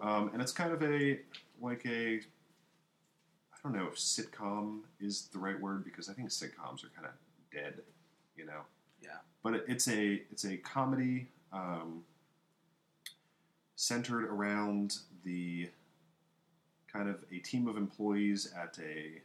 Um, 0.00 0.30
and 0.32 0.40
it's 0.40 0.52
kind 0.52 0.72
of 0.72 0.82
a 0.82 1.20
like 1.60 1.84
a 1.86 2.20
I 3.52 3.56
don't 3.62 3.74
know 3.74 3.88
if 3.88 3.96
sitcom 3.96 4.80
is 5.00 5.28
the 5.32 5.38
right 5.38 5.60
word 5.60 5.84
because 5.84 6.08
I 6.08 6.12
think 6.12 6.28
sitcoms 6.28 6.84
are 6.84 6.90
kind 6.94 7.06
of 7.06 7.12
dead, 7.52 7.80
you 8.36 8.46
know. 8.46 8.60
Yeah. 9.02 9.18
But 9.42 9.54
it, 9.54 9.64
it's 9.66 9.88
a 9.88 10.22
it's 10.30 10.44
a 10.44 10.56
comedy 10.56 11.28
um, 11.52 12.04
centered 13.74 14.24
around 14.24 14.98
the 15.24 15.68
kind 16.92 17.08
of 17.08 17.16
a 17.32 17.38
team 17.38 17.66
of 17.66 17.76
employees 17.76 18.52
at 18.56 18.78
a 18.78 19.20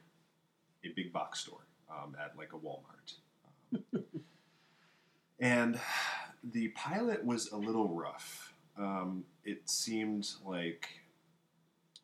a 0.85 0.91
big 0.95 1.13
box 1.13 1.41
store 1.41 1.65
um, 1.89 2.15
at 2.21 2.35
like 2.37 2.53
a 2.53 2.57
Walmart. 2.57 3.13
And 5.43 5.77
the 6.41 6.69
pilot 6.69 7.25
was 7.25 7.51
a 7.51 7.57
little 7.57 7.89
rough. 7.89 8.53
Um, 8.77 9.25
it 9.43 9.69
seemed 9.69 10.29
like 10.45 10.87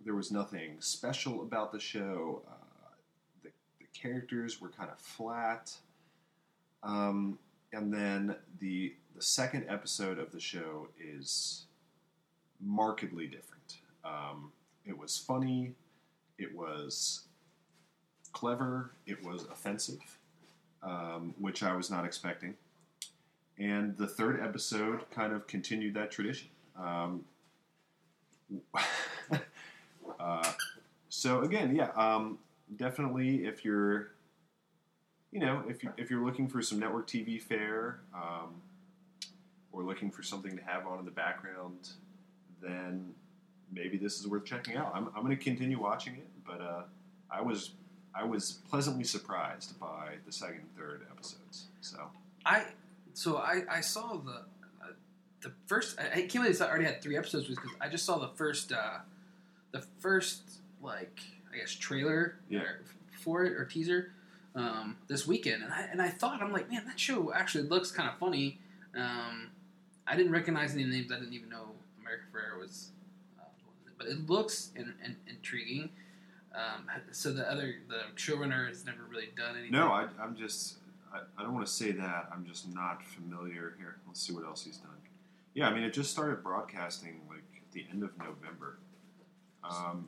there 0.03 0.13
was 0.13 0.29
nothing 0.29 0.75
special 0.79 1.41
about 1.41 1.71
the 1.71 1.79
show. 1.79 2.41
Uh, 2.45 2.95
the, 3.43 3.51
the 3.79 3.85
characters 3.97 4.59
were 4.59 4.67
kind 4.67 4.89
of 4.91 4.99
flat. 4.99 5.73
Um, 6.83 7.39
and 7.71 7.93
then 7.93 8.35
the 8.59 8.93
the 9.15 9.21
second 9.21 9.65
episode 9.69 10.19
of 10.19 10.31
the 10.31 10.39
show 10.39 10.89
is 11.01 11.65
markedly 12.61 13.27
different. 13.27 13.77
Um, 14.03 14.51
it 14.85 14.97
was 14.97 15.17
funny. 15.17 15.75
It 16.37 16.53
was 16.53 17.23
clever. 18.33 18.91
It 19.05 19.23
was 19.23 19.43
offensive, 19.45 20.18
um, 20.83 21.33
which 21.37 21.63
I 21.63 21.75
was 21.75 21.89
not 21.89 22.05
expecting. 22.05 22.55
And 23.57 23.97
the 23.97 24.07
third 24.07 24.39
episode 24.41 25.09
kind 25.11 25.33
of 25.33 25.47
continued 25.47 25.93
that 25.95 26.11
tradition. 26.11 26.49
Um, 26.77 27.25
uh, 30.19 30.51
so 31.09 31.41
again, 31.41 31.75
yeah, 31.75 31.89
um, 31.95 32.39
definitely 32.77 33.45
if 33.45 33.65
you're, 33.65 34.11
you 35.31 35.39
know, 35.39 35.63
if 35.67 35.83
you, 35.83 35.91
if 35.97 36.09
you're 36.09 36.23
looking 36.23 36.47
for 36.47 36.61
some 36.61 36.79
network 36.79 37.07
TV 37.07 37.41
fare, 37.41 37.99
um, 38.13 38.61
or 39.71 39.83
looking 39.83 40.09
for 40.09 40.23
something 40.23 40.57
to 40.57 40.63
have 40.63 40.87
on 40.87 40.99
in 40.99 41.05
the 41.05 41.11
background, 41.11 41.89
then 42.61 43.13
maybe 43.71 43.97
this 43.97 44.19
is 44.19 44.27
worth 44.27 44.45
checking 44.45 44.75
out. 44.75 44.91
I'm, 44.95 45.07
I'm 45.15 45.23
going 45.23 45.35
to 45.35 45.43
continue 45.43 45.79
watching 45.79 46.15
it, 46.15 46.27
but 46.45 46.61
uh, 46.61 46.81
I 47.31 47.41
was 47.41 47.71
I 48.15 48.23
was 48.23 48.59
pleasantly 48.69 49.03
surprised 49.03 49.79
by 49.79 50.15
the 50.25 50.31
second 50.31 50.57
and 50.61 50.75
third 50.77 51.05
episodes. 51.11 51.65
So 51.81 51.99
I 52.45 52.65
so 53.13 53.37
I, 53.37 53.63
I 53.69 53.81
saw 53.81 54.17
the 54.17 54.43
uh, 54.81 54.87
the 55.41 55.51
first. 55.67 55.99
I, 55.99 56.05
I 56.07 56.21
can't 56.21 56.43
believe 56.43 56.61
I 56.61 56.67
already 56.67 56.85
had 56.85 57.01
three 57.01 57.17
episodes 57.17 57.47
because 57.47 57.71
I 57.79 57.87
just 57.89 58.05
saw 58.05 58.17
the 58.17 58.29
first 58.29 58.71
uh, 58.71 58.99
the 59.71 59.83
first 59.99 60.41
like 60.81 61.19
I 61.53 61.57
guess 61.57 61.71
trailer 61.71 62.35
Yeah. 62.49 62.59
or- 62.61 62.79
for 63.19 63.43
it 63.43 63.51
or 63.53 63.65
teaser 63.65 64.13
um, 64.55 64.95
this 65.09 65.27
weekend, 65.27 65.61
and 65.63 65.73
I 65.73 65.81
and 65.91 66.01
I 66.01 66.09
thought 66.09 66.41
I'm 66.41 66.51
like 66.53 66.71
man 66.71 66.85
that 66.85 66.99
show 66.99 67.33
actually 67.33 67.65
looks 67.65 67.91
kind 67.91 68.09
of 68.09 68.17
funny. 68.17 68.57
Um, 68.95 69.49
I 70.07 70.15
didn't 70.15 70.31
recognize 70.31 70.73
any 70.73 70.85
names. 70.85 71.11
I 71.11 71.19
didn't 71.19 71.33
even 71.33 71.49
know 71.49 71.71
America 72.01 72.23
Ferrera 72.33 72.59
was, 72.59 72.89
uh, 73.39 73.43
but 73.97 74.07
it 74.07 74.27
looks 74.29 74.71
in, 74.75 74.93
in, 75.05 75.15
intriguing. 75.27 75.89
Um, 76.55 76.85
so 77.11 77.31
the 77.31 77.49
other 77.51 77.75
the 77.87 78.01
showrunner 78.15 78.67
has 78.67 78.85
never 78.85 79.03
really 79.09 79.29
done 79.35 79.55
anything. 79.55 79.71
no, 79.71 79.89
I, 79.89 80.07
I'm 80.21 80.35
just 80.35 80.77
I, 81.13 81.19
I 81.37 81.43
don't 81.43 81.53
want 81.53 81.65
to 81.65 81.71
say 81.71 81.91
that. 81.91 82.29
I'm 82.33 82.45
just 82.45 82.73
not 82.73 83.03
familiar 83.03 83.75
here. 83.77 83.97
Let's 84.07 84.21
see 84.21 84.33
what 84.33 84.43
else 84.45 84.63
he's 84.65 84.77
done. 84.77 84.91
Yeah, 85.53 85.67
I 85.67 85.73
mean 85.73 85.83
it 85.83 85.93
just 85.93 86.11
started 86.11 86.43
broadcasting 86.43 87.21
like 87.29 87.43
at 87.55 87.71
the 87.71 87.85
end 87.91 88.03
of 88.03 88.17
November. 88.17 88.77
Um, 89.63 90.07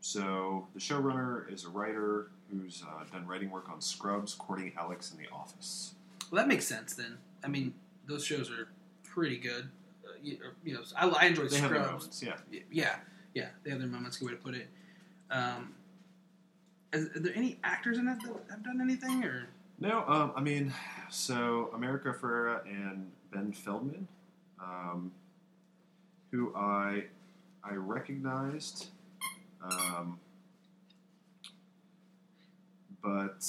so 0.00 0.66
the 0.74 0.80
showrunner 0.80 1.50
is 1.52 1.64
a 1.64 1.68
writer 1.68 2.28
who's 2.50 2.82
uh, 2.86 3.04
done 3.12 3.26
writing 3.26 3.50
work 3.50 3.68
on 3.70 3.80
Scrubs, 3.80 4.34
Courting 4.34 4.72
Alex, 4.76 5.12
and 5.12 5.20
The 5.20 5.30
Office. 5.32 5.94
Well, 6.30 6.42
that 6.42 6.48
makes 6.48 6.66
sense 6.66 6.94
then. 6.94 7.18
I 7.44 7.48
mean, 7.48 7.72
those 8.06 8.24
shows 8.24 8.50
are 8.50 8.68
pretty 9.04 9.36
good. 9.38 9.68
Uh, 10.04 10.10
you, 10.22 10.38
you 10.64 10.74
know, 10.74 10.80
I, 10.96 11.08
I 11.08 11.26
enjoy 11.26 11.44
They 11.46 11.58
have 11.58 11.70
their 11.70 11.82
Scrubs. 11.84 11.86
moments, 12.20 12.22
yeah. 12.50 12.60
Yeah, 12.70 12.96
yeah, 13.34 13.48
they 13.62 13.70
have 13.70 13.78
their 13.78 13.88
moments. 13.88 14.16
Good 14.16 14.26
way 14.26 14.32
to 14.32 14.38
put 14.40 14.54
it. 14.54 14.68
Um, 15.32 15.74
is, 16.92 17.06
are 17.16 17.20
there 17.20 17.32
any 17.34 17.58
actors 17.64 17.98
in 17.98 18.06
it 18.06 18.18
that 18.22 18.34
have 18.50 18.62
done 18.62 18.80
anything, 18.80 19.24
or 19.24 19.48
No, 19.80 20.04
um, 20.06 20.32
I 20.36 20.40
mean, 20.42 20.72
so 21.10 21.70
America 21.74 22.14
Ferrera 22.20 22.60
and 22.66 23.10
Ben 23.32 23.52
Feldman, 23.52 24.06
um, 24.62 25.10
who 26.30 26.54
I 26.54 27.04
I 27.64 27.74
recognized, 27.74 28.88
um, 29.62 30.18
but 33.02 33.46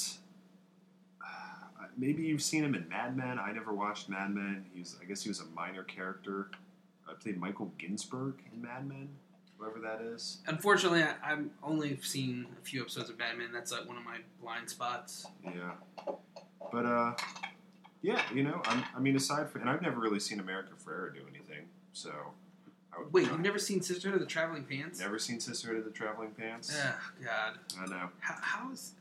uh, 1.21 1.85
maybe 1.97 2.23
you've 2.23 2.41
seen 2.41 2.63
him 2.63 2.75
in 2.75 2.87
Mad 2.87 3.17
Men. 3.17 3.39
I 3.39 3.51
never 3.51 3.73
watched 3.73 4.07
Mad 4.07 4.33
Men. 4.33 4.65
He's 4.73 4.95
I 5.01 5.05
guess 5.05 5.21
he 5.21 5.29
was 5.29 5.41
a 5.41 5.45
minor 5.53 5.83
character. 5.83 6.49
I 7.09 7.13
played 7.13 7.37
Michael 7.37 7.71
Ginsberg 7.77 8.35
in 8.53 8.61
Mad 8.61 8.87
Men, 8.87 9.09
whoever 9.63 9.79
that 9.79 10.01
is. 10.03 10.39
unfortunately, 10.47 11.03
I, 11.03 11.13
I've 11.23 11.45
only 11.63 11.97
seen 12.01 12.47
a 12.61 12.65
few 12.65 12.81
episodes 12.81 13.09
of 13.09 13.17
Mad 13.17 13.37
Men. 13.37 13.49
That's 13.53 13.71
like 13.71 13.87
one 13.87 13.97
of 13.97 14.03
my 14.03 14.17
blind 14.41 14.69
spots. 14.69 15.27
Yeah, 15.43 15.71
but 16.71 16.85
uh, 16.85 17.13
yeah, 18.01 18.21
you 18.33 18.43
know, 18.43 18.61
I'm, 18.65 18.83
I 18.95 18.99
mean, 18.99 19.15
aside 19.15 19.49
from, 19.49 19.61
and 19.61 19.69
I've 19.69 19.81
never 19.81 19.99
really 19.99 20.19
seen 20.19 20.39
America 20.39 20.71
Ferrera 20.85 21.13
do 21.13 21.21
anything, 21.29 21.65
so. 21.93 22.11
I 22.95 22.99
would, 22.99 23.11
Wait, 23.11 23.25
you've 23.25 23.39
never 23.39 23.57
seen 23.57 23.81
Sisterhood 23.81 24.15
of 24.15 24.19
the 24.21 24.31
Traveling 24.31 24.65
Pants? 24.65 24.99
never 24.99 25.17
seen 25.17 25.39
Sisterhood 25.39 25.77
of 25.77 25.85
the 25.85 25.89
Traveling 25.89 26.29
Pants? 26.29 26.77
Oh 26.79 26.95
God, 27.25 27.53
I 27.81 27.85
know. 27.87 28.09
how, 28.19 28.35
how 28.39 28.71
is 28.71 28.91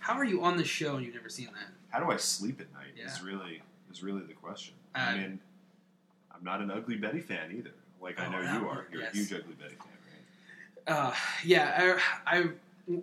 How 0.00 0.14
are 0.14 0.24
you 0.24 0.42
on 0.42 0.56
the 0.56 0.64
show 0.64 0.96
and 0.96 1.06
you've 1.06 1.14
never 1.14 1.28
seen 1.28 1.46
that? 1.46 1.68
How 1.90 2.00
do 2.00 2.10
I 2.10 2.16
sleep 2.16 2.60
at 2.60 2.72
night? 2.72 2.88
Yeah. 2.96 3.06
Is 3.06 3.22
really 3.22 3.62
is 3.88 4.02
really 4.02 4.22
the 4.22 4.34
question. 4.34 4.74
Uh, 4.96 4.98
I 4.98 5.16
mean, 5.16 5.38
I'm 6.34 6.42
not 6.42 6.60
an 6.60 6.72
Ugly 6.72 6.96
Betty 6.96 7.20
fan 7.20 7.54
either. 7.56 7.70
Like 8.00 8.20
I 8.20 8.26
Oh, 8.26 8.30
know 8.30 8.42
that 8.44 8.60
you 8.60 8.68
are. 8.68 8.86
You're 8.92 9.02
yes. 9.02 9.14
a 9.14 9.16
huge 9.16 9.32
Ugly 9.32 9.54
Betty 9.54 9.74
fan, 9.76 9.88
right? 10.86 10.96
Uh, 10.96 11.14
yeah, 11.44 11.98
I, 12.26 12.38
I 12.38 12.48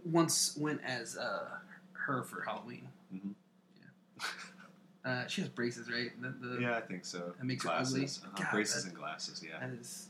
once 0.05 0.55
went 0.57 0.81
as 0.85 1.17
uh, 1.17 1.45
her 1.93 2.23
for 2.23 2.41
Halloween. 2.41 2.87
Mhm. 3.13 3.33
Yeah. 3.77 5.11
Uh, 5.11 5.27
she 5.27 5.41
has 5.41 5.49
braces, 5.49 5.89
right? 5.91 6.11
The, 6.21 6.29
the, 6.47 6.61
yeah, 6.61 6.77
I 6.77 6.81
think 6.81 7.03
so. 7.05 7.33
that 7.37 7.43
makes 7.45 7.63
her 7.65 7.71
ugly? 7.71 8.05
Uh-huh. 8.05 8.29
God, 8.37 8.47
Braces 8.51 8.83
that- 8.83 8.89
and 8.91 8.97
glasses. 8.97 9.43
Yeah. 9.45 9.59
That 9.59 9.77
is 9.77 10.07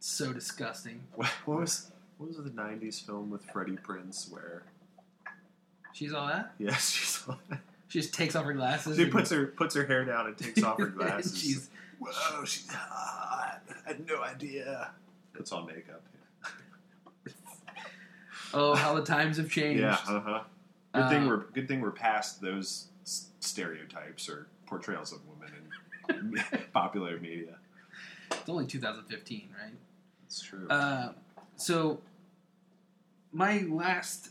so 0.00 0.32
disgusting. 0.32 1.00
What, 1.16 1.28
what 1.44 1.58
was 1.60 1.90
what 2.18 2.28
was 2.28 2.36
the 2.36 2.50
'90s 2.50 3.04
film 3.04 3.30
with 3.30 3.44
Freddie 3.52 3.76
Prinze 3.76 4.30
where? 4.30 4.62
She's 5.92 6.12
all 6.12 6.26
that. 6.28 6.52
Yes, 6.58 6.90
she's. 6.90 7.24
All 7.28 7.38
that. 7.48 7.60
She 7.88 8.00
just 8.00 8.12
takes 8.12 8.36
off 8.36 8.44
her 8.44 8.52
glasses. 8.52 8.96
She 8.96 9.06
puts 9.06 9.30
her 9.30 9.46
puts 9.46 9.74
her 9.74 9.86
hair 9.86 10.04
down 10.04 10.26
and 10.26 10.36
takes 10.36 10.62
off 10.62 10.78
her 10.78 10.86
glasses. 10.98 11.36
she's 11.40 11.70
Whoa, 11.98 12.44
she's 12.44 12.68
hot. 12.72 13.60
I 13.86 13.88
had 13.88 14.06
no 14.06 14.22
idea. 14.22 14.90
Puts 15.34 15.52
on 15.52 15.66
makeup. 15.66 16.02
oh, 18.54 18.74
how 18.74 18.94
the 18.94 19.02
times 19.02 19.36
have 19.36 19.50
changed. 19.50 19.80
Yeah. 19.82 19.98
Uh 20.08 20.20
huh. 20.20 20.40
Good 20.94 21.08
thing 21.10 21.22
Uh, 21.24 21.28
we're 21.28 21.36
good 21.52 21.68
thing 21.68 21.80
we're 21.80 21.90
past 21.90 22.40
those 22.40 22.86
s- 23.04 23.28
stereotypes 23.40 24.28
or 24.28 24.46
portrayals 24.66 25.12
of 25.12 25.20
women 25.28 25.52
in 26.10 26.60
popular 26.72 27.18
media. 27.20 27.56
It's 28.30 28.48
only 28.48 28.66
2015, 28.66 29.48
right? 29.60 29.72
It's 30.26 30.40
true. 30.40 30.66
Uh, 30.68 31.12
so, 31.56 32.00
my 33.32 33.60
last 33.68 34.30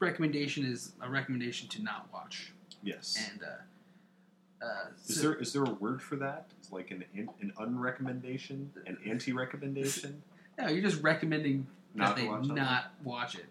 recommendation 0.00 0.64
is 0.64 0.92
a 1.00 1.08
recommendation 1.10 1.68
to 1.68 1.82
not 1.82 2.08
watch. 2.12 2.52
yes. 2.82 3.18
And 3.32 3.42
uh, 3.42 4.64
uh, 4.64 4.68
Is 5.08 5.16
so- 5.16 5.22
there 5.22 5.34
is 5.34 5.52
there 5.52 5.64
a 5.64 5.70
word 5.70 6.00
for 6.02 6.16
that? 6.16 6.46
It's 6.68 6.74
like 6.74 6.90
an 6.90 7.04
an, 7.14 7.30
an 7.40 7.52
unrecommendation, 7.58 8.66
an 8.86 8.98
anti-recommendation. 9.06 10.22
no, 10.58 10.68
you're 10.68 10.82
just 10.82 11.02
recommending 11.02 11.66
Not 11.94 12.16
that 12.16 12.22
they 12.22 12.28
watch 12.28 12.46
not 12.46 12.92
watch 13.02 13.34
it. 13.36 13.46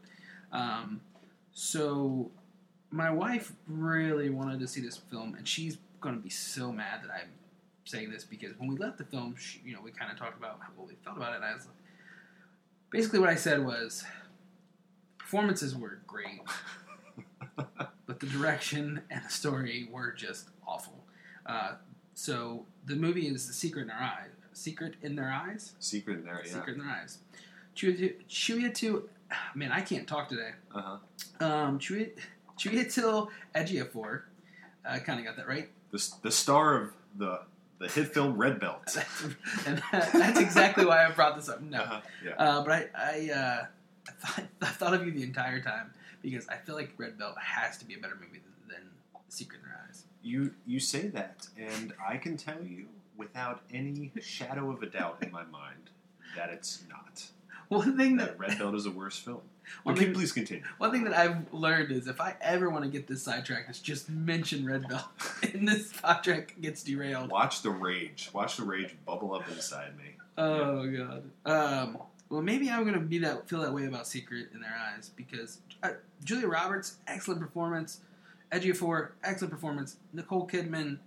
Um, 0.51 1.01
so, 1.51 2.30
my 2.91 3.09
wife 3.09 3.53
really 3.68 4.30
wanted 4.30 4.59
to 4.59 4.68
see 4.68 4.82
this 4.82 4.97
film, 4.97 5.34
and 5.36 5.47
she's 5.47 5.78
going 5.99 6.15
to 6.15 6.22
be 6.22 6.30
so 6.30 6.72
mad 6.72 7.01
that 7.03 7.09
I'm 7.11 7.30
saying 7.86 8.11
this 8.11 8.24
because 8.24 8.51
when 8.59 8.70
we 8.70 8.78
left 8.78 8.99
the 8.99 9.05
film, 9.05 9.36
she, 9.38 9.61
you 9.65 9.74
know, 9.74 9.82
we 9.82 9.91
kind 9.91 10.11
of 10.11 10.20
talked 10.20 10.38
about 10.38 10.59
what 10.76 10.88
we 10.88 10.93
felt 11.03 11.18
about 11.18 11.34
it. 11.34 11.38
And 11.38 11.45
I 11.45 11.53
was 11.53 11.65
like, 11.65 11.76
basically, 12.91 13.20
what 13.20 13.30
I 13.30 13.36
said 13.36 13.65
was, 13.65 14.03
performances 15.18 15.76
were 15.76 16.01
great, 16.05 16.41
but 17.55 18.20
the 18.20 18.28
direction 18.28 19.01
and 19.09 19.26
the 19.26 19.30
story 19.30 19.89
were 19.91 20.11
just 20.11 20.49
awful. 20.68 21.03
Uh, 21.47 21.74
so 22.13 22.65
the 22.88 22.95
movie 22.95 23.27
is 23.27 23.47
The 23.47 23.53
Secret 23.53 23.83
in 23.83 23.91
Our 23.91 24.01
Eyes. 24.01 24.29
Secret 24.53 24.95
in 25.03 25.15
Their 25.15 25.31
Eyes. 25.31 25.73
Secret 25.79 26.17
in 26.19 26.25
there, 26.25 26.41
yeah. 26.43 26.51
Secret 26.51 26.77
in 26.77 26.79
Their 26.83 26.89
Eyes. 26.95 27.19
Chuyatu, 27.75 29.03
man, 29.55 29.71
I 29.71 29.81
can't 29.81 30.07
talk 30.07 30.29
today. 30.29 30.51
Uh 30.73 30.81
huh. 31.39 31.45
Um, 31.45 31.79
Chuyatu 31.79 33.29
Ejiofor, 33.55 34.21
I 34.88 34.99
kind 34.99 35.19
of 35.19 35.25
got 35.25 35.38
that 35.38 35.47
right. 35.47 35.69
The 35.91 36.11
the 36.23 36.31
star 36.31 36.81
of 36.81 36.93
the 37.17 37.41
the 37.79 37.88
hit 37.88 38.07
film 38.13 38.35
Red 38.38 38.59
Belt. 38.59 38.97
and 39.67 39.81
that, 39.91 40.11
that's 40.11 40.39
exactly 40.39 40.83
why 40.85 41.05
I 41.05 41.11
brought 41.11 41.35
this 41.35 41.47
up. 41.49 41.61
No, 41.61 41.81
Uh-huh. 41.81 42.01
Yeah. 42.25 42.31
uh, 42.38 42.63
but 42.63 42.71
I 42.71 42.88
I, 42.95 43.31
uh, 43.31 43.65
I, 44.07 44.11
thought, 44.25 44.45
I 44.61 44.65
thought 44.65 44.93
of 44.95 45.05
you 45.05 45.11
the 45.11 45.21
entire 45.23 45.61
time 45.61 45.91
because 46.23 46.47
I 46.49 46.55
feel 46.55 46.73
like 46.75 46.93
Red 46.97 47.19
Belt 47.19 47.35
has 47.39 47.77
to 47.77 47.85
be 47.85 47.93
a 47.93 47.99
better 47.99 48.15
movie 48.15 48.39
than, 48.67 48.75
than 48.77 48.89
Secret 49.29 49.59
in 49.61 49.69
Their 49.69 49.79
Eyes. 49.88 50.03
You 50.28 50.51
you 50.65 50.80
say 50.80 51.07
that, 51.09 51.47
and 51.57 51.93
I 52.05 52.17
can 52.17 52.36
tell 52.36 52.61
you 52.61 52.88
without 53.15 53.61
any 53.73 54.11
shadow 54.21 54.69
of 54.71 54.84
a 54.84 54.88
doubt 54.88 55.19
in 55.21 55.32
my 55.32 55.43
mind 55.45 55.89
that 56.36 56.49
it's 56.49 56.84
not. 56.89 57.23
One 57.69 57.97
thing 57.97 58.17
that 58.17 58.38
That 58.38 58.39
Red 58.39 58.59
Belt 58.59 58.75
is 58.75 58.86
a 58.86 58.91
worse 58.91 59.17
film. 59.17 59.41
One 59.84 59.95
Okay, 59.95 60.05
thing- 60.05 60.13
please 60.13 60.32
continue. 60.32 60.63
One 60.78 60.91
thing 60.91 61.03
that 61.05 61.13
I've 61.13 61.53
learned 61.53 61.91
is 61.91 62.07
if 62.07 62.21
I 62.21 62.36
ever 62.41 62.69
want 62.69 62.86
to 62.86 62.89
get 62.89 63.07
this 63.07 63.23
sidetracked, 63.23 63.69
is 63.69 63.80
just 63.80 64.09
mention 64.09 64.65
Red 64.65 64.88
Belt, 64.88 65.03
and 65.53 65.67
this 65.67 65.91
sidetrack 65.91 66.55
gets 66.61 66.84
derailed. 66.84 67.30
Watch 67.30 67.61
the 67.63 67.69
rage. 67.71 68.30
Watch 68.34 68.55
the 68.57 68.63
rage 68.63 68.95
bubble 69.05 69.34
up 69.34 69.49
inside 69.49 69.97
me. 69.97 70.15
Oh 70.38 70.86
god. 70.89 71.23
Um, 71.45 71.97
well, 72.30 72.41
maybe 72.41 72.69
I'm 72.69 72.86
gonna 72.86 72.99
be 72.99 73.17
that 73.19 73.47
feel 73.49 73.61
that 73.61 73.73
way 73.73 73.86
about 73.86 74.07
Secret 74.07 74.47
in 74.53 74.59
Their 74.61 74.75
Eyes 74.93 75.11
because 75.15 75.59
uh, 75.84 75.91
Julia 76.23 76.47
Roberts, 76.47 76.97
excellent 77.07 77.39
performance. 77.41 77.99
Ejiofor, 78.51 79.09
excellent 79.23 79.51
performance. 79.53 79.97
Nicole 80.13 80.47
Kidman, 80.47 80.99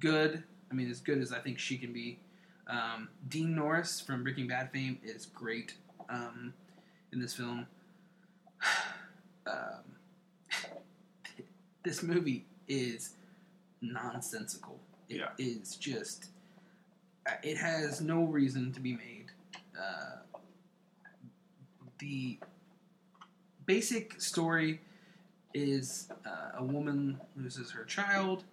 good. 0.00 0.42
I 0.70 0.74
mean, 0.74 0.90
as 0.90 1.00
good 1.00 1.18
as 1.20 1.32
I 1.32 1.38
think 1.38 1.58
she 1.58 1.76
can 1.78 1.92
be. 1.92 2.18
Um, 2.66 3.08
Dean 3.28 3.54
Norris 3.54 4.00
from 4.00 4.22
Breaking 4.22 4.48
Bad 4.48 4.70
fame 4.72 4.98
is 5.04 5.26
great 5.26 5.74
um, 6.08 6.52
in 7.12 7.20
this 7.20 7.34
film. 7.34 7.66
um, 9.46 9.84
this 11.84 12.02
movie 12.02 12.44
is 12.66 13.10
nonsensical. 13.80 14.80
It 15.08 15.18
Yeah. 15.18 15.28
is 15.38 15.76
just. 15.76 16.30
uh, 17.26 17.32
It 17.42 17.56
has 17.58 18.00
no 18.00 18.24
reason 18.24 18.72
to 18.72 18.80
be 18.80 18.94
made. 18.94 19.26
Uh, 19.78 20.16
the 21.98 22.38
basic 23.66 24.20
story 24.20 24.80
is 25.54 26.08
uh, 26.26 26.58
a 26.58 26.64
woman 26.64 27.20
loses 27.36 27.70
her 27.70 27.84
child, 27.84 28.44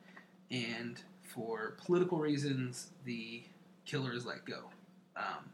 and 0.50 1.02
for 1.24 1.76
political 1.84 2.20
reasons, 2.20 2.92
the 3.06 3.44
killer 3.86 4.14
is 4.14 4.26
let 4.26 4.46
go. 4.46 4.70
Um, 5.16 5.50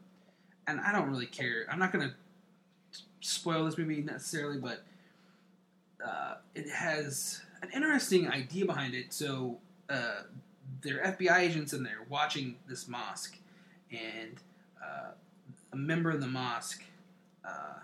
and 0.68 0.80
I 0.82 0.92
don't 0.92 1.10
really 1.10 1.26
care. 1.26 1.66
I'm 1.72 1.80
not 1.80 1.92
going 1.92 2.10
to 2.10 2.16
spoil 3.22 3.66
this 3.66 3.78
movie 3.78 4.02
necessarily, 4.02 4.60
but 4.60 4.84
uh, 6.06 6.36
it 6.56 6.70
has 6.70 7.42
an 7.62 7.70
interesting 7.74 8.30
idea 8.30 8.66
behind 8.66 8.94
it. 8.94 9.14
So 9.14 9.58
uh, 9.90 10.24
they're 10.82 11.02
FBI 11.02 11.40
agents 11.40 11.74
and 11.74 11.86
they're 11.86 12.06
watching 12.10 12.58
this 12.68 12.88
mosque, 12.88 13.38
and 13.92 14.36
uh, 14.84 15.12
a 15.72 15.76
member 15.76 16.12
of 16.12 16.22
the 16.22 16.28
mosque 16.28 16.84
uh, 17.46 17.80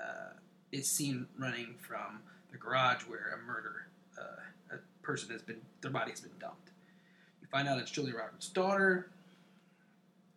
uh, 0.00 0.32
is 0.72 0.88
seen 0.88 1.26
running 1.38 1.74
from 1.80 2.20
garage 2.66 3.02
where 3.02 3.38
a 3.40 3.46
murder, 3.46 3.86
uh, 4.18 4.74
a 4.74 5.02
person 5.02 5.30
has 5.30 5.42
been, 5.42 5.60
their 5.80 5.90
body 5.90 6.10
has 6.10 6.20
been 6.20 6.32
dumped. 6.40 6.70
You 7.40 7.46
find 7.48 7.68
out 7.68 7.78
it's 7.78 7.90
Julia 7.90 8.14
Roberts' 8.16 8.48
daughter. 8.48 9.08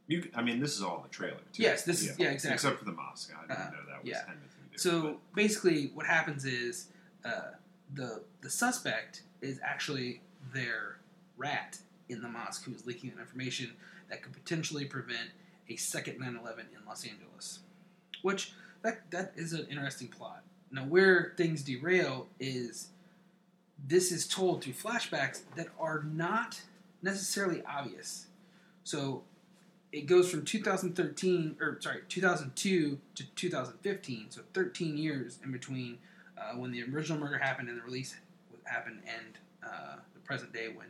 You, 0.07 0.29
I 0.35 0.41
mean, 0.41 0.59
this 0.59 0.75
is 0.75 0.81
all 0.81 0.97
in 0.97 1.03
the 1.03 1.09
trailer. 1.09 1.37
Too. 1.53 1.63
Yes, 1.63 1.83
this 1.83 2.01
is- 2.01 2.17
yeah, 2.19 2.29
exactly. 2.29 2.53
Except 2.55 2.79
for 2.79 2.85
the 2.85 2.91
mosque. 2.91 3.31
I 3.35 3.41
didn't 3.47 3.57
Uh, 3.59 3.69
know 3.71 3.85
that 3.89 4.03
was 4.03 4.09
yeah. 4.09 4.23
anything 4.27 4.69
do. 4.71 4.77
So 4.77 5.19
basically, 5.35 5.87
what 5.93 6.05
happens 6.05 6.45
is 6.45 6.87
uh, 7.25 7.51
the 7.93 8.23
the 8.41 8.49
suspect 8.49 9.23
is 9.41 9.59
actually 9.63 10.21
their 10.53 10.97
rat 11.37 11.77
in 12.07 12.21
the 12.21 12.27
mosque 12.29 12.63
who 12.63 12.73
is 12.73 12.85
leaking 12.85 13.11
information 13.19 13.73
that 14.09 14.21
could 14.23 14.33
potentially 14.33 14.85
prevent 14.85 15.29
a 15.67 15.75
second 15.75 16.19
9/11 16.19 16.59
in 16.75 16.85
Los 16.87 17.05
Angeles. 17.05 17.59
Which 18.21 18.53
that 18.81 19.09
that 19.11 19.33
is 19.35 19.53
an 19.53 19.67
interesting 19.67 20.07
plot. 20.07 20.43
Now, 20.71 20.83
where 20.83 21.33
things 21.37 21.63
derail 21.63 22.27
is 22.39 22.89
this 23.87 24.11
is 24.11 24.27
told 24.27 24.63
through 24.63 24.73
flashbacks 24.73 25.41
that 25.55 25.67
are 25.79 26.03
not 26.03 26.61
necessarily 27.01 27.63
obvious. 27.63 28.27
So 28.83 29.23
it 29.91 30.05
goes 30.05 30.29
from 30.29 30.45
2013 30.45 31.57
or 31.59 31.77
sorry 31.81 32.01
2002 32.07 32.99
to 33.15 33.23
2015 33.35 34.25
so 34.29 34.41
13 34.53 34.97
years 34.97 35.39
in 35.43 35.51
between 35.51 35.97
uh, 36.37 36.55
when 36.55 36.71
the 36.71 36.83
original 36.83 37.19
murder 37.19 37.37
happened 37.37 37.69
and 37.69 37.77
the 37.79 37.83
release 37.83 38.15
happened 38.65 38.99
and 39.07 39.37
uh, 39.63 39.95
the 40.13 40.19
present 40.19 40.53
day 40.53 40.67
when 40.67 40.87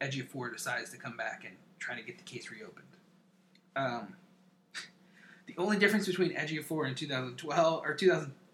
Ejiofor 0.00 0.52
decides 0.52 0.90
to 0.90 0.96
come 0.96 1.16
back 1.16 1.44
and 1.46 1.54
try 1.78 1.94
to 1.96 2.02
get 2.02 2.18
the 2.18 2.24
case 2.24 2.50
reopened 2.50 2.86
um, 3.76 4.14
the 5.46 5.54
only 5.56 5.78
difference 5.78 6.06
between 6.06 6.34
Ejiofor 6.34 6.86
and 6.88 6.96
2012 6.96 7.82
or 7.84 7.94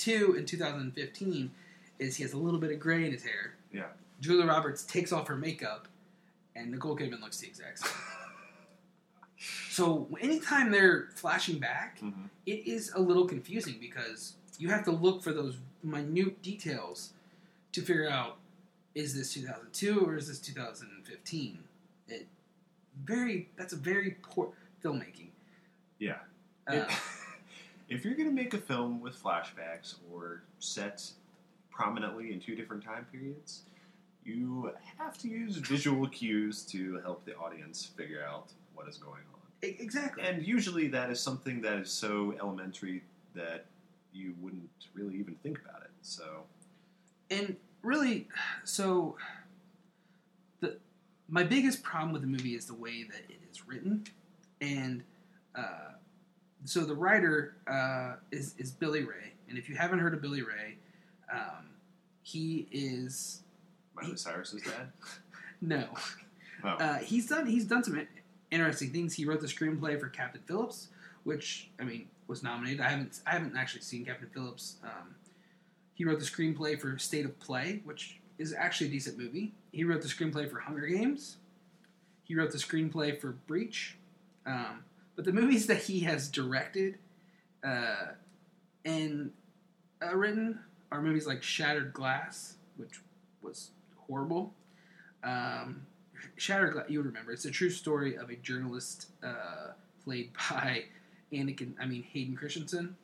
2002 0.00 0.36
and 0.38 0.46
2015 0.48 1.50
is 1.98 2.16
he 2.16 2.22
has 2.22 2.32
a 2.32 2.38
little 2.38 2.58
bit 2.60 2.70
of 2.72 2.80
gray 2.80 3.04
in 3.04 3.12
his 3.12 3.22
hair 3.22 3.54
Yeah. 3.72 3.86
Julia 4.20 4.46
Roberts 4.46 4.82
takes 4.84 5.12
off 5.12 5.28
her 5.28 5.36
makeup 5.36 5.88
and 6.56 6.70
Nicole 6.70 6.96
Kidman 6.96 7.20
looks 7.20 7.38
the 7.38 7.46
exact 7.46 7.80
same 7.80 7.90
so 9.70 10.08
anytime 10.20 10.70
they're 10.70 11.08
flashing 11.14 11.58
back, 11.58 11.98
Mhm. 12.00 12.28
it 12.46 12.66
is 12.66 12.92
a 12.92 13.00
little 13.00 13.26
confusing 13.26 13.76
because 13.80 14.34
you 14.58 14.68
have 14.68 14.84
to 14.84 14.90
look 14.90 15.22
for 15.22 15.32
those 15.32 15.56
minute 15.82 16.42
details 16.42 17.12
to 17.72 17.80
figure 17.82 18.08
out 18.08 18.38
is 18.94 19.14
this 19.14 19.32
2002 19.32 20.00
or 20.00 20.16
is 20.16 20.26
this 20.28 20.38
2015. 20.40 21.62
It 22.08 22.26
very 23.04 23.48
that's 23.56 23.72
a 23.72 23.76
very 23.76 24.16
poor 24.22 24.52
filmmaking. 24.82 25.28
Yeah. 25.98 26.18
Uh, 26.66 26.86
if 27.90 28.04
you're 28.04 28.14
going 28.14 28.28
to 28.28 28.34
make 28.34 28.54
a 28.54 28.58
film 28.58 29.00
with 29.00 29.20
flashbacks 29.20 29.96
or 30.10 30.44
set 30.60 31.10
prominently 31.70 32.32
in 32.32 32.40
two 32.40 32.54
different 32.54 32.84
time 32.84 33.04
periods, 33.10 33.62
you 34.24 34.70
have 34.96 35.18
to 35.18 35.28
use 35.28 35.56
visual 35.56 36.06
cues 36.08 36.62
to 36.62 37.00
help 37.00 37.24
the 37.24 37.34
audience 37.36 37.84
figure 37.96 38.24
out 38.24 38.52
what 38.74 38.88
is 38.88 38.96
going 38.96 39.22
on. 39.34 39.40
Exactly. 39.62 40.22
And 40.22 40.46
usually 40.46 40.88
that 40.88 41.10
is 41.10 41.20
something 41.20 41.60
that 41.62 41.78
is 41.78 41.90
so 41.90 42.34
elementary 42.40 43.02
that 43.34 43.66
you 44.12 44.34
wouldn't 44.40 44.70
really 44.94 45.16
even 45.16 45.34
think 45.42 45.60
about 45.60 45.82
it. 45.82 45.90
So, 46.02 46.44
and 47.30 47.56
really, 47.82 48.28
so 48.64 49.16
the 50.60 50.78
my 51.28 51.42
biggest 51.42 51.82
problem 51.82 52.12
with 52.12 52.22
the 52.22 52.28
movie 52.28 52.54
is 52.54 52.66
the 52.66 52.74
way 52.74 53.02
that 53.04 53.22
it 53.28 53.40
is 53.50 53.66
written, 53.66 54.04
and 54.60 55.02
uh, 55.54 55.92
so 56.64 56.84
the 56.84 56.94
writer 56.94 57.54
uh, 57.66 58.14
is 58.30 58.54
is 58.58 58.70
Billy 58.70 59.02
Ray, 59.02 59.32
and 59.48 59.58
if 59.58 59.68
you 59.68 59.76
haven't 59.76 59.98
heard 59.98 60.14
of 60.14 60.22
Billy 60.22 60.42
Ray, 60.42 60.76
um, 61.32 61.70
he 62.22 62.68
is 62.70 63.42
Miley 63.94 64.16
Cyrus's 64.16 64.62
dad? 64.62 64.92
no, 65.60 65.84
Oh, 66.62 66.68
uh, 66.68 66.98
he's 66.98 67.26
done 67.26 67.46
he's 67.46 67.64
done 67.64 67.82
some 67.84 68.06
interesting 68.50 68.90
things. 68.90 69.14
He 69.14 69.24
wrote 69.24 69.40
the 69.40 69.46
screenplay 69.46 69.98
for 69.98 70.08
Captain 70.08 70.42
Phillips, 70.46 70.88
which 71.24 71.70
I 71.78 71.84
mean 71.84 72.06
was 72.26 72.42
nominated. 72.42 72.80
I 72.80 72.88
haven't 72.88 73.20
I 73.26 73.30
haven't 73.32 73.56
actually 73.56 73.82
seen 73.82 74.04
Captain 74.04 74.28
Phillips. 74.32 74.76
Um, 74.82 75.14
he 75.94 76.04
wrote 76.04 76.18
the 76.18 76.24
screenplay 76.24 76.80
for 76.80 76.98
State 76.98 77.24
of 77.24 77.38
Play, 77.40 77.80
which 77.84 78.20
is 78.38 78.54
actually 78.54 78.88
a 78.88 78.90
decent 78.90 79.18
movie. 79.18 79.52
He 79.72 79.84
wrote 79.84 80.02
the 80.02 80.08
screenplay 80.08 80.50
for 80.50 80.58
Hunger 80.60 80.86
Games. 80.86 81.36
He 82.24 82.34
wrote 82.34 82.52
the 82.52 82.58
screenplay 82.58 83.18
for 83.18 83.32
Breach. 83.46 83.96
Um, 84.46 84.84
but 85.16 85.24
the 85.24 85.32
movies 85.32 85.66
that 85.66 85.78
he 85.78 86.00
has 86.00 86.28
directed 86.28 86.98
uh, 87.64 88.06
and 88.84 89.30
uh, 90.02 90.14
written 90.14 90.58
are 90.90 91.02
movies 91.02 91.26
like 91.26 91.42
Shattered 91.42 91.92
Glass, 91.92 92.54
which 92.76 93.00
was 93.42 93.70
horrible. 93.96 94.52
Um, 95.22 95.82
Shattered 96.36 96.72
Glass, 96.72 96.86
you 96.88 97.02
remember, 97.02 97.32
it's 97.32 97.44
a 97.44 97.50
true 97.50 97.70
story 97.70 98.16
of 98.16 98.30
a 98.30 98.36
journalist 98.36 99.10
uh, 99.22 99.72
played 100.04 100.30
by 100.50 100.84
Anakin, 101.32 101.74
I 101.80 101.86
mean 101.86 102.02
Hayden 102.12 102.36
Christensen. 102.36 102.96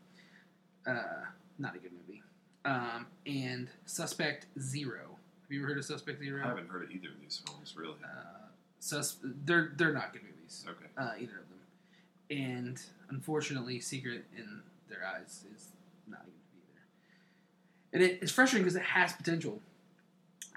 Uh, 0.86 1.02
not 1.59 1.74
a 1.74 1.78
good 1.78 1.92
movie. 1.92 2.22
Um, 2.64 3.07
and 3.26 3.68
Suspect 3.84 4.46
Zero. 4.59 5.02
Have 5.42 5.52
you 5.52 5.61
ever 5.61 5.68
heard 5.68 5.78
of 5.78 5.84
Suspect 5.84 6.18
Zero? 6.18 6.42
I 6.44 6.48
haven't 6.48 6.68
heard 6.68 6.82
of 6.84 6.90
either 6.90 7.09
of 7.09 7.20
these 7.20 7.40
films, 7.46 7.74
really. 7.76 7.94
Uh, 8.04 8.46
sus- 8.80 9.18
they're 9.22 9.72
they're 9.76 9.92
not 9.92 10.12
good 10.12 10.22
movies. 10.22 10.64
Okay. 10.68 10.86
Uh, 10.96 11.12
either 11.16 11.38
of 11.38 11.48
them. 11.48 11.55
And 12.31 12.81
unfortunately, 13.11 13.81
Secret 13.81 14.24
in 14.37 14.62
Their 14.89 15.07
Eyes 15.07 15.45
is 15.55 15.68
not 16.09 16.22
a 16.22 16.24
good 16.24 16.33
movie 16.55 16.66
either. 16.72 16.85
And 17.93 18.03
it, 18.03 18.18
it's 18.22 18.33
frustrating 18.33 18.64
because 18.64 18.77
it 18.77 18.83
has 18.83 19.12
potential. 19.12 19.61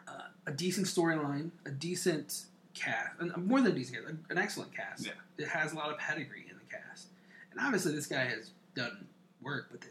Uh, 0.07 0.23
a 0.47 0.51
decent 0.51 0.87
storyline, 0.87 1.51
a 1.65 1.71
decent 1.71 2.45
cast, 2.73 3.09
and 3.19 3.35
more 3.45 3.61
than 3.61 3.73
a 3.73 3.75
decent 3.75 3.97
cast, 4.03 4.15
an 4.29 4.37
excellent 4.37 4.75
cast. 4.75 5.05
Yeah. 5.05 5.11
It 5.37 5.47
has 5.47 5.73
a 5.73 5.75
lot 5.75 5.91
of 5.91 5.99
pedigree 5.99 6.45
in 6.49 6.57
the 6.57 6.65
cast. 6.75 7.07
And 7.51 7.59
obviously, 7.59 7.93
this 7.93 8.07
guy 8.07 8.25
has 8.25 8.51
done 8.73 9.07
work, 9.41 9.67
but 9.71 9.81
the, 9.81 9.87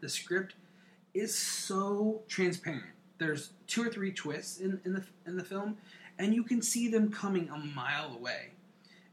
the 0.00 0.08
script 0.08 0.54
is 1.14 1.36
so 1.36 2.22
transparent. 2.28 2.84
There's 3.18 3.50
two 3.66 3.82
or 3.82 3.90
three 3.90 4.12
twists 4.12 4.58
in, 4.58 4.80
in 4.84 4.94
the 4.94 5.04
in 5.26 5.36
the 5.36 5.44
film, 5.44 5.76
and 6.18 6.34
you 6.34 6.42
can 6.42 6.62
see 6.62 6.88
them 6.88 7.10
coming 7.10 7.48
a 7.50 7.58
mile 7.58 8.12
away. 8.14 8.50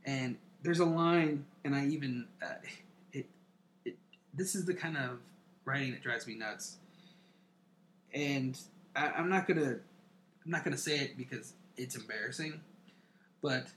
And 0.05 0.37
there's 0.61 0.79
a 0.79 0.85
line, 0.85 1.45
and 1.63 1.75
I 1.75 1.87
even 1.87 2.27
uh, 2.41 2.55
it 3.13 3.27
it 3.85 3.97
this 4.33 4.55
is 4.55 4.65
the 4.65 4.73
kind 4.73 4.97
of 4.97 5.19
writing 5.65 5.91
that 5.91 6.01
drives 6.01 6.27
me 6.27 6.35
nuts. 6.35 6.77
And 8.13 8.59
I, 8.95 9.09
I'm 9.11 9.29
not 9.29 9.47
gonna 9.47 9.77
I'm 10.45 10.51
not 10.51 10.63
gonna 10.63 10.77
say 10.77 10.99
it 10.99 11.17
because 11.17 11.53
it's 11.77 11.95
embarrassing, 11.95 12.59
but 13.41 13.67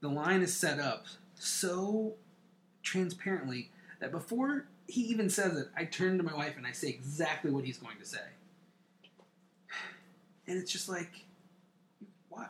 the 0.00 0.08
line 0.08 0.42
is 0.42 0.54
set 0.54 0.78
up 0.78 1.06
so 1.34 2.14
transparently 2.82 3.70
that 4.00 4.10
before 4.10 4.66
he 4.86 5.02
even 5.02 5.30
says 5.30 5.56
it, 5.56 5.68
I 5.76 5.84
turn 5.84 6.18
to 6.18 6.24
my 6.24 6.34
wife 6.34 6.56
and 6.56 6.66
I 6.66 6.72
say 6.72 6.88
exactly 6.88 7.50
what 7.50 7.64
he's 7.64 7.78
going 7.78 7.98
to 7.98 8.04
say. 8.04 8.18
And 10.46 10.58
it's 10.58 10.72
just 10.72 10.88
like, 10.88 11.24
why, 12.28 12.46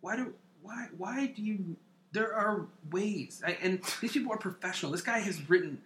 why 0.00 0.16
do, 0.16 0.34
why, 0.62 0.86
why 0.96 1.26
do 1.26 1.42
you? 1.42 1.76
There 2.14 2.32
are 2.32 2.66
ways, 2.92 3.42
I, 3.44 3.58
and 3.60 3.82
these 4.00 4.12
people 4.12 4.32
are 4.32 4.38
professional. 4.38 4.92
This 4.92 5.02
guy 5.02 5.18
has 5.18 5.50
written 5.50 5.82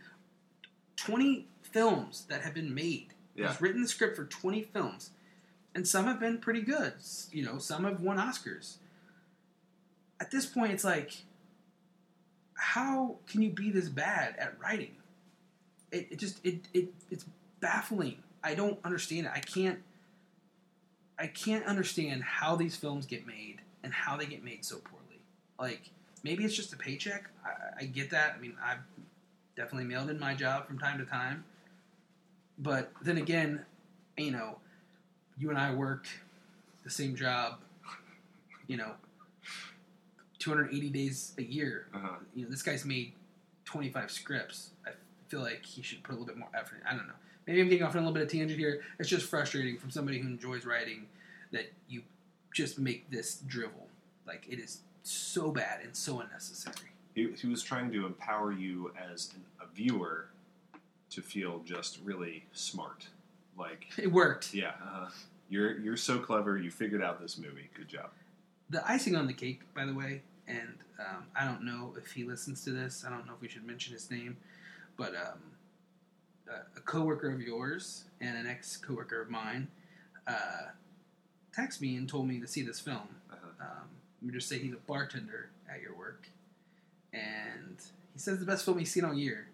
twenty 0.94 1.46
films 1.62 2.26
that 2.28 2.42
have 2.42 2.52
been 2.52 2.74
made. 2.74 3.14
Yeah. 3.34 3.48
He's 3.48 3.60
written 3.62 3.80
the 3.80 3.88
script 3.88 4.14
for 4.14 4.26
twenty 4.26 4.62
films, 4.62 5.10
and 5.74 5.88
some 5.88 6.04
have 6.04 6.20
been 6.20 6.36
pretty 6.36 6.60
good. 6.60 6.92
You 7.32 7.46
know, 7.46 7.56
some 7.56 7.84
have 7.84 8.00
won 8.00 8.18
Oscars. 8.18 8.76
At 10.20 10.30
this 10.30 10.44
point, 10.44 10.72
it's 10.72 10.84
like, 10.84 11.12
how 12.52 13.16
can 13.26 13.40
you 13.40 13.48
be 13.48 13.70
this 13.70 13.88
bad 13.88 14.36
at 14.36 14.60
writing? 14.60 14.96
It, 15.90 16.08
it 16.10 16.18
just 16.18 16.44
it, 16.44 16.68
it 16.74 16.92
it's 17.10 17.24
baffling. 17.60 18.18
I 18.44 18.54
don't 18.54 18.78
understand 18.84 19.28
it. 19.28 19.32
I 19.34 19.40
can't 19.40 19.78
I 21.18 21.28
can't 21.28 21.64
understand 21.64 22.22
how 22.22 22.54
these 22.54 22.76
films 22.76 23.06
get 23.06 23.26
made 23.26 23.62
and 23.82 23.94
how 23.94 24.18
they 24.18 24.26
get 24.26 24.44
made 24.44 24.66
so 24.66 24.76
poorly. 24.76 25.22
Like 25.58 25.90
maybe 26.22 26.44
it's 26.44 26.54
just 26.56 26.72
a 26.72 26.76
paycheck. 26.76 27.28
I, 27.44 27.82
I 27.82 27.84
get 27.86 28.10
that. 28.10 28.34
I 28.36 28.40
mean, 28.40 28.54
I've 28.64 28.78
definitely 29.56 29.88
mailed 29.88 30.10
in 30.10 30.18
my 30.18 30.34
job 30.34 30.66
from 30.66 30.78
time 30.78 30.98
to 30.98 31.04
time. 31.04 31.44
But 32.58 32.90
then 33.02 33.18
again, 33.18 33.64
you 34.16 34.30
know, 34.32 34.58
you 35.38 35.50
and 35.50 35.58
I 35.58 35.74
work 35.74 36.06
the 36.84 36.90
same 36.90 37.14
job. 37.14 37.58
You 38.66 38.76
know, 38.76 38.92
280 40.38 40.90
days 40.90 41.32
a 41.38 41.42
year 41.42 41.86
Uh-huh. 41.94 42.16
you 42.34 42.44
know, 42.44 42.50
this 42.50 42.62
guy's 42.62 42.84
made 42.84 43.12
25 43.64 44.10
scripts. 44.10 44.70
I 44.86 44.90
feel 45.28 45.40
like 45.40 45.64
he 45.64 45.82
should 45.82 46.02
put 46.02 46.12
a 46.12 46.14
little 46.14 46.26
bit 46.26 46.36
more 46.36 46.48
effort. 46.54 46.76
in. 46.80 46.86
I 46.86 46.96
don't 46.96 47.06
know. 47.06 47.14
Maybe 47.46 47.60
I'm 47.62 47.68
getting 47.68 47.82
off 47.84 47.92
on 47.94 47.98
a 47.98 48.00
little 48.00 48.12
bit 48.14 48.22
of 48.24 48.30
tangent 48.30 48.58
here. 48.58 48.82
It's 48.98 49.08
just 49.08 49.26
frustrating 49.26 49.78
from 49.78 49.90
somebody 49.90 50.18
who 50.18 50.28
enjoys 50.28 50.66
writing 50.66 51.06
that 51.52 51.72
you 51.88 52.02
just 52.52 52.78
make 52.78 53.10
this 53.10 53.36
drivel. 53.46 53.86
Like 54.26 54.46
it 54.48 54.58
is 54.58 54.80
so 55.08 55.50
bad 55.50 55.80
and 55.82 55.94
so 55.96 56.20
unnecessary. 56.20 56.74
He, 57.14 57.30
he 57.32 57.48
was 57.48 57.62
trying 57.62 57.90
to 57.92 58.06
empower 58.06 58.52
you 58.52 58.92
as 59.12 59.32
an, 59.34 59.42
a 59.60 59.74
viewer 59.74 60.26
to 61.10 61.22
feel 61.22 61.60
just 61.64 61.98
really 62.04 62.44
smart. 62.52 63.08
Like, 63.58 63.86
It 63.98 64.12
worked. 64.12 64.54
yeah, 64.54 64.72
uh, 64.84 65.08
you're 65.48 65.78
you're 65.78 65.96
so 65.96 66.18
clever. 66.18 66.58
You 66.58 66.70
figured 66.70 67.02
out 67.02 67.20
this 67.20 67.38
movie. 67.38 67.70
Good 67.74 67.88
job. 67.88 68.10
The 68.70 68.86
icing 68.88 69.16
on 69.16 69.26
the 69.26 69.32
cake, 69.32 69.62
by 69.74 69.86
the 69.86 69.94
way, 69.94 70.20
and 70.46 70.74
um, 71.00 71.24
I 71.34 71.44
don't 71.46 71.64
know 71.64 71.94
if 71.96 72.12
he 72.12 72.24
listens 72.24 72.62
to 72.64 72.70
this. 72.70 73.02
I 73.06 73.10
don't 73.10 73.26
know 73.26 73.32
if 73.34 73.40
we 73.40 73.48
should 73.48 73.66
mention 73.66 73.94
his 73.94 74.10
name, 74.10 74.36
but 74.96 75.14
um, 75.16 75.38
a- 76.48 76.76
a 76.78 76.80
coworker 76.82 77.30
of 77.32 77.40
yours 77.40 78.04
and 78.20 78.36
an 78.36 78.46
ex 78.46 78.76
coworker 78.76 79.22
of 79.22 79.30
mine 79.30 79.68
uh, 80.26 80.66
texted 81.56 81.80
me 81.80 81.96
and 81.96 82.06
told 82.08 82.28
me 82.28 82.38
to 82.40 82.46
see 82.46 82.62
this 82.62 82.78
film. 82.78 83.08
Uh-huh. 83.32 83.48
Um, 83.64 83.88
let 84.20 84.26
me 84.26 84.34
just 84.34 84.48
say 84.48 84.58
he's 84.58 84.72
a 84.72 84.76
bartender 84.76 85.50
at 85.72 85.80
your 85.80 85.94
work, 85.96 86.28
and 87.12 87.76
he 88.12 88.18
says 88.18 88.38
the 88.40 88.46
best 88.46 88.64
film 88.64 88.78
he's 88.78 88.90
seen 88.90 89.04
all 89.04 89.14
year. 89.14 89.48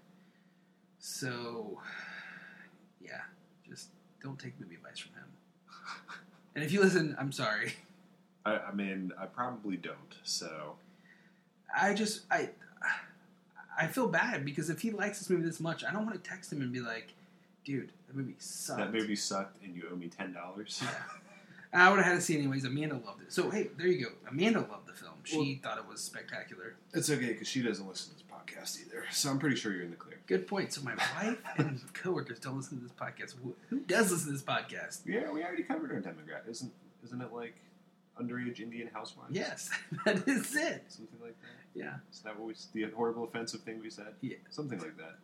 So, 0.98 1.80
yeah, 3.04 3.20
just 3.68 3.88
don't 4.22 4.38
take 4.38 4.58
movie 4.58 4.76
advice 4.76 4.98
from 4.98 5.12
him. 5.12 5.24
And 6.54 6.64
if 6.64 6.72
you 6.72 6.80
listen, 6.80 7.16
I'm 7.18 7.32
sorry. 7.32 7.74
I, 8.46 8.58
I 8.58 8.72
mean, 8.72 9.12
I 9.18 9.26
probably 9.26 9.76
don't. 9.76 9.98
So 10.22 10.76
I 11.76 11.94
just 11.94 12.22
I 12.30 12.50
I 13.78 13.86
feel 13.88 14.08
bad 14.08 14.44
because 14.44 14.70
if 14.70 14.80
he 14.80 14.90
likes 14.90 15.18
this 15.18 15.28
movie 15.28 15.42
this 15.42 15.60
much, 15.60 15.84
I 15.84 15.92
don't 15.92 16.06
want 16.06 16.22
to 16.22 16.30
text 16.30 16.52
him 16.52 16.62
and 16.62 16.72
be 16.72 16.80
like, 16.80 17.12
"Dude, 17.64 17.90
that 18.06 18.16
movie 18.16 18.36
sucked." 18.38 18.78
that 18.78 18.92
movie 18.92 19.16
sucked, 19.16 19.62
and 19.64 19.74
you 19.74 19.88
owe 19.90 19.96
me 19.96 20.08
ten 20.08 20.32
dollars. 20.32 20.80
Yeah. 20.82 20.90
I 21.74 21.90
would 21.90 21.96
have 21.96 22.06
had 22.06 22.14
to 22.14 22.20
see 22.20 22.38
anyways. 22.38 22.64
Amanda 22.64 22.94
loved 23.04 23.22
it. 23.22 23.32
So 23.32 23.50
hey, 23.50 23.68
there 23.76 23.86
you 23.88 24.04
go. 24.06 24.10
Amanda 24.30 24.60
loved 24.60 24.86
the 24.86 24.92
film. 24.92 25.14
She 25.24 25.60
thought 25.62 25.78
it 25.78 25.88
was 25.88 26.00
spectacular. 26.00 26.76
It's 26.92 27.10
okay 27.10 27.32
because 27.32 27.48
she 27.48 27.62
doesn't 27.62 27.86
listen 27.88 28.10
to 28.10 28.14
this 28.14 28.24
podcast 28.30 28.80
either. 28.86 29.04
So 29.10 29.30
I'm 29.30 29.38
pretty 29.38 29.56
sure 29.56 29.72
you're 29.72 29.82
in 29.84 29.90
the 29.90 29.96
clear. 29.96 30.20
Good 30.26 30.46
point. 30.46 30.72
So 30.72 30.82
my 30.82 30.94
wife 30.94 31.38
and 31.56 31.80
coworkers 31.94 32.38
don't 32.38 32.56
listen 32.56 32.78
to 32.78 32.84
this 32.84 32.92
podcast. 32.92 33.34
Who- 33.70 33.80
does 33.80 34.10
listen 34.12 34.26
to 34.28 34.32
this 34.32 34.42
podcast? 34.42 35.00
Yeah, 35.06 35.30
we 35.32 35.42
already 35.42 35.62
covered 35.64 35.90
our 35.92 36.00
demographic. 36.00 36.48
Isn't 36.50 36.72
isn't 37.04 37.20
it 37.20 37.32
like 37.32 37.54
underage 38.20 38.60
Indian 38.60 38.88
housewives? 38.92 39.32
Yes, 39.32 39.70
that 40.04 40.26
is 40.28 40.54
it. 40.54 40.84
something 40.88 41.18
like 41.20 41.34
that. 41.40 41.48
Yeah. 41.78 41.94
Is 42.12 42.20
that 42.20 42.38
what 42.38 42.46
we? 42.46 42.54
The 42.72 42.90
horrible, 42.94 43.24
offensive 43.24 43.62
thing 43.62 43.80
we 43.80 43.90
said? 43.90 44.14
Yeah. 44.20 44.36
something 44.50 44.78
like 44.78 44.96
that. 44.98 45.16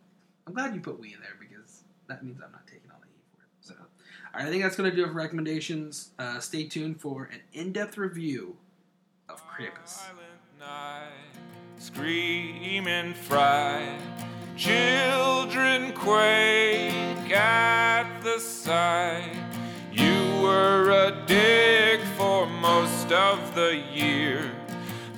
I'm 0.45 0.53
glad 0.53 0.75
you 0.75 0.81
put 0.81 0.99
we 0.99 1.13
in 1.13 1.19
there 1.21 1.35
because 1.39 1.83
that 2.07 2.23
means 2.25 2.41
I'm 2.43 2.51
not 2.51 2.67
taking 2.67 2.91
all 2.91 2.99
the 2.99 3.07
heat 3.07 3.23
for 3.31 3.41
it. 3.43 3.77
So. 3.79 4.00
All 4.33 4.39
right, 4.39 4.47
I 4.47 4.49
think 4.49 4.63
that's 4.63 4.75
going 4.75 4.89
to 4.89 4.95
do 4.95 5.03
it 5.03 5.07
for 5.07 5.13
recommendations. 5.13 6.11
Uh, 6.17 6.39
stay 6.39 6.63
tuned 6.65 7.01
for 7.01 7.29
an 7.33 7.39
in-depth 7.53 7.97
review 7.97 8.55
of 9.29 9.41
Krampus. 9.47 9.87
Silent 9.87 10.19
night, 10.59 11.11
screaming 11.77 13.13
fright. 13.13 13.99
Children 14.55 15.93
quake 15.93 17.31
at 17.31 18.21
the 18.21 18.39
sight. 18.39 19.35
You 19.91 20.41
were 20.41 20.91
a 20.91 21.25
dick 21.25 22.01
for 22.17 22.45
most 22.45 23.11
of 23.11 23.55
the 23.55 23.75
year. 23.93 24.51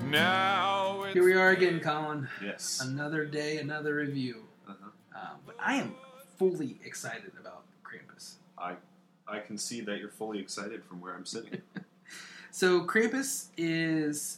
Now 0.06 1.04
it's 1.04 1.14
Here 1.14 1.24
we 1.24 1.34
are 1.34 1.50
again, 1.50 1.80
Colin. 1.80 2.28
Yes. 2.44 2.80
Another 2.82 3.26
day, 3.26 3.58
another 3.58 3.96
review. 3.96 4.46
Uh-huh. 4.68 4.90
Um, 5.16 5.38
but 5.46 5.56
I 5.60 5.76
am 5.76 5.96
fully 6.38 6.80
excited 6.86 7.32
about 7.40 7.63
Krampus. 7.63 7.63
I 9.28 9.38
I 9.38 9.40
can 9.40 9.58
see 9.58 9.82
that 9.82 10.00
you're 10.00 10.10
fully 10.10 10.40
excited 10.40 10.84
from 10.84 11.02
where 11.02 11.14
I'm 11.14 11.26
sitting. 11.26 11.62
So 12.56 12.86
Krampus 12.86 13.48
is 13.58 14.38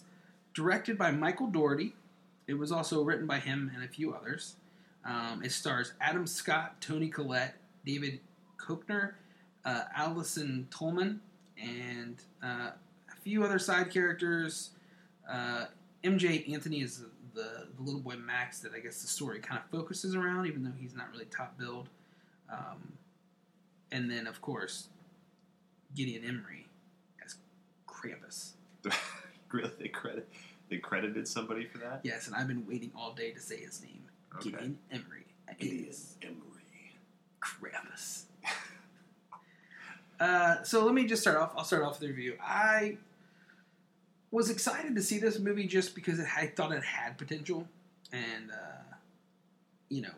directed 0.54 0.98
by 0.98 1.12
Michael 1.12 1.48
Dougherty. 1.48 1.96
It 2.48 2.54
was 2.54 2.72
also 2.72 3.04
written 3.04 3.28
by 3.28 3.40
him 3.40 3.70
and 3.76 3.84
a 3.84 3.90
few 3.90 4.14
others. 4.14 4.56
Um, 5.04 5.42
it 5.44 5.52
stars 5.52 5.92
Adam 6.00 6.26
Scott, 6.26 6.80
Toni 6.80 7.10
Collette, 7.10 7.56
David 7.86 8.22
Koechner, 8.58 9.16
uh, 9.66 9.82
Allison 9.94 10.66
Tolman, 10.72 11.20
and 11.62 12.22
uh, 12.42 12.72
a 13.12 13.16
few 13.22 13.44
other 13.44 13.60
side 13.60 13.92
characters. 13.92 14.70
Uh, 15.30 15.66
Emjay 16.06 16.50
Anthony 16.54 16.80
is 16.80 17.00
the, 17.00 17.10
the, 17.34 17.68
the 17.76 17.84
little 17.84 18.00
boy 18.00 18.16
Max 18.16 18.60
that 18.60 18.72
I 18.74 18.80
guess 18.80 19.02
the 19.02 19.10
story 19.10 19.40
kind 19.40 19.60
of 19.62 19.70
focuses 19.70 20.16
around, 20.16 20.48
even 20.48 20.64
though 20.64 20.72
he's 20.80 20.96
not 20.96 21.12
really 21.12 21.26
top 21.26 21.58
billed. 21.60 21.90
Um, 22.50 22.94
and 23.96 24.12
then, 24.12 24.28
of 24.28 24.42
course, 24.42 24.90
Gideon 25.96 26.26
Emery 26.26 26.68
as 27.24 27.36
Krampus. 27.88 28.52
really, 29.52 29.72
they 29.80 29.88
credit 29.88 30.28
they 30.70 30.78
credited 30.78 31.28
somebody 31.28 31.66
for 31.66 31.78
that. 31.78 32.02
Yes, 32.04 32.28
and 32.28 32.36
I've 32.36 32.48
been 32.48 32.66
waiting 32.68 32.92
all 32.98 33.14
day 33.14 33.32
to 33.32 33.40
say 33.40 33.62
his 33.62 33.82
name. 33.82 34.04
Okay. 34.36 34.50
Gideon 34.52 34.78
Emery 34.92 35.26
Gideon 35.58 35.86
is 35.86 36.16
Emery. 36.22 36.36
Krampus. 37.42 38.24
uh, 40.20 40.62
so 40.64 40.84
let 40.84 40.94
me 40.94 41.06
just 41.06 41.22
start 41.22 41.38
off. 41.38 41.54
I'll 41.56 41.64
start 41.64 41.84
off 41.84 42.00
with 42.00 42.02
the 42.02 42.08
review. 42.08 42.36
I 42.44 42.98
was 44.32 44.50
excited 44.50 44.96
to 44.96 45.02
see 45.02 45.20
this 45.20 45.40
movie 45.40 45.68
just 45.68 45.96
because 45.96 46.20
it, 46.20 46.28
I 46.36 46.48
thought 46.48 46.74
it 46.74 46.84
had 46.84 47.18
potential, 47.18 47.66
and 48.12 48.52
uh, 48.52 48.96
you 49.88 50.02
know, 50.02 50.10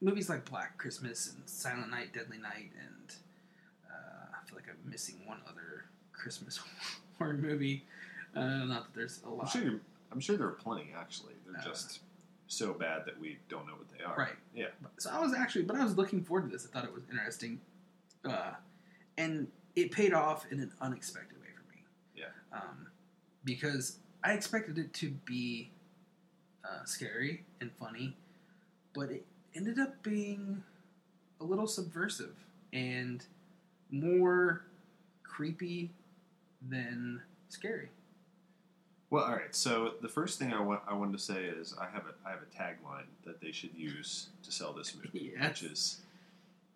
movies 0.00 0.28
like 0.28 0.44
Black 0.44 0.76
Christmas 0.78 1.32
and 1.34 1.48
Silent 1.48 1.90
Night, 1.90 2.12
Deadly 2.12 2.38
Night, 2.38 2.70
and 2.78 3.14
uh, 3.90 4.26
I 4.42 4.46
feel 4.48 4.56
like 4.56 4.66
I'm 4.68 4.90
missing 4.90 5.16
one 5.24 5.38
other 5.48 5.84
Christmas 6.12 6.60
horror 7.18 7.34
movie. 7.34 7.84
Uh, 8.34 8.64
not 8.66 8.84
that 8.84 8.94
there's 8.94 9.20
a 9.24 9.28
I'm 9.28 9.38
lot. 9.38 9.48
sure 9.48 9.62
you're, 9.62 9.80
I'm 10.12 10.20
sure 10.20 10.36
there 10.36 10.46
are 10.46 10.52
plenty 10.52 10.92
actually. 10.96 11.34
They're 11.46 11.60
Uh, 11.60 11.64
just 11.64 12.00
so 12.48 12.72
bad 12.74 13.04
that 13.06 13.18
we 13.18 13.38
don't 13.48 13.66
know 13.66 13.72
what 13.74 13.88
they 13.96 14.04
are. 14.04 14.16
Right. 14.16 14.36
Yeah. 14.54 14.66
So 14.98 15.10
I 15.10 15.18
was 15.20 15.34
actually, 15.34 15.62
but 15.64 15.76
I 15.76 15.82
was 15.84 15.96
looking 15.96 16.22
forward 16.22 16.42
to 16.42 16.48
this. 16.48 16.66
I 16.66 16.72
thought 16.74 16.84
it 16.88 16.94
was 16.94 17.02
interesting, 17.10 17.60
uh, 18.24 18.52
and 19.18 19.48
it 19.74 19.90
paid 19.90 20.12
off 20.12 20.46
in 20.52 20.60
an 20.60 20.72
unexpected 20.80 21.38
way 21.40 21.48
for 21.54 21.74
me. 21.74 21.82
Yeah. 22.14 22.26
Um, 22.52 22.86
because 23.44 23.98
I 24.22 24.32
expected 24.32 24.78
it 24.78 24.92
to 24.94 25.10
be 25.24 25.70
uh, 26.64 26.84
scary 26.84 27.44
and 27.60 27.70
funny, 27.80 28.16
but 28.94 29.10
it 29.10 29.24
ended 29.56 29.78
up 29.78 30.02
being 30.02 30.62
a 31.40 31.44
little 31.44 31.66
subversive 31.66 32.34
and 32.72 33.24
more 33.90 34.62
creepy 35.22 35.90
than 36.68 37.22
scary. 37.48 37.88
Well, 39.10 39.24
all 39.24 39.32
right. 39.32 39.54
So 39.54 39.92
the 40.02 40.08
first 40.08 40.38
thing 40.38 40.52
I 40.52 40.60
want 40.60 40.80
I 40.88 40.94
wanted 40.94 41.12
to 41.12 41.22
say 41.22 41.44
is 41.44 41.74
I 41.80 41.86
have 41.86 42.04
a 42.06 42.28
I 42.28 42.30
have 42.30 42.40
a 42.40 42.56
tagline 42.62 43.04
that 43.24 43.40
they 43.40 43.52
should 43.52 43.74
use 43.76 44.28
to 44.42 44.50
sell 44.52 44.72
this 44.72 44.94
movie, 44.94 45.32
Yes. 45.38 45.62
which 45.62 45.70
is 45.70 46.00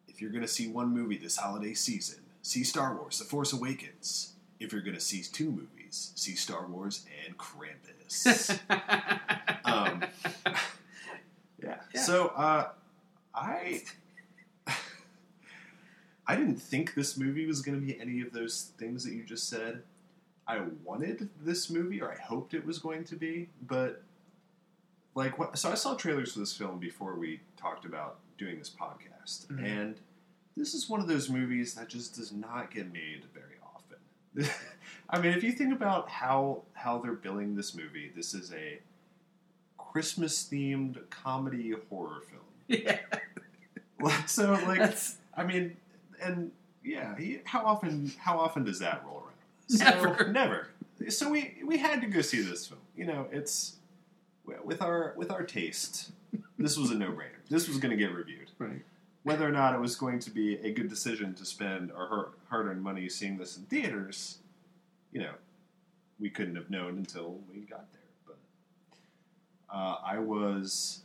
if 0.08 0.20
you're 0.20 0.30
going 0.30 0.42
to 0.42 0.48
see 0.48 0.68
one 0.68 0.94
movie 0.94 1.16
this 1.18 1.36
holiday 1.36 1.74
season, 1.74 2.20
see 2.42 2.62
Star 2.64 2.94
Wars: 2.94 3.18
The 3.18 3.24
Force 3.24 3.52
Awakens. 3.52 4.34
If 4.60 4.72
you're 4.72 4.82
going 4.82 4.94
to 4.94 5.00
see 5.00 5.22
two 5.22 5.50
movies, 5.50 6.12
see 6.14 6.34
Star 6.36 6.66
Wars 6.66 7.04
and 7.26 7.36
Krampus. 7.38 8.58
um, 9.64 10.04
yeah. 12.00 12.04
So 12.06 12.28
uh, 12.28 12.68
I 13.34 13.82
I 16.26 16.36
didn't 16.36 16.56
think 16.60 16.94
this 16.94 17.16
movie 17.16 17.46
was 17.46 17.60
going 17.62 17.80
to 17.80 17.84
be 17.84 17.98
any 18.00 18.20
of 18.20 18.32
those 18.32 18.72
things 18.78 19.04
that 19.04 19.12
you 19.14 19.24
just 19.24 19.48
said. 19.48 19.82
I 20.46 20.60
wanted 20.84 21.28
this 21.42 21.70
movie, 21.70 22.00
or 22.00 22.12
I 22.12 22.16
hoped 22.20 22.54
it 22.54 22.64
was 22.64 22.78
going 22.78 23.04
to 23.04 23.16
be, 23.16 23.48
but 23.66 24.02
like 25.14 25.38
what? 25.38 25.58
So 25.58 25.70
I 25.70 25.74
saw 25.74 25.94
trailers 25.94 26.32
for 26.32 26.40
this 26.40 26.56
film 26.56 26.78
before 26.78 27.14
we 27.14 27.40
talked 27.56 27.84
about 27.84 28.18
doing 28.38 28.58
this 28.58 28.70
podcast, 28.70 29.46
Mhm. 29.48 29.64
and 29.64 30.00
this 30.56 30.74
is 30.74 30.88
one 30.88 31.00
of 31.00 31.06
those 31.06 31.28
movies 31.30 31.74
that 31.74 31.88
just 31.88 32.14
does 32.16 32.32
not 32.32 32.70
get 32.72 32.92
made 32.92 33.24
very 33.34 33.56
often. 33.74 34.48
I 35.10 35.20
mean, 35.20 35.32
if 35.36 35.42
you 35.42 35.52
think 35.52 35.72
about 35.72 36.08
how 36.08 36.62
how 36.74 36.98
they're 36.98 37.12
billing 37.14 37.54
this 37.56 37.74
movie, 37.74 38.10
this 38.14 38.34
is 38.34 38.52
a 38.52 38.80
Christmas 39.90 40.44
themed 40.44 40.98
comedy 41.10 41.74
horror 41.88 42.20
film. 42.20 42.42
yeah, 42.86 42.98
so 44.26 44.52
like 44.66 44.78
that's 44.78 45.16
I 45.36 45.44
mean, 45.44 45.76
and 46.22 46.52
yeah, 46.84 47.16
he, 47.16 47.40
how 47.44 47.64
often 47.64 48.12
how 48.18 48.38
often 48.38 48.64
does 48.64 48.78
that 48.78 49.02
roll 49.04 49.24
around? 49.24 49.26
So, 49.68 49.84
Never. 49.84 50.28
never. 50.32 50.68
So 51.08 51.28
we 51.30 51.56
we 51.64 51.78
had 51.78 52.00
to 52.02 52.06
go 52.06 52.20
see 52.20 52.40
this 52.40 52.66
film. 52.66 52.80
You 52.96 53.06
know, 53.06 53.26
it's 53.32 53.76
with 54.64 54.82
our 54.82 55.14
with 55.16 55.30
our 55.30 55.42
taste. 55.42 56.12
This 56.58 56.76
was 56.76 56.90
a 56.90 56.94
no 56.94 57.08
brainer. 57.10 57.40
This 57.48 57.66
was 57.68 57.78
going 57.78 57.90
to 57.90 57.96
get 57.96 58.12
reviewed. 58.14 58.50
right. 58.58 58.82
Whether 59.22 59.46
or 59.46 59.50
not 59.52 59.74
it 59.74 59.80
was 59.80 59.96
going 59.96 60.18
to 60.20 60.30
be 60.30 60.56
a 60.58 60.72
good 60.72 60.88
decision 60.88 61.34
to 61.34 61.44
spend 61.44 61.90
our 61.92 62.28
hard 62.48 62.66
earned 62.66 62.82
money 62.82 63.08
seeing 63.08 63.36
this 63.36 63.56
in 63.56 63.64
theaters, 63.64 64.38
you 65.12 65.20
know, 65.20 65.32
we 66.18 66.30
couldn't 66.30 66.56
have 66.56 66.70
known 66.70 66.96
until 66.96 67.38
we 67.52 67.60
got 67.60 67.92
there. 67.92 67.99
Uh, 69.72 69.96
I 70.04 70.18
was 70.18 71.00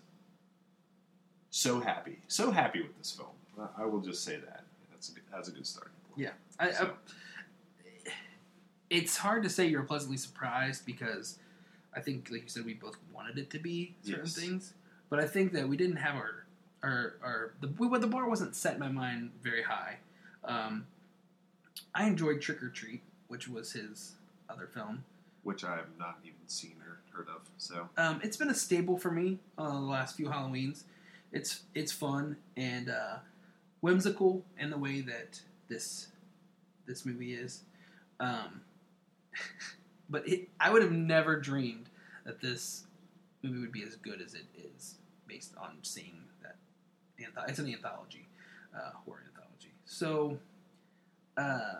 so 1.51 1.79
happy, 1.79 2.17
so 2.27 2.51
happy 2.51 2.81
with 2.81 2.97
this 2.97 3.11
film. 3.11 3.29
I- 3.77 3.85
will 3.85 4.01
just 4.01 4.23
say 4.23 4.37
that. 4.37 4.63
That's 4.91 5.09
a 5.09 5.13
good, 5.13 5.23
that's 5.31 5.47
a 5.47 5.51
good 5.51 5.65
starting 5.67 5.93
point. 6.09 6.19
Yeah, 6.27 6.31
I, 6.59 6.69
I, 6.85 6.89
it's 8.89 9.17
hard 9.17 9.43
to 9.43 9.49
say 9.49 9.67
you're 9.67 9.83
pleasantly 9.83 10.17
surprised 10.17 10.85
because 10.85 11.37
I 11.95 12.01
think, 12.01 12.29
like 12.31 12.43
you 12.43 12.49
said, 12.49 12.65
we 12.65 12.73
both 12.73 12.97
wanted 13.13 13.37
it 13.37 13.49
to 13.51 13.59
be 13.59 13.93
certain 14.03 14.25
Yes. 14.25 14.35
things, 14.35 14.73
but 15.09 15.19
I 15.19 15.27
think 15.27 15.53
that 15.53 15.67
we 15.67 15.77
didn't 15.77 15.97
have 15.97 16.15
our 16.15 16.45
our 16.83 17.13
our 17.23 17.53
the 17.61 17.69
we, 17.79 17.97
the 17.99 18.07
bar 18.07 18.27
wasn't 18.29 18.55
set 18.55 18.73
in 18.75 18.79
my 18.79 18.89
mind 18.89 19.31
very 19.41 19.63
high. 19.63 19.97
Um, 20.43 20.85
I 21.93 22.05
enjoyed 22.07 22.41
Trick 22.41 22.61
'r 22.61 22.69
Treat, 22.69 23.01
which 23.27 23.47
was 23.47 23.71
his 23.73 24.13
other 24.49 24.67
film. 24.67 25.03
which 25.43 25.63
I 25.63 25.75
have 25.75 25.87
not 25.97 26.17
even 26.23 26.35
seen 26.47 26.75
heard 27.15 27.27
of. 27.29 27.41
So 27.57 27.89
Um, 27.97 28.19
it's 28.23 28.37
been 28.37 28.49
a 28.49 28.55
staple 28.55 28.97
for 28.97 29.11
me 29.11 29.39
uh, 29.57 29.69
the 29.71 29.79
last 29.79 30.17
few 30.17 30.27
Halloweens. 30.27 30.83
It's 31.31 31.63
it's 31.73 31.91
fun 31.91 32.37
and 32.55 32.89
uh, 32.89 33.17
whimsical 33.81 34.43
in 34.59 34.69
the 34.69 34.77
way 34.77 35.01
that 35.01 35.41
this 35.67 36.07
this 36.85 37.05
movie 37.05 37.33
is. 37.33 37.61
Um, 38.19 38.61
but 40.09 40.27
it, 40.27 40.49
I 40.59 40.71
would 40.71 40.81
have 40.81 40.91
never 40.91 41.39
dreamed 41.39 41.89
that 42.25 42.41
this 42.41 42.85
movie 43.41 43.59
would 43.59 43.71
be 43.71 43.83
as 43.83 43.95
good 43.95 44.21
as 44.21 44.33
it 44.33 44.45
is 44.55 44.95
based 45.27 45.53
on 45.57 45.77
seeing 45.81 46.21
that. 46.41 46.55
It's 47.47 47.59
an 47.59 47.67
anthology, 47.67 48.27
uh, 48.75 48.91
horror 49.05 49.23
anthology. 49.27 49.71
So, 49.85 50.37
uh, 51.37 51.75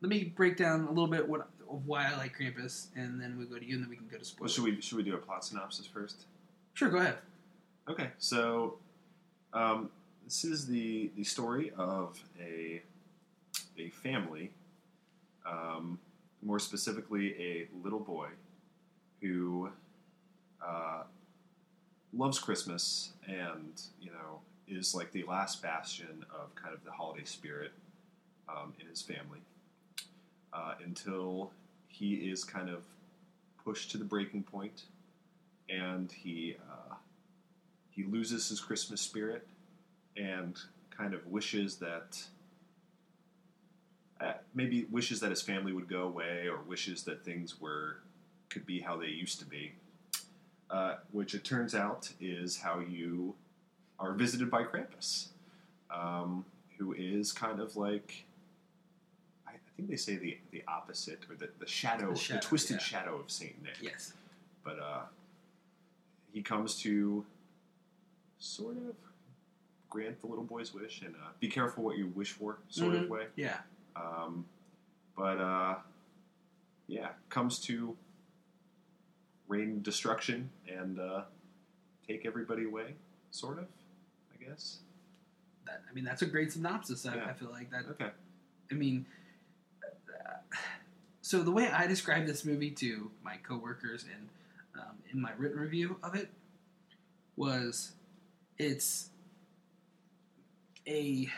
let 0.00 0.08
me 0.08 0.24
break 0.24 0.56
down 0.56 0.84
a 0.84 0.88
little 0.88 1.08
bit 1.08 1.28
what 1.28 1.48
of 1.70 1.86
why 1.86 2.06
I 2.06 2.16
like 2.16 2.36
Krampus, 2.36 2.86
and 2.96 3.20
then 3.20 3.38
we 3.38 3.44
go 3.44 3.58
to 3.58 3.64
you, 3.64 3.74
and 3.74 3.84
then 3.84 3.90
we 3.90 3.96
can 3.96 4.06
go 4.06 4.12
to 4.12 4.18
well, 4.18 4.48
spoilers. 4.48 4.54
should 4.54 4.64
we 4.64 4.80
should 4.80 4.96
we 4.96 5.02
do 5.02 5.14
a 5.14 5.18
plot 5.18 5.44
synopsis 5.44 5.86
first? 5.86 6.26
Sure, 6.74 6.88
go 6.88 6.98
ahead. 6.98 7.18
Okay, 7.88 8.10
so 8.18 8.78
um, 9.52 9.90
this 10.24 10.44
is 10.44 10.66
the 10.66 11.10
the 11.16 11.24
story 11.24 11.72
of 11.76 12.22
a 12.40 12.82
a 13.78 13.90
family, 13.90 14.50
um, 15.46 15.98
more 16.42 16.58
specifically 16.58 17.34
a 17.40 17.68
little 17.82 18.00
boy 18.00 18.28
who 19.20 19.70
uh, 20.64 21.02
loves 22.12 22.38
Christmas 22.38 23.12
and 23.26 23.80
you 24.00 24.10
know 24.10 24.40
is 24.68 24.94
like 24.94 25.12
the 25.12 25.24
last 25.24 25.62
bastion 25.62 26.24
of 26.30 26.54
kind 26.54 26.74
of 26.74 26.84
the 26.84 26.92
holiday 26.92 27.24
spirit 27.24 27.72
um, 28.48 28.74
in 28.80 28.86
his 28.86 29.02
family 29.02 29.40
uh, 30.52 30.74
until 30.84 31.50
he 31.98 32.14
is 32.14 32.44
kind 32.44 32.68
of 32.68 32.84
pushed 33.64 33.90
to 33.90 33.98
the 33.98 34.04
breaking 34.04 34.42
point 34.42 34.84
and 35.68 36.12
he 36.12 36.56
uh, 36.70 36.94
he 37.90 38.04
loses 38.04 38.48
his 38.48 38.60
Christmas 38.60 39.00
spirit 39.00 39.46
and 40.16 40.58
kind 40.90 41.14
of 41.14 41.26
wishes 41.26 41.76
that 41.76 42.22
uh, 44.20 44.32
maybe 44.54 44.86
wishes 44.90 45.20
that 45.20 45.30
his 45.30 45.42
family 45.42 45.72
would 45.72 45.88
go 45.88 46.02
away 46.02 46.48
or 46.48 46.58
wishes 46.66 47.02
that 47.04 47.24
things 47.24 47.60
were 47.60 47.98
could 48.48 48.64
be 48.64 48.80
how 48.80 48.96
they 48.96 49.06
used 49.08 49.38
to 49.38 49.44
be. 49.44 49.72
Uh, 50.70 50.96
which 51.12 51.34
it 51.34 51.44
turns 51.44 51.74
out 51.74 52.12
is 52.20 52.58
how 52.58 52.78
you 52.78 53.34
are 53.98 54.12
visited 54.12 54.50
by 54.50 54.62
Krampus 54.62 55.28
um, 55.90 56.44
who 56.78 56.92
is 56.92 57.32
kind 57.32 57.58
of 57.60 57.76
like 57.76 58.24
think 59.78 59.88
they 59.90 59.96
say 59.96 60.16
the 60.16 60.36
the 60.50 60.62
opposite 60.66 61.20
or 61.30 61.36
the, 61.36 61.48
the 61.60 61.66
shadow, 61.66 62.12
The 62.12 62.34
the, 62.34 62.40
twisted 62.40 62.76
yeah. 62.76 62.82
shadow 62.82 63.16
of 63.20 63.30
Saint 63.30 63.62
Nick. 63.62 63.74
Yes. 63.80 64.12
But 64.64 64.78
uh, 64.80 65.02
he 66.32 66.42
comes 66.42 66.76
to 66.82 67.24
sort 68.38 68.76
of 68.76 68.94
grant 69.88 70.20
the 70.20 70.26
little 70.26 70.44
boy's 70.44 70.74
wish 70.74 71.00
and 71.02 71.14
uh, 71.14 71.28
be 71.40 71.48
careful 71.48 71.84
what 71.84 71.96
you 71.96 72.08
wish 72.08 72.32
for, 72.32 72.58
sort 72.68 72.94
of 72.96 73.02
Mhm. 73.04 73.08
way. 73.08 73.26
Yeah. 73.36 73.58
Um, 73.96 74.44
but 75.16 75.38
uh, 75.38 75.76
yeah, 76.88 77.10
comes 77.28 77.60
to 77.60 77.96
rain 79.46 79.80
destruction 79.82 80.50
and 80.68 80.98
uh, 80.98 81.22
take 82.06 82.26
everybody 82.26 82.64
away, 82.64 82.94
sort 83.30 83.58
of. 83.58 83.66
I 84.34 84.44
guess. 84.44 84.78
That 85.66 85.82
I 85.88 85.94
mean, 85.94 86.04
that's 86.04 86.22
a 86.22 86.26
great 86.26 86.52
synopsis. 86.52 87.06
I, 87.06 87.14
Yeah. 87.14 87.26
I 87.28 87.32
feel 87.32 87.50
like 87.50 87.70
that. 87.70 87.86
Okay. 87.90 88.10
I 88.70 88.74
mean, 88.74 89.06
so 91.20 91.42
the 91.42 91.50
way 91.50 91.68
I 91.68 91.86
describe 91.86 92.26
this 92.26 92.44
movie 92.44 92.70
to 92.72 93.10
my 93.22 93.36
coworkers 93.36 94.04
and 94.04 94.28
um, 94.78 94.96
in 95.12 95.20
my 95.20 95.30
written 95.36 95.58
review 95.58 95.96
of 96.02 96.14
it 96.14 96.30
was, 97.36 97.92
it's 98.58 99.10
a 100.86 101.28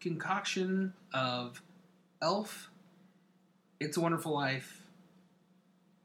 concoction 0.00 0.92
of 1.12 1.62
Elf, 2.22 2.70
It's 3.78 3.96
a 3.96 4.00
Wonderful 4.00 4.32
Life, 4.32 4.82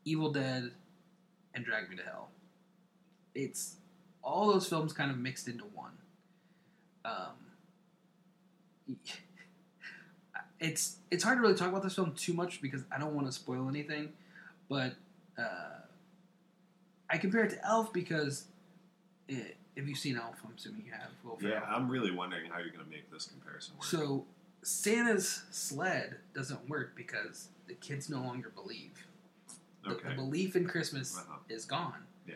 Evil 0.06 0.32
Dead, 0.32 0.72
and 1.54 1.66
Drag 1.66 1.90
Me 1.90 1.96
to 1.96 2.04
Hell. 2.04 2.30
It's 3.34 3.76
all 4.24 4.52
those 4.52 4.68
films 4.68 4.94
kind 4.94 5.10
of 5.10 5.18
mixed 5.18 5.48
into 5.48 5.66
one. 5.74 5.92
Um, 7.06 8.96
it's 10.62 10.96
it's 11.10 11.24
hard 11.24 11.38
to 11.38 11.42
really 11.42 11.56
talk 11.56 11.68
about 11.68 11.84
this 11.84 11.96
film 11.96 12.14
too 12.14 12.34
much 12.34 12.62
because 12.62 12.84
I 12.90 12.98
don't 13.00 13.14
want 13.14 13.28
to 13.28 13.34
spoil 13.34 13.68
anything, 13.68 14.14
but 14.70 14.94
uh, 15.38 15.80
I 17.10 17.18
compare 17.18 17.44
it 17.44 17.50
to 17.50 17.66
Elf 17.68 17.92
because 17.92 18.46
it, 19.28 19.58
if 19.76 19.88
you've 19.88 19.98
seen 19.98 20.18
Elf, 20.18 20.36
I'm 20.46 20.54
assuming 20.56 20.84
you 20.86 20.92
have. 20.94 21.10
Will 21.26 21.38
Yeah. 21.42 21.62
I'm 21.68 21.90
really 21.90 22.12
wondering 22.12 22.50
how 22.50 22.60
you're 22.60 22.70
going 22.70 22.86
to 22.86 22.90
make 22.90 23.12
this 23.12 23.26
comparison 23.26 23.74
work. 23.76 23.84
So 23.86 24.26
Santa's 24.62 25.44
sled 25.52 26.18
doesn't 26.36 26.70
work 26.70 26.96
because 26.96 27.48
the 27.68 27.74
kids 27.74 28.10
no 28.10 28.22
longer 28.22 28.50
believe. 28.54 29.08
The, 29.84 29.92
okay. 29.96 30.10
the 30.10 30.16
belief 30.16 30.56
in 30.56 30.68
Christmas 30.68 31.18
Uh-huh. 31.18 31.38
is 31.50 31.66
gone. 31.66 32.04
Yeah. 32.28 32.36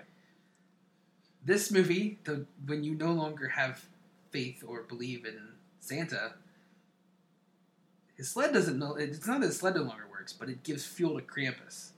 This 1.45 1.71
movie, 1.71 2.17
the 2.23 2.45
when 2.65 2.83
you 2.83 2.95
no 2.95 3.11
longer 3.13 3.49
have 3.49 3.85
faith 4.31 4.63
or 4.65 4.81
believe 4.81 5.25
in 5.25 5.37
Santa, 5.79 6.33
his 8.15 8.29
sled 8.29 8.53
doesn't 8.53 8.79
know. 8.79 8.95
It's 8.95 9.25
not 9.27 9.41
that 9.41 9.47
his 9.47 9.57
sled 9.57 9.75
no 9.75 9.83
longer 9.83 10.05
works, 10.09 10.33
but 10.33 10.49
it 10.49 10.63
gives 10.63 10.85
fuel 10.85 11.19
to 11.19 11.25
Krampus. 11.25 11.89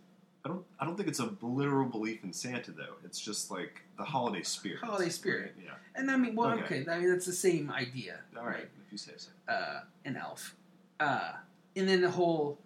I 0.45 0.49
don't. 0.49 0.63
I 0.79 0.85
don't 0.85 0.95
think 0.95 1.09
it's 1.09 1.19
a 1.19 1.33
literal 1.41 1.87
belief 1.87 2.23
in 2.23 2.31
Santa 2.33 2.71
though. 2.71 2.95
It's 3.03 3.19
just 3.19 3.51
like 3.51 3.81
the 3.97 4.03
holiday 4.05 4.43
spirit. 4.43 4.79
Holiday 4.83 5.09
spirit. 5.09 5.53
Right? 5.57 5.65
Yeah. 5.67 5.71
And 5.95 6.09
I 6.11 6.15
mean, 6.15 6.35
well, 6.35 6.51
Okay. 6.51 6.81
okay, 6.81 6.91
I 6.91 6.99
mean 6.99 7.09
that's 7.09 7.25
the 7.25 7.33
same 7.33 7.69
idea, 7.71 8.19
All 8.37 8.45
right. 8.45 8.67
If 8.85 8.91
you 8.91 8.97
say 8.97 9.13
so. 9.17 9.29
uh, 9.51 9.81
an 10.05 10.15
elf. 10.15 10.55
Uh, 10.99 11.33
and 11.75 11.87
then 11.89 12.01
the 12.01 12.09
whole 12.09 12.57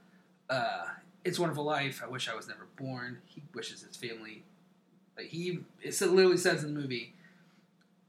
uh, 0.50 0.86
It's 1.26 1.40
Wonderful 1.40 1.64
Life, 1.64 2.02
I 2.06 2.08
wish 2.10 2.30
I 2.30 2.36
was 2.36 2.48
never 2.48 2.68
born. 2.78 3.20
He 3.26 3.42
wishes 3.54 3.82
his 3.82 3.96
family. 3.96 4.44
Like 5.18 5.28
he 5.28 5.60
it 5.82 6.00
literally 6.02 6.38
says 6.38 6.64
in 6.64 6.74
the 6.74 6.80
movie, 6.80 7.14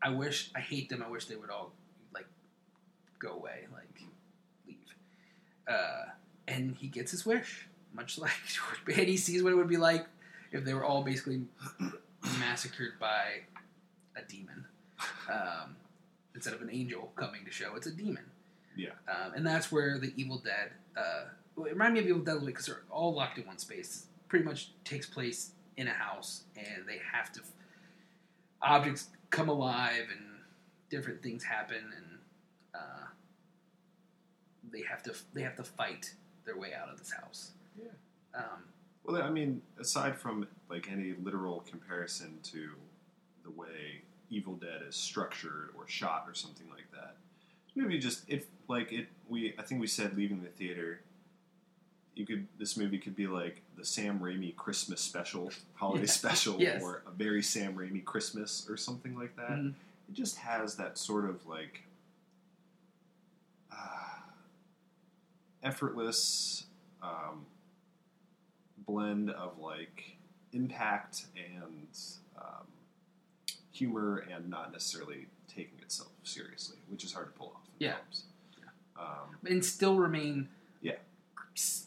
I 0.03 0.11
wish, 0.11 0.51
I 0.55 0.61
hate 0.61 0.89
them, 0.89 1.03
I 1.03 1.09
wish 1.09 1.27
they 1.27 1.37
would 1.37 1.51
all, 1.51 1.73
like, 2.15 2.27
go 3.21 3.31
away, 3.35 3.67
like. 3.73 3.92
Uh, 5.73 6.05
and 6.49 6.77
he 6.77 6.89
gets 6.89 7.11
his 7.11 7.25
wish, 7.25 7.69
much 7.95 8.19
like 8.25 8.33
George 8.47 8.99
and 8.99 9.09
he 9.09 9.17
sees 9.17 9.43
what 9.43 9.53
it 9.53 9.57
would 9.57 9.69
be 9.69 9.77
like 9.77 10.07
if 10.51 10.65
they 10.65 10.75
were 10.75 10.85
all 10.85 11.03
basically 11.03 11.43
massacred 12.39 12.93
by 13.01 13.41
a 14.17 14.23
demon. 14.29 14.65
Um, 15.31 15.77
instead 16.35 16.55
of 16.55 16.63
an 16.63 16.71
angel 16.71 17.13
coming 17.17 17.45
to 17.45 17.51
show, 17.51 17.75
it's 17.75 17.87
a 17.87 17.91
demon. 17.91 18.25
Yeah. 18.77 18.91
Um, 19.09 19.33
and 19.35 19.47
that's 19.47 19.73
where 19.73 19.99
the 19.99 20.13
Evil 20.17 20.39
Dead. 20.39 20.71
Uh, 20.97 21.25
it 21.59 21.73
reminded 21.73 22.05
me 22.05 22.11
of 22.11 22.19
Evil 22.19 22.23
Dead 22.23 22.47
because 22.47 22.67
they're 22.67 22.83
all 22.91 23.15
locked 23.15 23.39
in 23.39 23.47
one 23.47 23.59
space. 23.59 24.07
Pretty 24.29 24.45
much 24.45 24.71
takes 24.85 25.07
place 25.07 25.53
in 25.77 25.89
a 25.89 25.93
house, 25.93 26.43
and 26.57 26.87
they 26.87 27.01
have 27.13 27.33
to. 27.33 27.41
Objects 28.63 29.09
come 29.31 29.49
alive, 29.49 30.07
and 30.11 30.41
different 30.91 31.23
things 31.23 31.43
happen, 31.45 31.77
and 31.97 32.19
uh, 32.75 33.07
they 34.73 34.83
have 34.83 35.03
to 35.05 35.15
they 35.35 35.43
have 35.43 35.57
to 35.57 35.65
fight 35.65 36.15
their 36.45 36.57
way 36.57 36.73
out 36.75 36.89
of 36.89 36.99
this 36.99 37.13
house. 37.13 37.51
Yeah. 37.79 37.89
Um, 38.35 38.65
Well, 39.05 39.23
I 39.23 39.31
mean, 39.31 39.63
aside 39.79 40.17
from 40.19 40.47
like 40.71 40.91
any 40.91 41.15
literal 41.23 41.61
comparison 41.71 42.39
to 42.45 42.71
the 43.45 43.51
way 43.51 44.03
Evil 44.31 44.55
Dead 44.55 44.81
is 44.89 44.97
structured 44.97 45.71
or 45.77 45.87
shot 45.87 46.25
or 46.27 46.35
something 46.35 46.69
like 46.71 46.91
that, 46.93 47.17
maybe 47.75 47.99
just 47.99 48.25
if 48.29 48.47
like 48.69 48.93
it, 48.93 49.09
we 49.29 49.55
I 49.59 49.63
think 49.63 49.81
we 49.81 49.87
said 49.87 50.17
leaving 50.17 50.43
the 50.43 50.49
theater. 50.49 51.01
You 52.15 52.27
could 52.27 52.47
this 52.59 52.77
movie 52.77 52.99
could 52.99 53.17
be 53.17 53.27
like 53.27 53.63
the 53.77 53.85
Sam 53.85 54.21
Raimi 54.21 54.55
Christmas 54.57 55.01
special, 55.01 55.51
holiday 55.75 56.03
Yeah. 56.05 56.11
special, 56.11 56.61
Yes. 56.61 56.83
or 56.83 57.03
a 57.07 57.11
very 57.11 57.43
Sam 57.43 57.75
Raimi 57.75 58.05
Christmas 58.05 58.67
or 58.69 58.77
something 58.77 59.15
like 59.17 59.35
that. 59.37 59.51
mhm. 59.51 59.75
It 60.09 60.15
just 60.15 60.37
has 60.39 60.77
that 60.77 60.99
sort 60.99 61.25
of 61.29 61.47
like 61.47 61.85
uh, 63.71 64.21
effortless 65.63 66.67
um, 67.03 67.47
blend 68.87 69.31
of 69.31 69.59
like 69.59 70.17
impact 70.53 71.27
and 71.37 71.87
um, 72.37 72.67
humor 73.73 74.25
and 74.33 74.49
not 74.51 74.73
necessarily 74.73 75.27
taking 75.49 75.79
itself 75.81 76.11
seriously, 76.23 76.77
which 76.89 77.05
is 77.05 77.13
hard 77.13 77.33
to 77.33 77.39
pull 77.39 77.49
off 77.55 77.63
Yeah. 77.79 77.97
films. 77.97 78.25
Um, 78.97 79.37
and 79.49 79.65
still 79.65 79.97
remain 79.97 80.49
Yeah. 80.81 80.97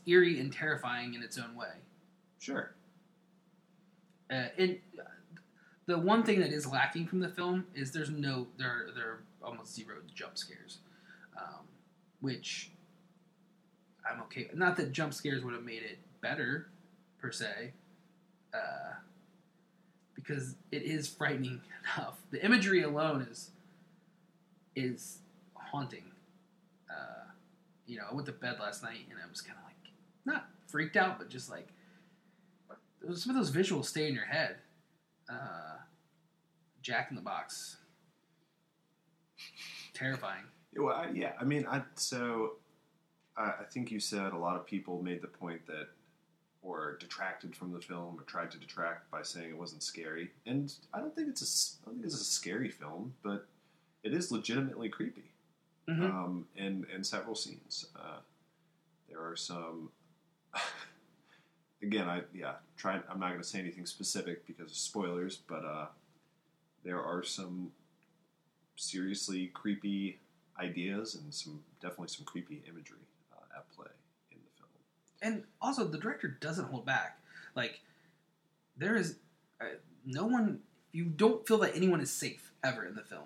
eerie 0.05 0.39
and 0.39 0.51
terrifying 0.51 1.13
in 1.13 1.21
its 1.23 1.37
own 1.37 1.55
way. 1.55 1.73
sure. 2.39 2.71
Uh, 4.29 4.47
and 4.57 4.79
uh, 4.99 5.03
the 5.85 5.97
one 5.97 6.23
thing 6.23 6.39
that 6.39 6.51
is 6.51 6.65
lacking 6.67 7.05
from 7.07 7.19
the 7.19 7.29
film 7.29 7.65
is 7.75 7.91
there's 7.91 8.09
no 8.09 8.47
there 8.57 8.69
are, 8.69 8.91
there 8.95 9.07
are 9.09 9.19
almost 9.43 9.73
zero 9.75 9.97
jump 10.13 10.35
scares, 10.37 10.79
um, 11.37 11.65
which 12.21 12.71
I'm 14.09 14.21
okay. 14.23 14.49
Not 14.53 14.77
that 14.77 14.91
jump 14.91 15.13
scares 15.13 15.43
would 15.43 15.53
have 15.53 15.63
made 15.63 15.83
it 15.83 15.97
better 16.21 16.67
per 17.19 17.31
se, 17.31 17.73
uh, 18.53 18.93
because 20.13 20.55
it 20.71 20.83
is 20.83 21.07
frightening 21.07 21.61
enough. 21.97 22.17
The 22.31 22.43
imagery 22.43 22.83
alone 22.83 23.27
is 23.29 23.51
is 24.75 25.19
haunting. 25.53 26.11
Uh, 26.89 27.29
you 27.85 27.97
know, 27.97 28.03
I 28.09 28.13
went 28.13 28.25
to 28.27 28.33
bed 28.33 28.57
last 28.59 28.83
night 28.83 28.99
and 29.09 29.19
I 29.23 29.29
was 29.29 29.41
kind 29.41 29.57
of 29.57 29.63
like 29.65 29.93
not 30.25 30.47
freaked 30.67 30.97
out, 30.97 31.17
but 31.17 31.29
just 31.29 31.49
like 31.49 31.67
some 33.13 33.35
of 33.35 33.35
those 33.35 33.51
visuals 33.51 33.85
stay 33.85 34.07
in 34.07 34.13
your 34.13 34.25
head. 34.25 34.57
Uh, 35.29 35.77
Jack 36.81 37.07
in 37.09 37.15
the 37.15 37.21
Box, 37.21 37.77
terrifying. 39.93 40.43
Well, 40.75 40.93
I, 40.93 41.09
yeah, 41.13 41.31
I 41.39 41.45
mean, 41.45 41.65
I 41.67 41.81
so 41.95 42.57
I, 43.37 43.63
think 43.69 43.91
you 43.91 43.99
said 43.99 44.31
a 44.31 44.37
lot 44.37 44.55
of 44.55 44.65
people 44.65 45.01
made 45.01 45.21
the 45.21 45.27
point 45.27 45.65
that 45.67 45.87
or 46.61 46.97
detracted 46.99 47.55
from 47.55 47.71
the 47.71 47.79
film 47.79 48.17
or 48.17 48.23
tried 48.23 48.49
to 48.51 48.57
detract 48.57 49.11
by 49.11 49.21
saying 49.21 49.49
it 49.49 49.57
wasn't 49.57 49.83
scary, 49.83 50.31
and 50.45 50.73
I 50.93 50.99
don't 50.99 51.13
think 51.15 51.29
it's 51.29 51.41
a 51.41 51.83
I 51.83 51.85
don't 51.85 51.95
think 51.95 52.05
it's 52.05 52.21
a 52.21 52.23
scary 52.23 52.69
film, 52.69 53.13
but 53.23 53.47
it 54.03 54.13
is 54.13 54.31
legitimately 54.31 54.89
creepy. 54.89 55.31
Mhm. 55.87 56.03
Um, 56.03 56.47
in 56.55 56.85
in 56.93 57.03
several 57.03 57.35
scenes, 57.35 57.87
uh, 57.95 58.19
there 59.09 59.23
are 59.23 59.35
some. 59.35 59.91
again, 61.81 62.09
I 62.09 62.21
yeah, 62.33 62.55
try. 62.77 62.99
I'm 63.09 63.19
not 63.19 63.29
going 63.29 63.41
to 63.41 63.47
say 63.47 63.59
anything 63.59 63.85
specific 63.85 64.47
because 64.47 64.71
of 64.71 64.77
spoilers, 64.77 65.37
but 65.37 65.63
uh, 65.63 65.87
there 66.83 67.03
are 67.03 67.23
some 67.23 67.71
seriously 68.75 69.47
creepy 69.47 70.19
ideas 70.59 71.15
and 71.15 71.33
some 71.33 71.61
definitely 71.81 72.07
some 72.07 72.25
creepy 72.25 72.63
imagery 72.67 72.99
uh, 73.33 73.57
at 73.57 73.69
play 73.75 73.87
in 74.31 74.37
the 74.37 74.51
film. 74.57 74.69
And 75.21 75.43
also, 75.61 75.85
the 75.85 75.97
director 75.97 76.27
doesn't 76.27 76.65
hold 76.65 76.85
back. 76.85 77.19
Like, 77.55 77.81
there 78.77 78.95
is 78.95 79.15
uh, 79.61 79.65
no 80.05 80.25
one. 80.25 80.59
You 80.91 81.05
don't 81.05 81.45
feel 81.47 81.57
that 81.59 81.75
anyone 81.75 81.99
is 82.01 82.11
safe 82.11 82.51
ever 82.63 82.85
in 82.85 82.95
the 82.95 83.01
film. 83.03 83.23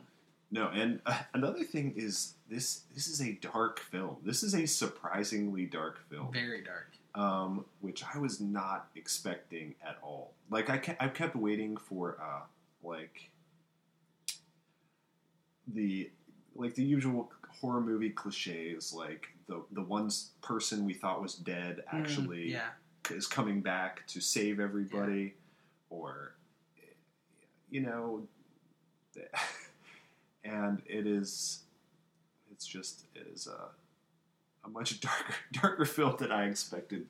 No, 0.51 0.69
and 0.69 0.99
uh, 1.05 1.19
another 1.33 1.63
thing 1.63 1.93
is 1.95 2.33
this 2.49 2.81
this 2.95 3.07
is 3.07 3.21
a 3.21 3.33
dark 3.33 3.79
film. 3.79 4.17
This 4.23 4.41
is 4.41 4.55
a 4.55 4.65
surprisingly 4.65 5.65
dark 5.65 5.99
film. 6.09 6.31
Very 6.33 6.63
dark. 6.63 6.87
um, 7.15 7.65
which 7.81 8.03
I 8.15 8.17
was 8.17 8.39
not 8.39 8.87
expecting 8.95 9.75
at 9.85 9.97
all. 10.01 10.31
Like 10.49 10.69
I 10.69 10.77
kept, 10.79 11.01
I 11.01 11.07
kept 11.09 11.35
waiting 11.35 11.77
for 11.77 12.17
uh, 12.21 12.41
like 12.83 13.29
the 15.67 16.09
like 16.55 16.75
the 16.75 16.83
usual 16.83 17.31
horror 17.49 17.81
movie 17.81 18.09
cliches, 18.11 18.93
like 18.93 19.27
the 19.47 19.63
the 19.71 19.81
one 19.81 20.09
person 20.41 20.85
we 20.85 20.93
thought 20.93 21.21
was 21.21 21.35
dead 21.35 21.83
actually 21.91 22.47
Mm, 22.47 22.51
yeah. 22.51 22.69
is 23.11 23.27
coming 23.27 23.61
back 23.61 24.05
to 24.07 24.21
save 24.21 24.59
everybody, 24.59 25.33
or 25.89 26.33
you 27.69 27.81
know, 27.81 28.27
and 30.43 30.81
it 30.85 31.05
is, 31.05 31.59
it's 32.51 32.65
just 32.65 33.05
it 33.15 33.27
is 33.33 33.47
a 33.47 33.69
a 34.65 34.69
much 34.69 34.99
darker 35.01 35.35
darker 35.53 35.85
film 35.85 36.15
than 36.19 36.31
I 36.31 36.47
expected, 36.47 37.05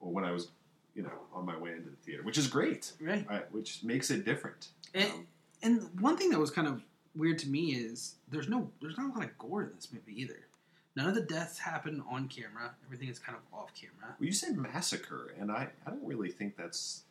or 0.00 0.12
when 0.12 0.24
I 0.24 0.32
was 0.32 0.48
you 0.94 1.02
know 1.02 1.12
on 1.32 1.44
my 1.44 1.56
way 1.56 1.72
into 1.72 1.90
the 1.90 1.96
theater, 1.96 2.22
which 2.22 2.38
is 2.38 2.46
great, 2.46 2.92
Right. 3.00 3.26
uh, 3.28 3.40
which 3.50 3.82
makes 3.82 4.10
it 4.10 4.24
different. 4.24 4.68
And, 4.94 5.10
Um, 5.12 5.26
and 5.62 6.00
one 6.00 6.16
thing 6.16 6.30
that 6.30 6.38
was 6.38 6.50
kind 6.50 6.68
of 6.68 6.82
weird 7.16 7.38
to 7.40 7.48
me 7.48 7.72
is 7.72 8.16
there's 8.30 8.48
no 8.48 8.70
there's 8.80 8.98
not 8.98 9.14
a 9.14 9.18
lot 9.18 9.24
of 9.24 9.38
gore 9.38 9.62
in 9.62 9.70
this 9.74 9.92
movie 9.92 10.20
either. 10.20 10.46
None 10.96 11.08
of 11.08 11.14
the 11.14 11.22
deaths 11.22 11.58
happen 11.58 12.02
on 12.08 12.28
camera. 12.28 12.74
Everything 12.84 13.08
is 13.08 13.18
kind 13.18 13.36
of 13.36 13.58
off 13.58 13.72
camera. 13.74 14.14
Well, 14.18 14.26
you 14.26 14.32
said 14.32 14.56
massacre, 14.56 15.34
and 15.40 15.50
I, 15.50 15.68
I 15.84 15.90
don't 15.90 16.04
really 16.04 16.30
think 16.30 16.56
that's 16.56 17.02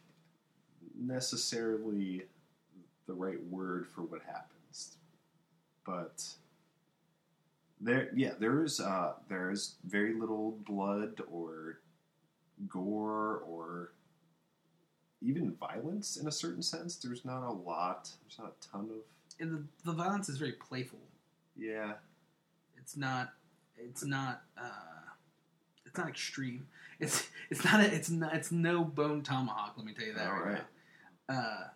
necessarily 0.97 2.23
the 3.07 3.13
right 3.13 3.43
word 3.49 3.87
for 3.87 4.01
what 4.03 4.21
happens. 4.21 4.95
But 5.85 6.23
there, 7.81 8.09
yeah, 8.15 8.33
there 8.39 8.63
is 8.63 8.79
uh, 8.79 9.13
there 9.27 9.51
is 9.51 9.75
very 9.85 10.13
little 10.13 10.51
blood 10.65 11.21
or 11.29 11.79
gore 12.69 13.43
or 13.45 13.91
even 15.21 15.55
violence 15.55 16.15
in 16.15 16.27
a 16.27 16.31
certain 16.31 16.61
sense. 16.61 16.95
There's 16.95 17.25
not 17.25 17.45
a 17.45 17.51
lot. 17.51 18.09
There's 18.21 18.39
not 18.39 18.53
a 18.57 18.71
ton 18.71 18.89
of 18.91 19.22
And 19.39 19.51
the, 19.83 19.91
the 19.91 19.93
violence 19.93 20.29
is 20.29 20.37
very 20.37 20.53
playful. 20.53 20.99
yeah. 21.57 21.93
It's 22.77 22.97
not. 22.97 23.29
It's 23.77 24.03
not. 24.03 24.41
Uh, 24.57 24.69
it's 25.85 25.97
not 25.97 26.09
extreme. 26.09 26.67
It's 26.99 27.27
it's 27.49 27.63
not. 27.63 27.79
A, 27.79 27.93
it's 27.93 28.09
not. 28.09 28.35
It's 28.35 28.51
no 28.51 28.83
bone 28.83 29.21
tomahawk. 29.23 29.73
Let 29.77 29.85
me 29.85 29.93
tell 29.93 30.05
you 30.05 30.13
that 30.15 30.27
All 30.27 30.33
right, 30.33 30.45
right. 30.53 30.61
now. 31.29 31.35
Uh, 31.39 31.67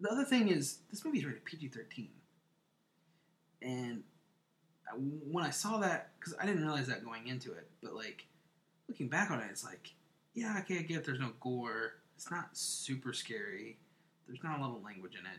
the 0.00 0.10
other 0.10 0.24
thing 0.24 0.48
is 0.48 0.78
this 0.90 1.04
movie 1.04 1.18
is 1.18 1.24
rated 1.26 1.44
PG 1.44 1.68
thirteen, 1.68 2.08
and 3.62 4.02
I- 4.90 4.96
when 4.96 5.44
I 5.44 5.50
saw 5.50 5.78
that, 5.78 6.10
because 6.18 6.34
I 6.40 6.46
didn't 6.46 6.62
realize 6.62 6.86
that 6.86 7.04
going 7.04 7.26
into 7.28 7.52
it, 7.52 7.68
but 7.82 7.94
like 7.94 8.26
looking 8.88 9.08
back 9.08 9.30
on 9.30 9.40
it, 9.40 9.46
it's 9.50 9.64
like, 9.64 9.92
yeah, 10.34 10.58
okay, 10.60 10.78
I 10.78 10.82
get 10.82 11.04
there's 11.04 11.20
no 11.20 11.32
gore. 11.40 11.94
It's 12.16 12.30
not 12.30 12.56
super 12.56 13.12
scary. 13.12 13.76
There's 14.26 14.42
not 14.42 14.58
a 14.58 14.62
lot 14.62 14.74
of 14.76 14.82
language 14.82 15.14
in 15.18 15.26
it. 15.26 15.38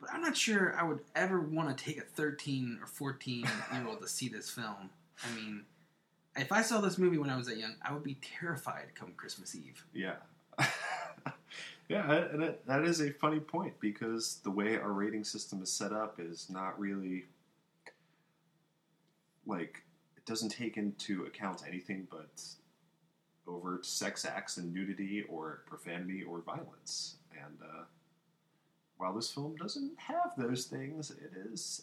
But 0.00 0.10
I'm 0.12 0.22
not 0.22 0.36
sure 0.36 0.76
I 0.78 0.84
would 0.84 1.00
ever 1.14 1.40
want 1.40 1.76
to 1.76 1.84
take 1.84 1.98
a 1.98 2.02
13 2.02 2.78
or 2.80 2.86
14 2.86 3.40
year 3.40 3.86
old 3.88 4.00
to 4.02 4.08
see 4.08 4.28
this 4.28 4.50
film. 4.50 4.90
I 5.24 5.34
mean, 5.34 5.64
if 6.36 6.52
I 6.52 6.62
saw 6.62 6.80
this 6.80 6.98
movie 6.98 7.18
when 7.18 7.30
I 7.30 7.36
was 7.36 7.46
that 7.46 7.58
young, 7.58 7.76
I 7.82 7.92
would 7.92 8.02
be 8.02 8.18
terrified 8.20 8.94
come 8.94 9.12
Christmas 9.16 9.54
Eve. 9.54 9.84
Yeah. 9.94 10.16
yeah, 11.88 12.12
and 12.32 12.42
it, 12.42 12.66
that 12.66 12.84
is 12.84 13.00
a 13.00 13.10
funny 13.10 13.40
point 13.40 13.74
because 13.80 14.40
the 14.42 14.50
way 14.50 14.76
our 14.76 14.92
rating 14.92 15.24
system 15.24 15.62
is 15.62 15.72
set 15.72 15.92
up 15.92 16.18
is 16.18 16.48
not 16.50 16.78
really 16.78 17.24
like 19.46 19.82
it 20.16 20.24
doesn't 20.24 20.50
take 20.50 20.76
into 20.76 21.24
account 21.24 21.62
anything 21.66 22.06
but 22.10 22.42
overt 23.46 23.84
sex 23.84 24.24
acts 24.24 24.56
and 24.56 24.72
nudity 24.72 25.24
or 25.28 25.62
profanity 25.66 26.22
or 26.22 26.40
violence. 26.40 27.16
And 27.32 27.58
uh, 27.62 27.84
while 28.96 29.14
this 29.14 29.30
film 29.30 29.56
doesn't 29.56 29.92
have 29.98 30.32
those 30.36 30.64
things, 30.66 31.10
it 31.10 31.32
is 31.52 31.82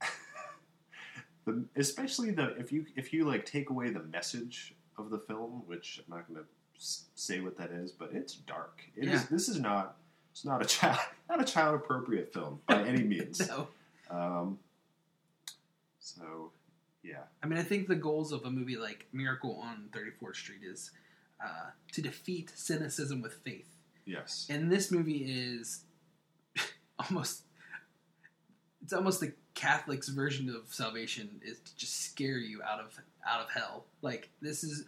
the 1.44 1.64
especially 1.76 2.30
the 2.30 2.54
if 2.56 2.72
you 2.72 2.86
if 2.96 3.12
you 3.12 3.24
like 3.24 3.46
take 3.46 3.70
away 3.70 3.90
the 3.90 4.02
message 4.02 4.74
of 4.98 5.10
the 5.10 5.18
film, 5.18 5.62
which 5.66 6.00
I'm 6.06 6.16
not 6.16 6.28
going 6.28 6.40
to 6.40 6.46
say 6.78 7.40
what 7.40 7.56
that 7.58 7.70
is, 7.70 7.92
but 7.92 8.10
it's 8.12 8.34
dark. 8.34 8.82
It 8.96 9.04
is. 9.04 9.22
Yeah. 9.22 9.26
This 9.30 9.48
is 9.48 9.58
not. 9.58 9.96
It's 10.32 10.44
not 10.44 10.62
a 10.62 10.64
child. 10.64 10.98
Not 11.28 11.40
a 11.40 11.44
child 11.44 11.74
appropriate 11.76 12.30
film 12.34 12.60
by 12.66 12.82
any 12.82 13.02
means. 13.04 13.40
No. 13.48 13.68
Um, 14.10 14.58
so, 15.98 16.50
yeah. 17.02 17.22
I 17.42 17.46
mean, 17.46 17.58
I 17.58 17.62
think 17.62 17.88
the 17.88 17.94
goals 17.94 18.32
of 18.32 18.44
a 18.44 18.50
movie 18.50 18.76
like 18.76 19.06
Miracle 19.14 19.58
on 19.62 19.88
34th 19.92 20.36
Street 20.36 20.60
is 20.62 20.90
uh, 21.42 21.70
to 21.92 22.02
defeat 22.02 22.52
cynicism 22.54 23.22
with 23.22 23.32
faith. 23.44 23.68
Yes. 24.04 24.46
And 24.50 24.70
this 24.70 24.90
movie 24.90 25.24
is 25.24 25.84
almost 27.08 27.42
it's 28.82 28.92
almost 28.92 29.20
the 29.20 29.32
Catholic's 29.54 30.08
version 30.08 30.48
of 30.48 30.72
salvation 30.72 31.40
is 31.44 31.58
to 31.60 31.76
just 31.76 32.02
scare 32.02 32.38
you 32.38 32.62
out 32.62 32.80
of 32.80 32.98
out 33.26 33.40
of 33.40 33.50
hell. 33.50 33.84
Like 34.00 34.30
this 34.40 34.64
is 34.64 34.84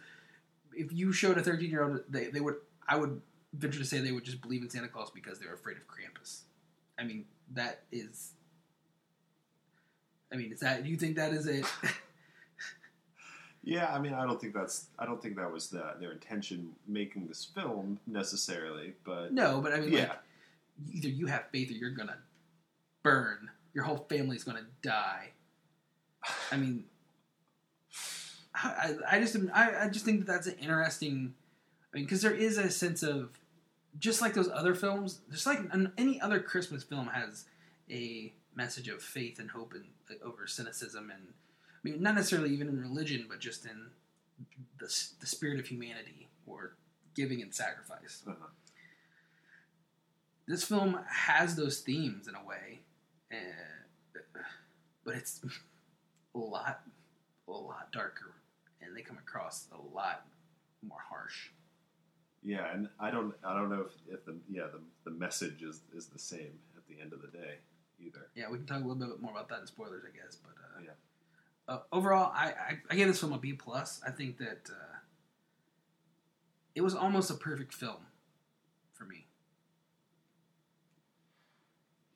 if 0.73 0.91
you 0.91 1.13
showed 1.13 1.37
a 1.37 1.43
13 1.43 1.69
year 1.69 1.83
old 1.83 2.01
they, 2.09 2.25
they 2.25 2.41
would 2.41 2.55
I 2.87 2.97
would 2.97 3.21
venture 3.53 3.79
to 3.79 3.85
say 3.85 3.99
they 3.99 4.11
would 4.11 4.25
just 4.25 4.41
believe 4.41 4.61
in 4.61 4.69
Santa 4.69 4.87
Claus 4.87 5.11
because 5.11 5.39
they're 5.39 5.53
afraid 5.53 5.77
of 5.77 5.83
Krampus. 5.87 6.41
I 6.99 7.03
mean, 7.03 7.25
that 7.53 7.83
is 7.91 8.31
I 10.31 10.35
mean, 10.35 10.51
is 10.51 10.59
that 10.59 10.83
do 10.83 10.89
you 10.89 10.97
think 10.97 11.15
that 11.15 11.31
is 11.33 11.47
it? 11.47 11.65
Yeah, 13.65 13.91
I 13.91 13.97
mean, 13.97 14.13
I 14.13 14.23
don't 14.25 14.39
think 14.39 14.53
that's. 14.53 14.85
I 14.99 15.05
don't 15.05 15.19
think 15.19 15.35
that 15.37 15.51
was 15.51 15.69
the, 15.69 15.95
their 15.99 16.11
intention 16.11 16.69
making 16.87 17.27
this 17.27 17.43
film 17.43 17.99
necessarily, 18.05 18.93
but 19.03 19.33
no, 19.33 19.59
but 19.59 19.73
I 19.73 19.79
mean 19.79 19.91
yeah, 19.91 20.01
like 20.01 20.19
either 20.91 21.09
you 21.09 21.27
have 21.27 21.49
faith 21.51 21.69
or 21.69 21.73
you're 21.73 21.91
gonna 21.91 22.17
burn. 23.03 23.49
Your 23.73 23.83
whole 23.83 24.05
family's 24.09 24.43
gonna 24.43 24.65
die. 24.81 25.31
I 26.51 26.57
mean, 26.57 26.85
I, 28.53 28.95
I 29.11 29.19
just 29.19 29.35
I, 29.53 29.85
I 29.85 29.89
just 29.89 30.05
think 30.05 30.19
that 30.19 30.27
that's 30.27 30.47
an 30.47 30.55
interesting. 30.59 31.33
I 31.93 31.97
mean, 31.97 32.05
because 32.05 32.21
there 32.21 32.33
is 32.33 32.57
a 32.57 32.69
sense 32.69 33.03
of 33.03 33.39
just 33.99 34.21
like 34.21 34.33
those 34.33 34.49
other 34.49 34.75
films, 34.75 35.21
just 35.31 35.45
like 35.45 35.59
an, 35.71 35.91
any 35.97 36.19
other 36.19 36.39
Christmas 36.39 36.83
film 36.83 37.07
has 37.07 37.45
a 37.89 38.33
message 38.55 38.87
of 38.87 39.01
faith 39.01 39.39
and 39.39 39.51
hope 39.51 39.73
and 39.73 39.85
uh, 40.09 40.25
over 40.25 40.47
cynicism 40.47 41.11
and 41.13 41.21
I 41.29 41.79
mean 41.83 42.01
not 42.01 42.15
necessarily 42.15 42.51
even 42.51 42.67
in 42.67 42.81
religion, 42.81 43.25
but 43.29 43.39
just 43.39 43.65
in 43.65 43.87
the 44.79 44.85
the 45.19 45.27
spirit 45.27 45.59
of 45.59 45.67
humanity 45.67 46.27
or 46.45 46.75
giving 47.15 47.41
and 47.41 47.53
sacrifice 47.53 48.23
uh-huh. 48.27 48.47
This 50.47 50.63
film 50.63 50.99
has 51.07 51.55
those 51.55 51.79
themes 51.79 52.27
in 52.27 52.35
a 52.35 52.43
way, 52.45 52.81
uh, 53.31 54.29
but 55.03 55.15
it's 55.15 55.41
a 56.33 56.37
lot, 56.37 56.81
a 57.47 57.51
lot 57.51 57.91
darker, 57.91 58.33
and 58.81 58.95
they 58.95 59.01
come 59.01 59.17
across 59.17 59.67
a 59.71 59.95
lot 59.95 60.25
more 60.87 60.99
harsh. 61.09 61.49
yeah, 62.43 62.71
and 62.73 62.89
I 62.99 63.09
don't. 63.11 63.33
I 63.43 63.53
don't 63.55 63.69
know 63.69 63.85
if, 63.87 64.13
if 64.13 64.25
the 64.25 64.35
yeah 64.51 64.67
the, 64.71 64.79
the 65.09 65.11
message 65.17 65.63
is 65.63 65.81
is 65.95 66.07
the 66.07 66.19
same 66.19 66.59
at 66.77 66.85
the 66.87 67.01
end 67.01 67.13
of 67.13 67.21
the 67.21 67.27
day 67.27 67.55
either. 67.99 68.27
Yeah, 68.35 68.49
we 68.51 68.57
can 68.57 68.67
talk 68.67 68.83
a 68.83 68.87
little 68.87 69.07
bit 69.07 69.21
more 69.21 69.31
about 69.31 69.49
that 69.49 69.61
in 69.61 69.67
spoilers, 69.67 70.03
I 70.05 70.15
guess. 70.15 70.35
But 70.35 70.53
uh, 70.61 70.81
Yeah. 70.83 71.73
uh, 71.73 71.79
overall, 71.91 72.31
I, 72.35 72.47
I 72.51 72.77
I 72.91 72.95
gave 72.95 73.07
this 73.07 73.19
film 73.19 73.33
a 73.33 73.37
B 73.39 73.53
plus. 73.53 74.01
I 74.05 74.11
think 74.11 74.37
that 74.37 74.69
uh, 74.69 74.97
it 76.75 76.81
was 76.81 76.93
almost 76.93 77.31
a 77.31 77.35
perfect 77.35 77.73
film 77.73 78.05
for 78.93 79.05
me. 79.05 79.25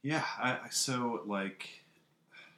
Yeah, 0.10 0.26
I, 0.41 0.53
I 0.53 0.70
so 0.72 1.22
like. 1.28 1.70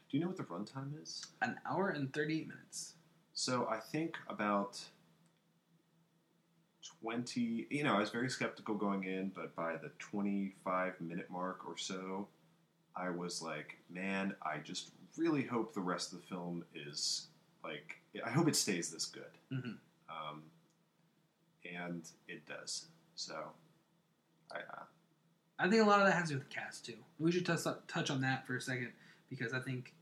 Do 0.10 0.18
you 0.18 0.22
know 0.24 0.28
what 0.28 0.38
the 0.38 0.44
runtime 0.44 1.02
is? 1.02 1.26
An 1.42 1.60
hour 1.70 1.90
and 1.90 2.14
thirty 2.14 2.40
eight 2.40 2.48
minutes. 2.48 2.94
So 3.34 3.68
I 3.70 3.78
think 3.78 4.16
about 4.30 4.80
20, 7.02 7.68
you 7.70 7.84
know, 7.84 7.96
I 7.96 8.00
was 8.00 8.10
very 8.10 8.30
skeptical 8.30 8.76
going 8.76 9.04
in, 9.04 9.32
but 9.36 9.54
by 9.56 9.74
the 9.74 9.90
25 10.00 11.02
minute 11.02 11.30
mark 11.30 11.68
or 11.68 11.78
so, 11.78 12.28
I 12.96 13.10
was 13.10 13.42
like, 13.42 13.78
man, 13.90 14.36
I 14.44 14.60
just 14.60 14.92
really 15.18 15.44
hope 15.44 15.74
the 15.74 15.82
rest 15.82 16.14
of 16.14 16.22
the 16.22 16.28
film 16.28 16.64
is 16.76 17.28
like, 17.64 17.98
I 18.26 18.30
hope 18.30 18.48
it 18.48 18.56
stays 18.56 18.92
this 18.92 19.06
good. 19.06 19.24
Mhm. 19.52 19.78
Um, 20.10 20.44
and 21.66 22.08
it 22.28 22.46
does. 22.46 22.86
So, 23.16 23.36
I, 24.52 24.58
uh, 24.58 24.84
I 25.62 25.70
think 25.70 25.84
a 25.84 25.86
lot 25.86 26.00
of 26.00 26.08
that 26.08 26.14
has 26.14 26.30
to 26.30 26.34
do 26.34 26.40
with 26.40 26.50
the 26.50 26.56
cast 26.56 26.86
too. 26.86 26.96
We 27.20 27.32
should 27.32 27.46
touch 27.46 27.62
touch 27.88 28.10
on 28.10 28.22
that 28.22 28.48
for 28.48 28.56
a 28.56 28.62
second 28.62 28.92
because 29.30 29.54
I 29.54 29.60
think 29.60 29.94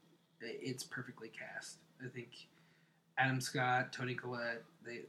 it's 0.41 0.83
perfectly 0.83 1.29
cast. 1.29 1.77
I 2.03 2.07
think 2.07 2.29
Adam 3.17 3.41
Scott, 3.41 3.91
Toni 3.91 4.15
Collette, 4.15 4.63
they 4.85 5.01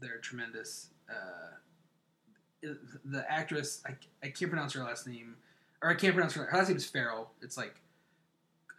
they're 0.00 0.18
tremendous. 0.18 0.88
Uh, 1.08 2.68
the 3.04 3.30
actress, 3.30 3.82
I, 3.84 3.94
I 4.22 4.30
can't 4.30 4.50
pronounce 4.50 4.72
her 4.74 4.84
last 4.84 5.06
name, 5.06 5.36
or 5.82 5.90
I 5.90 5.94
can't 5.94 6.14
pronounce 6.14 6.34
her. 6.34 6.44
Her 6.44 6.58
last 6.58 6.68
name 6.68 6.76
is 6.76 6.86
Ferrell. 6.86 7.30
It's 7.42 7.56
like 7.56 7.74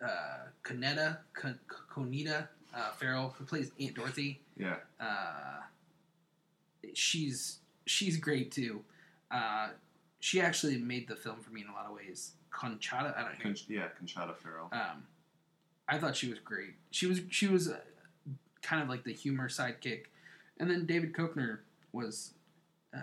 uh, 0.04 0.48
Conetta, 0.64 1.18
Con, 1.34 1.60
Conita 1.90 2.48
uh, 2.74 2.92
Ferrell, 2.92 3.36
who 3.38 3.46
plays 3.46 3.72
Aunt 3.80 3.96
Dorothy 3.96 4.40
yeah. 4.58 4.76
uh, 5.00 5.62
she's 6.94 7.60
she's 7.86 8.18
great 8.18 8.52
too. 8.52 8.84
She 10.24 10.40
actually 10.40 10.78
made 10.78 11.10
the 11.10 11.18
film 11.18 11.42
for 11.42 11.52
me 11.52 11.64
in 11.64 11.68
a 11.68 11.74
lot 11.74 11.86
of 11.86 11.94
ways. 11.94 12.32
Conchata, 12.50 13.14
I 13.18 13.24
don't 13.24 13.34
know. 13.34 13.44
Con- 13.44 13.56
yeah, 13.68 13.88
Conchata 14.02 14.34
Ferrell. 14.38 14.70
Um, 14.72 15.04
I 15.90 15.98
thought 15.98 16.16
she 16.16 16.30
was 16.30 16.40
great. 16.40 16.76
She 16.92 17.08
was 17.08 17.20
she 17.30 17.48
was 17.48 17.68
uh, 17.68 17.80
kind 18.62 18.82
of 18.82 18.88
like 18.88 19.04
the 19.04 19.12
humor 19.12 19.50
sidekick, 19.50 20.04
and 20.62 20.72
then 20.72 20.86
David 20.86 21.12
Koechner 21.12 21.58
was. 21.92 22.36
Uh, 22.96 23.02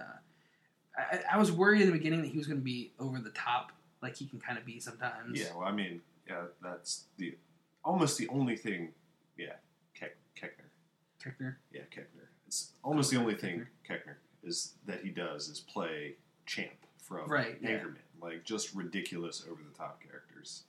I, 0.96 1.34
I 1.34 1.36
was 1.36 1.52
worried 1.52 1.82
in 1.82 1.88
the 1.88 1.92
beginning 1.92 2.22
that 2.22 2.28
he 2.28 2.38
was 2.38 2.46
going 2.46 2.58
to 2.58 2.64
be 2.64 2.92
over 2.98 3.18
the 3.18 3.30
top, 3.30 3.72
like 4.00 4.16
he 4.16 4.24
can 4.24 4.40
kind 4.40 4.56
of 4.56 4.64
be 4.64 4.80
sometimes. 4.80 5.38
Yeah, 5.38 5.48
well, 5.54 5.68
I 5.68 5.72
mean, 5.72 6.00
yeah, 6.26 6.44
that's 6.62 7.04
the 7.18 7.36
almost 7.84 8.16
the 8.16 8.28
only 8.28 8.56
thing. 8.56 8.94
Yeah, 9.36 9.56
Keck, 9.94 10.16
Keckner. 10.40 10.70
Koechner. 11.22 11.56
Yeah, 11.70 11.82
Keckner. 11.94 12.28
It's 12.46 12.70
almost 12.82 13.10
the 13.10 13.18
only 13.18 13.34
thing 13.34 13.66
Keckner 13.86 14.14
is 14.42 14.72
that 14.86 15.02
he 15.02 15.10
does 15.10 15.50
is 15.50 15.60
play 15.60 16.14
champ 16.46 16.86
from 17.10 17.28
Right, 17.28 17.58
yeah. 17.60 17.82
Like 18.22 18.44
just 18.44 18.74
ridiculous, 18.74 19.44
over 19.50 19.60
the 19.62 19.76
top 19.76 20.00
characters. 20.02 20.62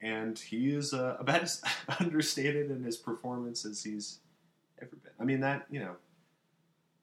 And 0.00 0.38
he 0.38 0.70
is 0.70 0.94
uh, 0.94 1.16
about 1.20 1.42
as 1.42 1.60
understated 2.00 2.70
in 2.70 2.82
his 2.84 2.96
performance 2.96 3.64
as 3.64 3.82
he's 3.82 4.20
ever 4.80 4.94
been. 4.96 5.12
I 5.20 5.24
mean 5.24 5.40
that 5.40 5.66
you 5.70 5.80
know 5.80 5.96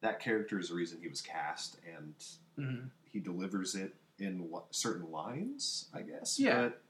that 0.02 0.20
character 0.20 0.60
is 0.60 0.70
the 0.70 0.76
reason 0.76 1.00
he 1.02 1.08
was 1.08 1.22
cast, 1.22 1.78
and 1.96 2.14
hmm 2.56 2.88
he 3.12 3.20
delivers 3.20 3.76
it 3.76 3.94
in 4.18 4.50
li- 4.52 4.60
certain 4.72 5.12
lines, 5.12 5.90
I 5.94 6.02
guess. 6.02 6.40
Yeah. 6.40 6.70
But 6.70 6.82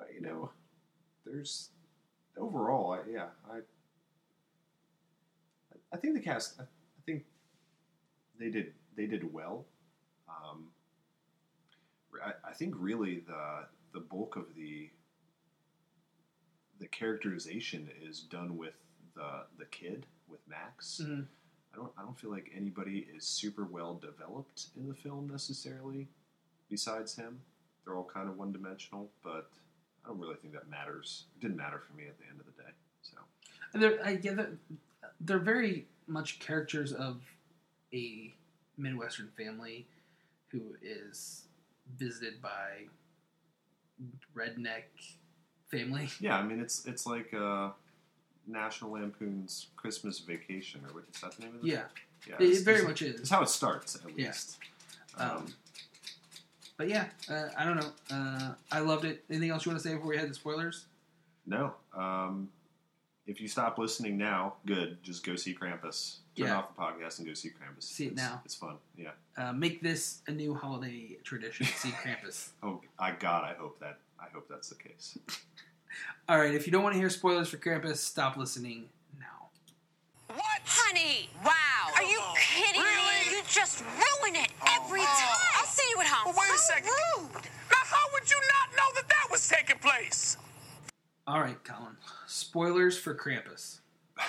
uh, 0.00 0.04
you 0.14 0.20
know, 0.20 0.50
there's 1.24 1.70
overall, 2.36 2.92
I, 2.92 3.10
yeah, 3.10 3.26
I, 3.50 3.60
I 5.92 5.96
think 5.96 6.14
the 6.14 6.20
cast, 6.20 6.60
I, 6.60 6.64
I 6.64 7.00
think 7.06 7.24
they 8.38 8.50
did 8.50 8.72
they 8.96 9.06
did 9.06 9.32
well. 9.32 9.64
Um, 10.28 10.66
I, 12.24 12.50
I 12.50 12.52
think 12.52 12.74
really 12.78 13.20
the 13.26 13.66
the 13.92 14.00
bulk 14.00 14.36
of 14.36 14.54
the 14.54 14.90
the 16.78 16.86
characterization 16.86 17.88
is 18.02 18.20
done 18.20 18.56
with 18.56 18.74
the 19.14 19.44
the 19.58 19.64
kid 19.66 20.06
with 20.28 20.40
Max. 20.48 21.00
hmm 21.04 21.20
I 21.72 21.76
don't 21.76 21.92
I 21.98 22.02
don't 22.02 22.18
feel 22.18 22.30
like 22.30 22.50
anybody 22.56 23.06
is 23.14 23.24
super 23.24 23.64
well 23.64 23.94
developed 23.94 24.68
in 24.76 24.88
the 24.88 24.94
film 24.94 25.28
necessarily 25.30 26.08
besides 26.70 27.14
him. 27.14 27.40
They're 27.84 27.96
all 27.96 28.08
kind 28.12 28.28
of 28.28 28.36
one 28.36 28.52
dimensional, 28.52 29.10
but 29.22 29.50
I 30.04 30.08
don't 30.08 30.18
really 30.18 30.36
think 30.36 30.54
that 30.54 30.68
matters. 30.68 31.24
It 31.36 31.42
didn't 31.42 31.56
matter 31.56 31.78
for 31.86 31.94
me 31.94 32.04
at 32.06 32.18
the 32.18 32.24
end 32.30 32.40
of 32.40 32.46
the 32.46 32.62
day. 32.62 32.70
So 33.02 33.18
And 33.72 33.82
they're 33.82 34.04
I 34.04 34.14
get 34.16 34.36
that 34.36 34.50
they're 35.20 35.38
very 35.38 35.86
much 36.06 36.38
characters 36.38 36.92
of 36.92 37.20
a 37.92 38.34
midwestern 38.76 39.28
family 39.36 39.86
who 40.48 40.76
is 40.82 41.44
visited 41.96 42.40
by 42.42 42.86
redneck 44.36 44.82
family. 45.70 46.08
yeah, 46.20 46.36
I 46.38 46.42
mean 46.42 46.60
it's 46.60 46.86
it's 46.86 47.06
like 47.06 47.32
uh, 47.34 47.70
National 48.46 48.92
Lampoon's 48.92 49.68
Christmas 49.76 50.18
Vacation, 50.20 50.80
or 50.88 50.94
what 50.94 51.04
is 51.12 51.20
that 51.20 51.32
the 51.32 51.42
name 51.44 51.54
of 51.56 51.64
it? 51.64 51.68
Yeah, 51.68 51.82
yeah. 52.28 52.34
it, 52.36 52.42
it's- 52.42 52.60
it 52.60 52.64
very 52.64 52.82
much 52.82 53.02
is. 53.02 53.20
It's 53.20 53.30
how 53.30 53.42
it 53.42 53.48
starts, 53.48 53.96
at 53.96 54.16
Yeah. 54.18 54.26
least. 54.28 54.58
Um, 55.16 55.30
Um, 55.30 55.54
But 56.76 56.88
yeah, 56.88 57.06
uh, 57.28 57.48
I 57.56 57.64
don't 57.64 57.76
know. 57.76 57.90
Uh, 58.10 58.54
I 58.70 58.78
loved 58.78 59.04
it. 59.04 59.24
Anything 59.28 59.50
else 59.50 59.66
you 59.66 59.72
want 59.72 59.82
to 59.82 59.88
say 59.88 59.94
before 59.94 60.10
we 60.10 60.16
head 60.16 60.28
to 60.28 60.34
spoilers? 60.34 60.86
no. 61.46 61.74
Um, 61.94 62.50
if 63.26 63.40
you 63.42 63.48
stop 63.48 63.76
listening 63.78 64.16
now, 64.16 64.54
good. 64.64 65.02
Just 65.02 65.22
go 65.26 65.34
see 65.36 65.54
Krampus. 65.54 66.18
Turn 66.38 66.46
Yeah. 66.48 66.56
off 66.58 66.74
the 66.74 66.80
podcast 66.80 67.18
and 67.18 67.26
go 67.26 67.34
see 67.34 67.48
Krampus. 67.50 67.82
See 67.82 68.04
it 68.06 68.12
It's- 68.12 68.24
now. 68.30 68.40
It's 68.44 68.54
fun. 68.54 68.78
Yeah. 68.96 69.10
Uh, 69.36 69.52
make 69.52 69.82
this 69.82 70.20
a 70.26 70.30
new 70.32 70.54
holiday 70.54 71.18
tradition. 71.24 71.66
See 71.76 71.90
Krampus. 71.90 72.50
Oh, 72.62 72.80
I 72.98 73.12
God, 73.12 73.44
I 73.44 73.54
hope 73.54 73.78
that 73.80 73.98
I 74.20 74.26
hope 74.32 74.48
that's 74.48 74.68
the 74.68 74.74
case. 74.76 75.18
All 76.28 76.38
right, 76.38 76.54
if 76.54 76.66
you 76.66 76.72
don't 76.72 76.82
want 76.82 76.94
to 76.94 76.98
hear 76.98 77.08
spoilers 77.10 77.48
for 77.48 77.56
Krampus, 77.56 77.96
stop 77.96 78.36
listening 78.36 78.88
now. 79.18 79.48
What? 80.28 80.60
Honey! 80.64 81.28
Wow. 81.44 81.52
Are 81.96 82.02
you 82.02 82.20
kidding 82.36 82.80
Really? 82.82 83.30
me? 83.30 83.36
You 83.36 83.42
just 83.48 83.82
ruin 83.82 84.36
it 84.36 84.50
every 84.76 85.00
time. 85.00 85.38
I'll 85.56 85.64
see 85.66 85.86
you 85.90 86.00
at 86.00 86.06
home. 86.06 86.34
Well, 86.36 86.44
wait 86.46 86.54
a 86.54 86.58
so 86.58 86.74
second. 86.74 86.90
rude. 87.16 87.32
Now, 87.70 87.84
how 87.84 88.04
would 88.12 88.30
you 88.30 88.36
not 88.36 88.76
know 88.76 88.94
that 88.96 89.08
that 89.08 89.28
was 89.30 89.48
taking 89.48 89.78
place? 89.78 90.36
All 91.26 91.40
right, 91.40 91.62
Colin. 91.64 91.96
Spoilers 92.26 92.96
for 92.98 93.14
Krampus. 93.14 93.80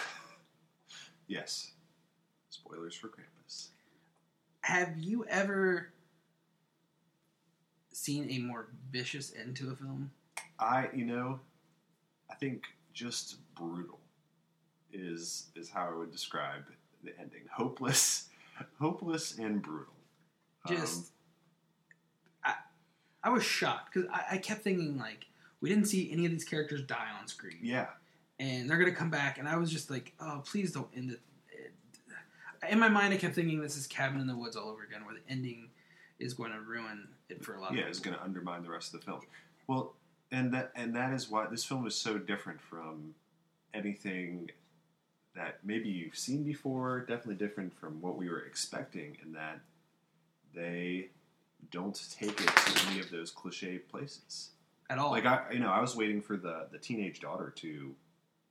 Yes. 1.27 1.73
Spoilers 2.69 2.95
for 2.95 3.07
Krampus. 3.07 3.69
Have 4.61 4.97
you 4.97 5.25
ever 5.25 5.91
seen 7.91 8.29
a 8.29 8.39
more 8.39 8.67
vicious 8.91 9.33
end 9.35 9.55
to 9.57 9.71
a 9.71 9.75
film? 9.75 10.11
I, 10.59 10.89
you 10.93 11.05
know, 11.05 11.39
I 12.29 12.35
think 12.35 12.63
just 12.93 13.37
brutal 13.55 13.99
is 14.93 15.47
is 15.55 15.69
how 15.69 15.87
I 15.87 15.97
would 15.97 16.11
describe 16.11 16.63
the 17.03 17.11
ending. 17.19 17.41
Hopeless, 17.51 18.27
hopeless 18.79 19.37
and 19.39 19.61
brutal. 19.61 19.93
Just, 20.67 21.11
Um, 22.45 22.53
I, 23.23 23.29
I 23.29 23.29
was 23.31 23.43
shocked 23.43 23.93
because 23.93 24.09
I, 24.11 24.35
I 24.35 24.37
kept 24.37 24.63
thinking 24.63 24.97
like 24.97 25.25
we 25.61 25.69
didn't 25.69 25.85
see 25.85 26.11
any 26.11 26.25
of 26.25 26.31
these 26.31 26.43
characters 26.45 26.83
die 26.83 27.07
on 27.19 27.27
screen, 27.27 27.57
yeah, 27.63 27.87
and 28.39 28.69
they're 28.69 28.77
gonna 28.77 28.91
come 28.91 29.09
back, 29.09 29.39
and 29.39 29.47
I 29.47 29.57
was 29.57 29.71
just 29.71 29.89
like, 29.89 30.13
oh, 30.19 30.43
please 30.45 30.71
don't 30.71 30.89
end 30.95 31.11
it. 31.11 31.21
In 32.67 32.79
my 32.79 32.89
mind, 32.89 33.13
I 33.13 33.17
kept 33.17 33.35
thinking 33.35 33.61
this 33.61 33.77
is 33.77 33.87
Cabin 33.87 34.19
in 34.19 34.27
the 34.27 34.35
Woods 34.35 34.55
all 34.55 34.69
over 34.69 34.83
again, 34.83 35.05
where 35.05 35.13
the 35.15 35.31
ending 35.31 35.69
is 36.19 36.33
going 36.33 36.51
to 36.51 36.59
ruin 36.59 37.07
it 37.29 37.43
for 37.43 37.55
a 37.55 37.61
lot 37.61 37.73
yeah, 37.73 37.83
of 37.83 37.89
it's 37.89 37.99
going 37.99 38.15
to 38.17 38.23
undermine 38.23 38.63
the 38.63 38.69
rest 38.69 38.93
of 38.93 38.99
the 38.99 39.05
film. 39.05 39.21
Well, 39.67 39.93
and 40.31 40.53
that 40.53 40.71
and 40.75 40.95
that 40.95 41.13
is 41.13 41.29
why 41.29 41.47
this 41.47 41.63
film 41.63 41.87
is 41.87 41.95
so 41.95 42.17
different 42.17 42.59
from 42.61 43.15
anything 43.73 44.51
that 45.35 45.59
maybe 45.63 45.89
you've 45.89 46.17
seen 46.17 46.43
before. 46.43 47.01
Definitely 47.01 47.35
different 47.35 47.73
from 47.79 48.01
what 48.01 48.17
we 48.17 48.29
were 48.29 48.41
expecting, 48.41 49.17
in 49.23 49.33
that 49.33 49.61
they 50.53 51.09
don't 51.71 51.99
take 52.17 52.41
it 52.41 52.47
to 52.47 52.87
any 52.89 52.99
of 52.99 53.09
those 53.11 53.31
cliche 53.31 53.77
places. 53.77 54.49
at 54.89 54.97
all. 54.97 55.11
Like 55.11 55.25
I, 55.25 55.45
you 55.53 55.59
know, 55.59 55.69
I 55.71 55.79
was 55.81 55.95
waiting 55.95 56.21
for 56.21 56.35
the 56.35 56.67
the 56.71 56.79
teenage 56.79 57.19
daughter 57.19 57.53
to 57.57 57.95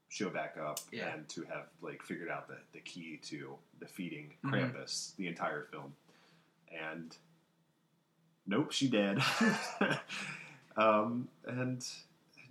show 0.09 0.31
back 0.31 0.57
up 0.57 0.81
Yeah. 0.91 1.13
and 1.15 1.29
to 1.31 1.43
have 1.45 1.67
like 1.83 2.03
figured 2.03 2.31
out 2.31 2.49
the 2.49 2.57
the 2.73 2.81
key 2.81 3.19
to 3.25 3.57
defeating 3.81 4.35
Mhm. 4.45 4.51
Krampus 4.51 5.15
the 5.17 5.27
entire 5.27 5.65
film, 5.65 5.95
and 6.73 7.17
nope, 8.47 8.73
she 8.73 8.89
dead. 8.89 9.21
um, 10.77 11.29
and 11.47 11.87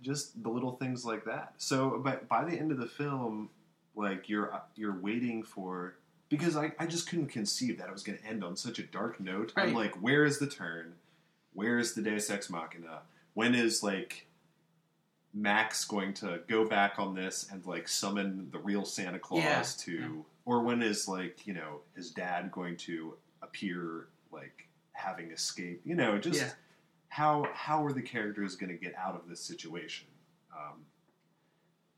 just 0.02 0.40
the 0.42 0.48
little 0.48 0.72
things 0.72 1.04
like 1.04 1.24
that. 1.24 1.54
So, 1.58 1.98
but 2.02 2.28
by 2.28 2.44
the 2.44 2.56
end 2.56 2.70
of 2.72 2.78
the 2.78 2.86
film, 2.86 3.50
like 3.96 4.28
you're 4.28 4.60
you're 4.76 4.98
waiting 4.98 5.42
for 5.42 5.94
because 6.28 6.56
I, 6.56 6.72
I 6.78 6.86
just 6.86 7.08
couldn't 7.08 7.28
conceive 7.28 7.78
that 7.78 7.88
it 7.88 7.92
was 7.92 8.02
going 8.02 8.18
to 8.18 8.24
end 8.26 8.44
on 8.44 8.54
such 8.56 8.78
a 8.78 8.82
dark 8.82 9.18
note. 9.18 9.52
I'm 9.56 9.72
like, 9.74 9.94
where 10.02 10.24
is 10.24 10.38
the 10.38 10.46
turn? 10.46 10.94
Where 11.54 11.78
is 11.78 11.94
the 11.94 12.02
Deus 12.02 12.28
Ex 12.30 12.50
Machina? 12.50 13.00
When 13.34 13.54
is 13.54 13.82
like 13.82 14.26
Max 15.34 15.84
going 15.84 16.14
to 16.14 16.40
go 16.48 16.66
back 16.66 16.98
on 16.98 17.14
this 17.14 17.48
and 17.52 17.64
like 17.66 17.86
summon 17.88 18.48
the 18.50 18.58
real 18.58 18.84
Santa 18.84 19.18
Claus 19.18 19.42
Yeah. 19.42 19.62
to, 19.84 19.92
Yeah. 19.92 20.22
or 20.44 20.62
when 20.62 20.82
is 20.82 21.06
like 21.08 21.46
you 21.46 21.54
know 21.54 21.80
his 21.94 22.10
dad 22.10 22.50
going 22.52 22.76
to 22.78 23.14
appear 23.42 24.08
like 24.32 24.68
having 24.92 25.30
escaped? 25.30 25.86
You 25.86 25.94
know, 25.94 26.18
just 26.18 26.40
Yeah. 26.40 26.50
how 27.08 27.48
how 27.54 27.84
are 27.84 27.92
the 27.92 28.02
characters 28.02 28.56
going 28.56 28.70
to 28.70 28.78
get 28.84 28.94
out 28.96 29.14
of 29.14 29.28
this 29.28 29.40
situation? 29.40 30.06
Um, 30.52 30.84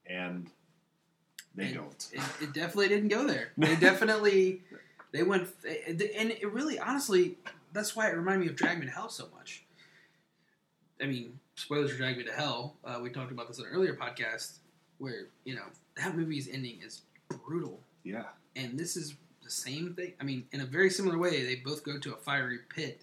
and 0.06 0.50
they 1.54 1.66
And 1.66 1.74
don't. 1.76 2.08
It, 2.12 2.20
it 2.42 2.52
definitely 2.52 2.88
didn't 2.88 3.08
go 3.08 3.26
there. 3.26 3.52
They 3.56 3.76
definitely 3.76 4.62
they 5.12 5.22
went 5.24 5.48
and 5.64 6.00
it 6.30 6.52
really 6.52 6.78
honestly 6.78 7.38
that's 7.72 7.94
why 7.96 8.08
it 8.08 8.16
reminded 8.16 8.44
me 8.44 8.50
of 8.50 8.56
Drag 8.56 8.78
Me 8.78 8.86
to 8.86 8.92
Hell 8.92 9.08
so 9.08 9.28
much. 9.36 9.64
I 11.02 11.06
mean, 11.06 11.39
spoilers 11.60 11.90
for 11.92 11.98
Drag 11.98 12.16
Me 12.16 12.24
to 12.24 12.32
Hell. 12.32 12.76
Uh, 12.84 12.98
we 13.02 13.10
talked 13.10 13.32
about 13.32 13.48
this 13.48 13.58
in 13.58 13.66
an 13.66 13.72
earlier 13.72 13.94
podcast 13.94 14.58
where 14.98 15.26
you 15.44 15.54
know 15.54 15.64
that 15.96 16.16
movie's 16.16 16.48
ending 16.48 16.78
is 16.84 17.02
brutal, 17.28 17.80
yeah, 18.02 18.24
and 18.56 18.78
this 18.78 18.96
is 18.96 19.14
the 19.44 19.50
same 19.50 19.94
thing. 19.94 20.14
I 20.20 20.24
mean, 20.24 20.46
in 20.52 20.60
a 20.60 20.66
very 20.66 20.90
similar 20.90 21.18
way, 21.18 21.44
they 21.44 21.56
both 21.56 21.84
go 21.84 21.98
to 21.98 22.14
a 22.14 22.16
fiery 22.16 22.58
pit, 22.74 23.02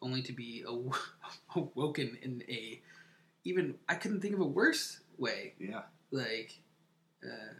only 0.00 0.22
to 0.22 0.32
be 0.32 0.64
aw- 0.66 0.92
awoken 1.56 2.18
in 2.22 2.42
a 2.48 2.80
even 3.44 3.74
I 3.88 3.94
couldn't 3.94 4.20
think 4.20 4.34
of 4.34 4.40
a 4.40 4.46
worse 4.46 5.00
way 5.18 5.54
yeah, 5.58 5.82
like 6.10 6.58
uh, 7.24 7.54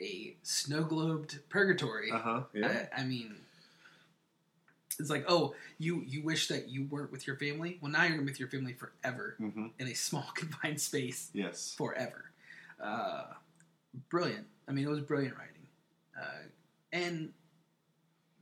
a 0.00 0.36
snow 0.42 0.84
globed 0.84 1.38
purgatory. 1.48 2.10
uh 2.10 2.18
huh, 2.18 2.40
yeah, 2.52 2.86
I, 2.96 3.02
I 3.02 3.04
mean, 3.04 3.36
it's 4.98 5.10
like, 5.10 5.24
oh, 5.28 5.54
you 5.78 6.02
you 6.06 6.22
wish 6.22 6.48
that 6.48 6.68
you 6.68 6.86
weren't 6.90 7.12
with 7.12 7.26
your 7.26 7.36
family. 7.36 7.78
Well, 7.80 7.90
now 7.92 8.04
you're 8.04 8.22
with 8.22 8.38
your 8.38 8.48
family 8.48 8.74
forever 8.74 9.36
hmm 9.38 9.66
in 9.78 9.88
a 9.88 9.94
small 9.94 10.26
confined 10.34 10.80
space 10.80 11.30
yes, 11.32 11.74
forever. 11.76 12.30
Uh, 12.82 13.24
brilliant. 14.08 14.46
I 14.68 14.72
mean, 14.72 14.84
it 14.84 14.90
was 14.90 15.00
brilliant 15.00 15.36
writing, 15.36 15.66
uh, 16.20 16.46
and 16.92 17.32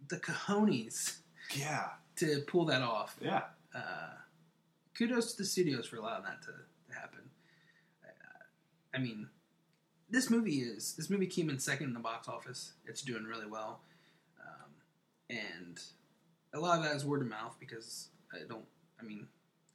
the 0.08 0.16
cojones 0.18 1.18
yeah, 1.54 1.88
to 2.16 2.42
pull 2.46 2.64
that 2.66 2.82
off. 2.82 3.16
yeah. 3.20 3.42
Uh, 3.74 4.10
kudos 4.96 5.32
to 5.32 5.42
the 5.42 5.48
studios 5.48 5.86
for 5.86 5.96
allowing 5.96 6.24
that 6.24 6.42
to, 6.42 6.48
to 6.48 6.98
happen. 6.98 7.20
I 8.94 8.98
mean, 8.98 9.28
this 10.10 10.28
movie 10.28 10.60
is 10.60 10.94
this 10.94 11.08
movie 11.08 11.26
came 11.26 11.48
in 11.48 11.58
second 11.58 11.88
in 11.88 11.94
the 11.94 12.00
box 12.00 12.28
office. 12.28 12.72
It's 12.86 13.02
doing 13.02 13.24
really 13.24 13.46
well, 13.46 13.80
um, 14.40 14.70
and 15.30 15.80
a 16.54 16.60
lot 16.60 16.78
of 16.78 16.84
that 16.84 16.96
is 16.96 17.04
word 17.04 17.22
of 17.22 17.28
mouth 17.28 17.56
because 17.58 18.08
I 18.32 18.38
don't. 18.48 18.64
I 19.00 19.04
mean, 19.04 19.26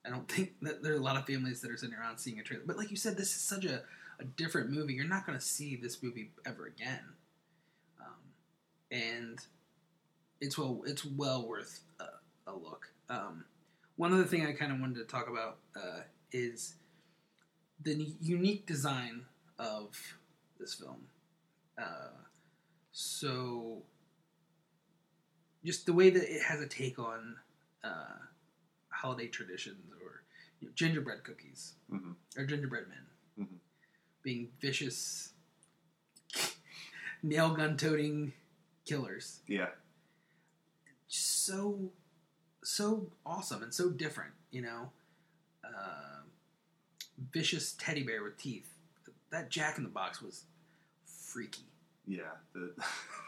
I 0.06 0.10
don't 0.10 0.28
think 0.32 0.54
that 0.62 0.84
there 0.84 0.94
are 0.94 0.98
a 0.98 1.02
lot 1.02 1.18
of 1.18 1.26
families 1.26 1.62
that 1.62 1.72
are 1.72 1.78
sitting 1.78 1.96
around 1.96 2.18
seeing 2.18 2.40
a 2.40 2.44
trailer. 2.44 2.64
But 2.66 2.78
like 2.78 2.92
you 2.92 2.98
said, 2.98 3.18
this 3.18 3.36
is 3.36 3.42
such 3.42 3.66
a, 3.66 3.82
a 4.20 4.24
different 4.24 4.70
movie. 4.70 4.94
You're 4.94 5.06
not 5.06 5.26
going 5.26 5.38
to 5.38 5.44
see 5.44 5.76
this 5.76 6.02
movie 6.02 6.32
ever 6.46 6.66
again, 6.66 7.04
um, 8.00 8.16
and 8.92 9.40
it's 10.42 10.58
well 10.58 10.82
it's 10.86 11.06
well 11.06 11.48
worth 11.48 11.82
a, 12.00 12.52
a 12.52 12.54
look. 12.54 12.92
Um, 13.10 13.46
one 13.96 14.14
other 14.14 14.26
thing 14.26 14.46
I 14.46 14.54
kind 14.54 14.72
of 14.72 14.80
wanted 14.80 14.96
to 14.98 15.06
talk 15.06 15.28
about 15.30 15.58
uh, 15.76 16.02
is 16.32 16.76
the 17.82 18.14
unique 18.22 18.66
design 18.66 19.26
of 19.60 19.98
this 20.60 20.74
film. 20.74 21.08
Uh, 21.78 22.10
so, 22.92 23.84
just 25.68 25.86
the 25.86 25.94
way 25.94 26.10
that 26.10 26.24
it 26.34 26.42
has 26.44 26.62
a 26.62 26.66
take 26.68 26.98
on 26.98 27.36
uh, 27.84 28.16
holiday 28.90 29.28
traditions 29.28 29.92
or 30.04 30.24
you 30.62 30.68
know, 30.68 30.74
gingerbread 30.76 31.24
cookies 31.24 31.74
Mhm. 31.92 32.16
or 32.38 32.46
gingerbread 32.46 32.88
men 32.88 33.06
Mhm. 33.40 33.58
being 34.24 34.52
vicious, 34.60 35.34
nail 37.22 37.54
gun 37.54 37.78
toting 37.78 38.34
killers. 38.86 39.42
Yeah. 39.48 39.70
So, 41.08 41.92
so 42.64 43.12
awesome 43.26 43.62
and 43.64 43.74
so 43.74 43.90
different, 43.90 44.34
you 44.52 44.62
know. 44.62 44.92
Uh, 45.64 46.22
vicious 47.32 47.74
teddy 47.74 48.04
bear 48.04 48.24
with 48.24 48.38
teeth. 48.38 48.70
That 49.32 49.50
Jack 49.50 49.78
in 49.78 49.84
the 49.84 49.90
Box 49.90 50.22
was 50.22 50.46
freaky. 51.06 51.66
Yeah. 52.06 52.38
The 52.54 52.74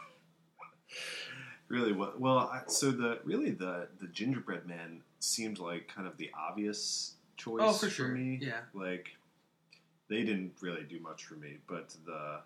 really 1.70 1.92
what? 1.92 2.20
Well, 2.20 2.38
I, 2.38 2.62
so 2.66 2.90
the 2.90 3.20
really 3.24 3.52
the 3.52 3.88
the 4.00 4.08
gingerbread 4.08 4.66
man 4.66 5.00
seemed 5.20 5.58
like 5.58 5.88
kind 5.88 6.06
of 6.06 6.16
the 6.18 6.30
obvious 6.38 7.14
choice 7.38 7.60
Oh, 7.64 7.72
for 7.72 7.88
sure. 7.88 8.08
me. 8.08 8.38
Yeah. 8.42 8.60
Like 8.74 9.08
they 10.08 10.22
didn't 10.24 10.52
really 10.60 10.82
do 10.82 11.00
much 11.00 11.24
for 11.24 11.34
me, 11.34 11.56
but 11.66 11.94
the 12.04 12.40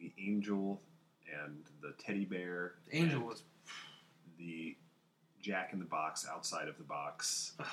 the 0.00 0.10
angel 0.18 0.80
and 1.44 1.62
the 1.80 1.92
teddy 2.04 2.24
bear, 2.24 2.74
The 2.90 2.96
Angel 2.98 3.20
was 3.22 3.42
the 4.38 4.76
Jack 5.40 5.70
in 5.72 5.78
the 5.78 5.84
Box 5.84 6.26
outside 6.30 6.68
of 6.68 6.76
the 6.76 6.84
box 6.84 7.52
Ugh. 7.60 7.66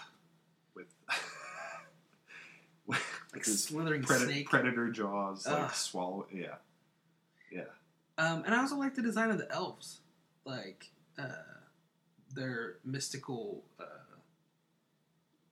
with. 0.75 0.85
with 2.85 3.03
like 3.33 3.45
his 3.45 3.63
slithering 3.63 4.01
pred- 4.01 4.25
snake. 4.25 4.49
predator 4.49 4.89
jaws, 4.89 5.45
like 5.47 5.73
swallow. 5.75 6.25
Yeah, 6.33 6.55
yeah. 7.51 7.63
Um, 8.17 8.43
and 8.45 8.55
I 8.55 8.59
also 8.61 8.77
like 8.77 8.95
the 8.95 9.01
design 9.03 9.29
of 9.29 9.37
the 9.37 9.51
elves, 9.51 9.99
like 10.49 10.91
uh, 11.17 11.59
their 12.33 12.77
mystical 12.83 13.63
uh, 13.79 14.17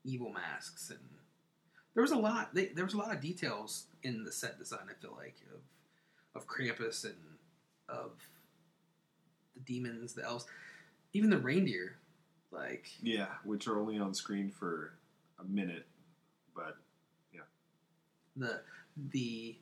evil 0.04 0.32
masks, 0.32 0.90
and 0.90 1.00
there 1.94 2.02
was 2.02 2.12
a 2.12 2.18
lot. 2.18 2.54
They, 2.54 2.68
there 2.68 2.86
was 2.86 2.94
a 2.94 2.98
lot 2.98 3.14
of 3.14 3.22
details 3.22 3.86
in 4.04 4.24
the 4.24 4.32
set 4.32 4.58
design. 4.58 4.88
I 4.90 5.02
feel 5.02 5.16
like 5.16 5.36
of 5.54 6.42
of 6.42 6.48
Krampus 6.48 7.06
and 7.06 7.16
of 7.90 8.12
the 9.56 9.62
demons, 9.62 10.14
the 10.14 10.24
elves, 10.24 10.46
even 11.14 11.30
the 11.30 11.38
reindeer. 11.38 11.98
Like 12.52 12.88
Yeah, 13.02 13.28
which 13.44 13.68
are 13.68 13.80
only 13.80 14.00
on 14.00 14.14
screen 14.14 14.50
for 14.50 14.94
a 15.40 15.44
minute, 15.44 15.86
but 16.56 16.78
yeah 17.34 17.42
the 18.38 18.62
the 19.12 19.58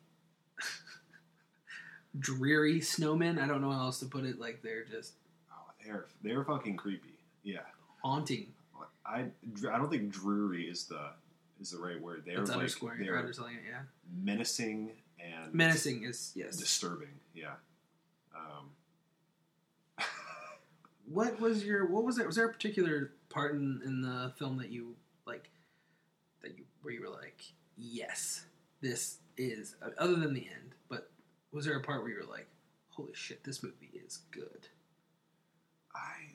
dreary 2.20 2.80
snowmen. 2.80 3.42
I 3.42 3.48
don't 3.48 3.62
know 3.62 3.72
how 3.72 3.86
else 3.86 4.00
to 4.00 4.06
put 4.06 4.26
it. 4.26 4.40
Like 4.40 4.62
they're 4.62 4.86
just 4.86 5.14
they're 5.86 6.06
they're 6.24 6.44
fucking 6.44 6.78
creepy. 6.78 7.20
Yeah, 7.44 7.60
haunting. 8.04 8.48
I 9.06 9.26
I 9.72 9.78
don't 9.78 9.90
think 9.90 10.12
dreary 10.12 10.64
is 10.64 10.86
the 10.86 11.12
is 11.60 11.72
the 11.72 11.80
right 11.80 12.02
word. 12.02 12.24
They're 12.26 12.40
it's 12.40 12.50
like 12.50 12.58
underscoring 12.58 13.04
they're 13.04 13.18
underselling 13.18 13.56
it. 13.56 13.62
Yeah, 13.70 13.82
menacing 14.24 14.92
and 15.20 15.54
menacing 15.54 16.04
is 16.04 16.32
yes. 16.36 16.58
disturbing. 16.58 17.20
Yeah. 17.34 17.54
Um, 18.36 18.70
What 21.08 21.40
was 21.40 21.64
your 21.64 21.86
what 21.86 22.04
was 22.04 22.18
it? 22.18 22.26
Was 22.26 22.36
there 22.36 22.48
a 22.48 22.52
particular 22.52 23.12
part 23.30 23.54
in, 23.54 23.82
in 23.86 24.02
the 24.02 24.34
film 24.38 24.58
that 24.58 24.70
you 24.70 24.96
like 25.28 25.50
that 26.42 26.58
you 26.58 26.64
where 26.82 26.94
you 26.94 27.02
were 27.02 27.10
like, 27.10 27.44
yes, 27.78 28.46
this 28.82 29.18
is 29.38 29.76
other 30.00 30.16
than 30.16 30.34
the 30.34 30.48
end, 30.48 30.74
but 30.90 31.12
was 31.52 31.66
there 31.66 31.78
a 31.78 31.82
part 31.82 32.02
where 32.02 32.10
you 32.10 32.18
were 32.18 32.32
like, 32.32 32.48
holy 32.90 33.14
shit, 33.14 33.44
this 33.44 33.62
movie 33.62 33.92
is 33.94 34.20
good? 34.32 34.68
I, 35.96 36.30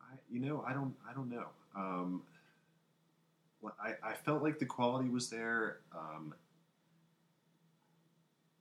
I, 0.00 0.14
you 0.30 0.40
know, 0.40 0.64
I 0.66 0.72
don't, 0.72 0.94
I 1.08 1.12
don't 1.12 1.28
know. 1.30 1.46
Um, 1.76 2.22
I, 3.82 3.94
I 4.02 4.14
felt 4.14 4.42
like 4.42 4.58
the 4.58 4.66
quality 4.66 5.08
was 5.08 5.28
there, 5.28 5.78
um, 5.94 6.34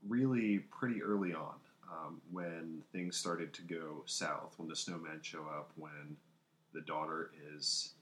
really 0.07 0.59
pretty 0.59 1.01
early 1.01 1.33
on, 1.33 1.55
um, 1.91 2.21
when 2.31 2.81
things 2.91 3.15
started 3.17 3.53
to 3.53 3.61
go 3.63 4.03
south, 4.05 4.53
when 4.57 4.67
the 4.67 4.73
snowmen 4.75 5.23
show 5.23 5.41
up, 5.43 5.71
when 5.75 6.17
the 6.73 6.81
daughter 6.81 7.31
is 7.55 7.93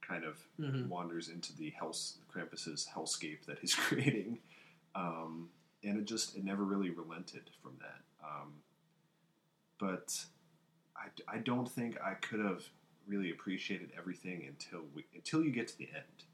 kind 0.00 0.24
of 0.24 0.38
Mhm. 0.58 0.88
wanders 0.88 1.28
into 1.28 1.54
the 1.56 1.70
hell, 1.70 1.94
Krampus's 2.32 2.86
hellscape 2.94 3.44
that 3.46 3.58
he's 3.58 3.74
creating, 3.88 4.38
um, 4.94 5.50
and 5.82 5.98
it 5.98 6.04
just 6.04 6.36
it 6.36 6.44
never 6.44 6.64
really 6.64 6.90
relented 6.90 7.50
from 7.62 7.76
that. 7.78 8.02
Um, 8.22 8.52
but 9.82 10.24
I, 10.96 11.34
I 11.36 11.38
don't 11.38 11.68
think 11.68 11.98
I 12.00 12.14
could 12.14 12.38
have 12.38 12.62
really 13.08 13.32
appreciated 13.32 13.90
everything 13.98 14.44
until 14.46 14.82
we, 14.94 15.04
until 15.12 15.42
you 15.42 15.50
get 15.50 15.66
to 15.68 15.76
the 15.78 15.88
end, 15.92 16.24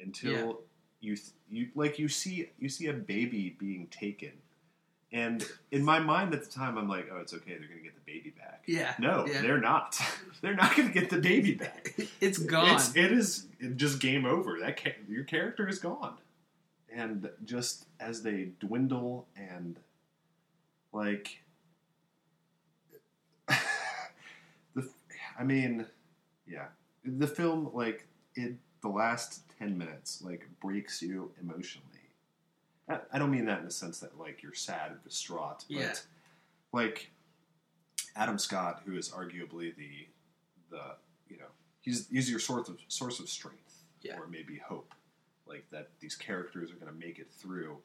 until 0.00 0.32
Yeah. 0.32 0.52
you 1.00 1.16
you 1.48 1.68
like 1.76 1.98
you 2.00 2.08
see 2.08 2.50
you 2.58 2.68
see 2.68 2.88
a 2.88 2.92
baby 2.92 3.54
being 3.60 3.86
taken, 3.92 4.32
and 5.12 5.46
in 5.70 5.84
my 5.84 6.00
mind 6.00 6.34
at 6.34 6.42
the 6.44 6.50
time 6.50 6.76
I'm 6.76 6.88
like, 6.88 7.08
oh, 7.12 7.18
it's 7.18 7.32
okay, 7.32 7.56
they're 7.58 7.68
gonna 7.68 7.80
get 7.80 7.94
the 7.94 8.12
baby 8.12 8.30
back. 8.36 8.64
Yeah, 8.66 8.94
No, 8.98 9.24
yeah. 9.26 9.40
they're 9.40 9.60
not. 9.60 9.96
they're 10.42 10.56
not 10.56 10.76
gonna 10.76 10.90
get 10.90 11.10
the 11.10 11.18
baby 11.20 11.54
back. 11.54 11.94
it's 12.20 12.38
gone. 12.38 12.74
It's, 12.74 12.96
it 12.96 13.12
is 13.12 13.46
just 13.76 14.00
game 14.00 14.26
over. 14.26 14.58
That 14.58 14.82
ca- 14.82 14.96
your 15.08 15.22
character 15.24 15.68
is 15.68 15.78
gone, 15.78 16.16
and 16.92 17.30
just 17.44 17.86
as 18.00 18.22
they 18.22 18.48
dwindle 18.58 19.28
and 19.36 19.78
like 20.92 21.38
the, 24.74 24.88
I 25.38 25.44
mean, 25.44 25.86
yeah, 26.46 26.66
the 27.04 27.26
film 27.26 27.70
like 27.74 28.06
it. 28.34 28.54
The 28.82 28.88
last 28.88 29.42
ten 29.58 29.76
minutes 29.76 30.22
like 30.22 30.48
breaks 30.60 31.02
you 31.02 31.30
emotionally. 31.40 31.86
I, 32.88 32.98
I 33.12 33.18
don't 33.18 33.30
mean 33.30 33.44
that 33.46 33.58
in 33.60 33.64
the 33.66 33.70
sense 33.70 33.98
that 34.00 34.18
like 34.18 34.42
you're 34.42 34.54
sad 34.54 34.92
and 34.92 35.04
distraught, 35.04 35.64
but 35.68 35.76
Yeah. 35.76 35.92
like 36.72 37.10
Adam 38.16 38.38
Scott, 38.38 38.82
who 38.86 38.96
is 38.96 39.10
arguably 39.10 39.76
the 39.76 40.06
the 40.70 40.82
you 41.28 41.36
know 41.38 41.46
he's 41.80 42.08
he's 42.08 42.30
your 42.30 42.40
source 42.40 42.68
of 42.68 42.78
source 42.88 43.20
of 43.20 43.28
strength 43.28 43.82
Yeah. 44.02 44.18
or 44.18 44.26
maybe 44.26 44.56
hope, 44.58 44.94
like 45.46 45.66
that 45.72 45.90
these 46.00 46.14
characters 46.16 46.70
are 46.70 46.76
going 46.76 46.92
to 46.92 46.98
make 46.98 47.18
it 47.18 47.30
through. 47.30 47.76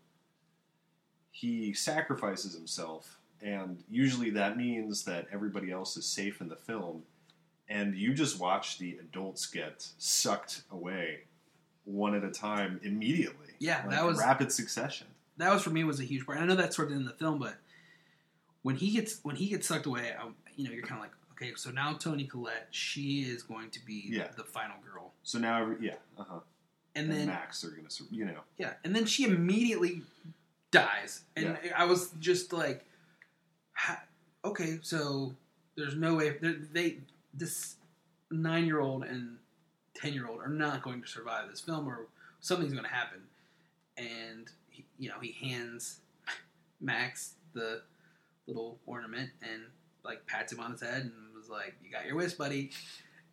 He 1.31 1.73
sacrifices 1.73 2.53
himself, 2.55 3.19
and 3.41 3.83
usually 3.89 4.29
that 4.31 4.55
means 4.55 5.03
that 5.03 5.27
everybody 5.31 5.71
else 5.71 5.97
is 5.97 6.05
safe 6.05 6.39
in 6.39 6.47
the 6.47 6.55
film, 6.55 7.03
and 7.69 7.95
you 7.95 8.13
just 8.13 8.39
watch 8.39 8.77
the 8.77 8.97
adults 8.99 9.45
get 9.47 9.87
sucked 9.97 10.61
away 10.71 11.19
one 11.85 12.15
at 12.15 12.23
a 12.23 12.31
time 12.31 12.79
immediately. 12.83 13.47
Yeah, 13.59 13.81
like, 13.81 13.91
that 13.91 14.05
was- 14.05 14.17
rapid 14.19 14.51
succession. 14.51 15.07
that 15.37 15.51
was 15.53 15.61
for 15.63 15.69
me 15.71 15.83
was 15.83 15.99
a 15.99 16.03
huge 16.03 16.25
part. 16.25 16.39
I 16.39 16.45
know 16.45 16.55
that's 16.55 16.75
sort 16.75 16.89
of 16.91 16.97
in 16.97 17.05
the 17.05 17.13
film, 17.13 17.39
but 17.39 17.55
when 18.61 18.75
he 18.75 18.91
gets 18.91 19.19
when 19.23 19.35
he 19.35 19.47
gets 19.49 19.67
sucked 19.67 19.85
away, 19.85 20.13
I, 20.17 20.29
you 20.55 20.63
know, 20.65 20.71
you're 20.71 20.81
kind 20.85 20.95
of 20.99 21.01
like, 21.01 21.11
okay, 21.33 21.53
so 21.55 21.69
now 21.71 21.93
Toni 21.93 22.23
Collette, 22.25 22.67
she 22.71 23.21
is 23.23 23.43
going 23.43 23.69
to 23.71 23.85
be 23.85 24.05
Yeah. 24.07 24.29
the 24.37 24.43
final 24.43 24.77
girl, 24.91 25.11
So 25.23 25.37
now, 25.39 25.61
every, 25.61 25.77
yeah, 25.85 25.95
uh 26.17 26.23
huh. 26.23 26.39
and, 26.95 27.09
And, 27.11 27.19
then 27.19 27.27
Max 27.27 27.63
are 27.65 27.69
going 27.71 27.85
to, 27.87 28.03
you 28.11 28.25
know, 28.25 28.39
yeah, 28.57 28.73
and 28.83 28.95
then 28.95 29.05
she 29.05 29.25
immediately 29.25 30.01
dies, 30.71 31.23
and 31.35 31.57
I 31.75 31.85
was 31.85 32.09
just 32.19 32.51
like, 32.53 32.85
okay, 34.43 34.79
so 34.81 35.35
there's 35.75 35.95
no 35.95 36.15
way 36.15 36.37
they 36.71 36.97
this 37.37 37.75
nine 38.31 38.65
year 38.65 38.79
old 38.79 39.03
and 39.03 39.37
ten 39.93 40.13
year 40.13 40.27
old 40.27 40.39
are 40.41 40.47
not 40.49 40.81
going 40.83 41.01
to 41.01 41.07
survive 41.07 41.49
this 41.49 41.61
film, 41.61 41.87
or 41.87 42.07
something's 42.41 42.71
going 42.73 42.83
to 42.85 42.89
happen, 42.89 43.19
and 43.97 44.49
he, 44.69 44.85
you 44.99 45.09
know 45.09 45.15
he 45.21 45.31
hands 45.47 45.99
Max 46.81 47.33
the 47.53 47.81
little 48.47 48.77
ornament 48.85 49.29
and 49.41 49.63
like 50.03 50.25
pats 50.27 50.51
him 50.53 50.59
on 50.59 50.71
his 50.71 50.81
head 50.81 51.01
and 51.03 51.11
was 51.35 51.49
like, 51.49 51.75
"You 51.83 51.91
got 51.91 52.05
your 52.05 52.15
wish, 52.15 52.33
buddy," 52.33 52.71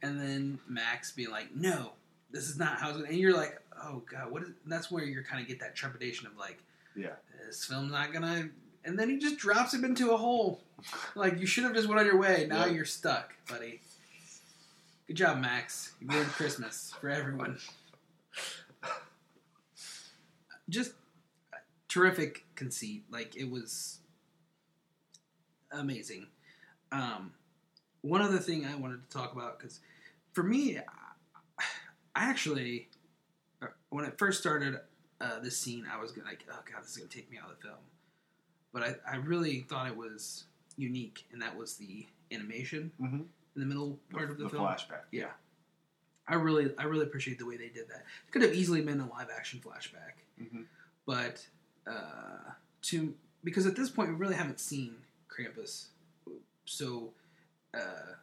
and 0.02 0.18
then 0.20 0.58
Max 0.68 1.10
being 1.12 1.30
like, 1.30 1.54
"No, 1.54 1.92
this 2.30 2.48
is 2.48 2.58
not 2.58 2.78
how 2.78 2.88
it's 2.90 2.98
going," 2.98 3.10
and 3.10 3.18
you're 3.18 3.36
like, 3.36 3.58
oh 3.84 4.02
god, 4.10 4.30
what 4.30 4.42
is? 4.42 4.50
That's 4.66 4.90
where 4.90 5.04
you 5.04 5.20
kind 5.22 5.42
of 5.42 5.48
get 5.48 5.60
that 5.60 5.74
trepidation 5.74 6.26
of 6.26 6.36
like, 6.36 6.62
Yeah. 6.94 7.14
this 7.46 7.64
film's 7.64 7.90
not 7.92 8.12
gonna. 8.12 8.48
And 8.84 8.98
then 8.98 9.08
he 9.10 9.18
just 9.18 9.36
drops 9.38 9.72
him 9.74 9.84
into 9.84 10.10
a 10.12 10.16
hole. 10.16 10.60
Like 11.14 11.38
you 11.38 11.46
should 11.46 11.64
have 11.64 11.74
just 11.74 11.88
went 11.88 12.00
on 12.00 12.06
your 12.06 12.16
way. 12.18 12.46
Now 12.48 12.66
Yeah. 12.66 12.72
you're 12.72 12.84
stuck, 12.84 13.34
buddy. 13.48 13.80
Good 15.12 15.18
job, 15.18 15.40
Max. 15.40 15.92
You 16.00 16.08
ruined 16.08 16.30
Christmas 16.30 16.94
for 16.98 17.10
everyone. 17.10 17.58
Just 20.70 20.92
terrific 21.86 22.46
conceit. 22.54 23.04
Like 23.10 23.36
it 23.36 23.50
was 23.50 23.98
amazing. 25.70 26.28
Um, 26.92 27.34
one 28.00 28.22
other 28.22 28.38
thing 28.38 28.64
I 28.64 28.74
wanted 28.74 29.06
to 29.06 29.14
talk 29.14 29.34
about 29.34 29.58
because 29.58 29.80
for 30.32 30.44
me, 30.44 30.78
I 30.78 30.82
actually 32.14 32.88
when 33.90 34.06
it 34.06 34.16
first 34.16 34.40
started 34.40 34.78
uh, 35.20 35.40
this 35.40 35.58
scene, 35.58 35.84
I 35.92 36.00
was 36.00 36.16
like, 36.16 36.46
oh 36.50 36.60
god, 36.72 36.84
this 36.84 36.92
is 36.92 36.96
gonna 36.96 37.10
take 37.10 37.30
me 37.30 37.36
out 37.36 37.50
of 37.50 37.56
the 37.60 37.68
film. 37.68 37.80
But 38.72 38.82
I, 38.82 39.12
I 39.12 39.16
really 39.16 39.66
thought 39.68 39.88
it 39.88 39.96
was 39.98 40.44
unique, 40.78 41.26
and 41.32 41.42
that 41.42 41.54
was 41.54 41.76
the 41.76 42.06
animation 42.32 42.92
Mm-hmm. 42.98 43.22
In 43.54 43.60
the 43.60 43.66
middle 43.66 43.98
part 44.10 44.30
of 44.30 44.38
the, 44.38 44.44
the 44.44 44.50
film. 44.50 44.64
flashback. 44.66 45.04
Yeah, 45.10 45.30
I 46.26 46.34
really, 46.36 46.70
I 46.78 46.84
really 46.84 47.04
appreciate 47.04 47.38
the 47.38 47.46
way 47.46 47.56
they 47.56 47.68
did 47.68 47.88
that. 47.88 48.04
It 48.26 48.30
could 48.32 48.42
have 48.42 48.54
easily 48.54 48.80
been 48.82 49.00
a 49.00 49.08
live 49.08 49.28
action 49.34 49.60
flashback, 49.64 50.22
Mhm. 50.42 50.64
but 51.06 51.46
uh, 51.86 52.52
to 52.82 53.14
because 53.44 53.66
at 53.66 53.74
this 53.76 53.90
point 53.90 54.08
we 54.10 54.14
really 54.14 54.34
haven't 54.36 54.60
seen 54.60 54.94
Krampus, 55.28 55.86
so 56.64 57.12
uh, 57.74 58.14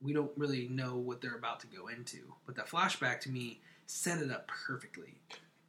we 0.00 0.12
don't 0.12 0.32
really 0.36 0.68
know 0.68 0.96
what 0.96 1.20
they're 1.20 1.36
about 1.36 1.60
to 1.60 1.66
go 1.66 1.88
into. 1.88 2.18
But 2.46 2.56
that 2.56 2.68
flashback 2.68 3.20
to 3.20 3.30
me 3.30 3.60
set 3.86 4.20
it 4.20 4.30
up 4.30 4.48
perfectly. 4.48 5.14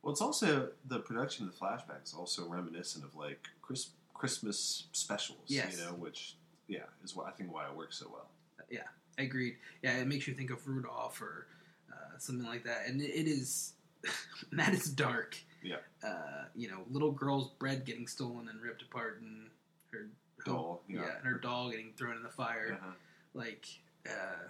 Well, 0.01 0.11
it's 0.13 0.21
also 0.21 0.69
the 0.85 0.99
production 0.99 1.47
of 1.47 1.53
the 1.53 1.59
flashback 1.59 2.03
is 2.03 2.13
also 2.13 2.47
reminiscent 2.47 3.03
of 3.03 3.15
like 3.15 3.45
Chris, 3.61 3.89
Christmas 4.13 4.85
specials. 4.93 5.39
Yes. 5.47 5.77
You 5.77 5.85
know, 5.85 5.91
which 5.93 6.35
yeah 6.67 6.83
is 7.03 7.15
what 7.15 7.27
I 7.27 7.31
think 7.31 7.53
why 7.53 7.65
it 7.67 7.75
works 7.75 7.97
so 7.99 8.07
well. 8.11 8.29
Yeah, 8.69 8.87
I 9.17 9.23
agreed. 9.23 9.57
Yeah, 9.81 9.97
it 9.97 10.07
makes 10.07 10.27
you 10.27 10.33
think 10.33 10.51
of 10.51 10.65
Rudolph 10.67 11.21
or 11.21 11.47
uh, 11.91 12.17
something 12.17 12.45
like 12.45 12.63
that, 12.65 12.87
and 12.87 13.01
it, 13.01 13.11
it 13.11 13.27
is 13.27 13.73
that 14.51 14.73
is 14.73 14.89
dark. 14.89 15.37
Yeah. 15.63 15.77
Uh, 16.03 16.45
you 16.55 16.69
know, 16.69 16.81
little 16.89 17.11
girl's 17.11 17.49
bread 17.59 17.85
getting 17.85 18.07
stolen 18.07 18.47
and 18.49 18.61
ripped 18.61 18.81
apart, 18.81 19.21
and 19.21 19.49
her 19.91 20.07
Doll, 20.45 20.83
yeah, 20.87 20.99
yeah. 21.01 21.17
and 21.17 21.25
her 21.25 21.39
doll 21.39 21.69
getting 21.71 21.93
thrown 21.97 22.15
in 22.15 22.23
the 22.23 22.29
fire. 22.29 22.77
Uh-huh. 22.79 22.91
Like 23.33 23.65
uh, 24.07 24.47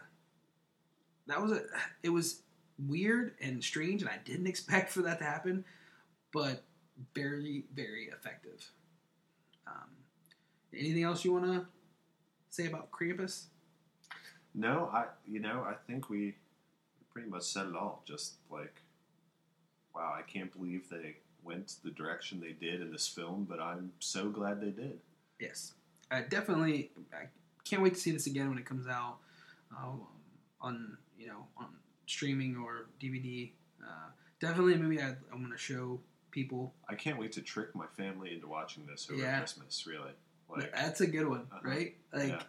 that 1.28 1.42
was 1.42 1.52
a. 1.54 1.62
It 2.04 2.10
was 2.10 2.42
weird 2.88 3.34
and 3.42 3.64
strange, 3.64 4.02
and 4.02 4.10
I 4.10 4.18
didn't 4.24 4.48
expect 4.54 4.92
for 4.92 5.02
that 5.04 5.20
to 5.20 5.26
happen, 5.26 5.66
but 6.32 6.64
very, 7.14 7.66
very 7.74 8.06
effective. 8.06 8.70
Um, 9.66 9.90
anything 10.74 11.04
else 11.04 11.24
you 11.26 11.34
want 11.34 11.46
to 11.46 11.66
say 12.50 12.68
about 12.68 12.92
Krampus? 12.92 13.46
No, 14.58 14.90
I 14.92 15.06
you 15.26 15.40
know 15.40 15.64
I 15.68 15.76
think 15.86 16.10
we 16.10 16.36
pretty 17.14 17.30
much 17.30 17.44
said 17.44 17.68
it 17.68 17.76
all. 17.76 18.02
Just 18.06 18.34
like 18.50 18.82
wow, 19.96 20.14
I 20.18 20.24
can't 20.24 20.52
believe 20.52 20.90
they 20.90 21.18
went 21.44 21.76
the 21.84 21.92
direction 21.92 22.40
they 22.42 22.52
did 22.52 22.82
in 22.82 22.92
this 22.92 23.08
film, 23.08 23.46
but 23.50 23.60
I'm 23.60 23.92
so 24.00 24.30
glad 24.30 24.60
they 24.60 24.72
did. 24.72 25.00
Yes, 25.40 25.74
I 26.12 26.22
definitely. 26.22 26.90
I 27.14 27.28
can't 27.64 27.82
wait 27.84 27.94
to 27.94 28.00
see 28.00 28.12
this 28.12 28.26
again 28.28 28.50
when 28.50 28.58
it 28.58 28.66
comes 28.66 28.88
out 28.88 29.18
um, 29.78 30.02
on 30.60 30.98
you 31.20 31.28
know 31.28 31.46
on 31.58 31.68
streaming 32.08 32.58
or 32.58 32.88
DVD. 33.02 33.52
Uh, 33.82 34.10
definitely 34.40 34.74
a 34.74 34.78
movie 34.78 35.00
I, 35.02 35.10
I'm 35.32 35.40
going 35.40 35.52
to 35.52 35.58
show 35.58 36.00
people. 36.32 36.74
I 36.90 36.96
can't 36.96 37.20
wait 37.20 37.32
to 37.34 37.42
trick 37.42 37.76
my 37.76 37.86
family 37.96 38.34
into 38.34 38.48
watching 38.48 38.86
this 38.88 39.08
over 39.12 39.22
Yeah. 39.22 39.38
Christmas. 39.38 39.86
Really, 39.88 40.12
like 40.50 40.74
That's 40.74 41.02
a 41.02 41.08
good 41.08 41.28
one, 41.28 41.48
Uh-huh. 41.52 41.60
right? 41.64 41.96
Like, 42.12 42.42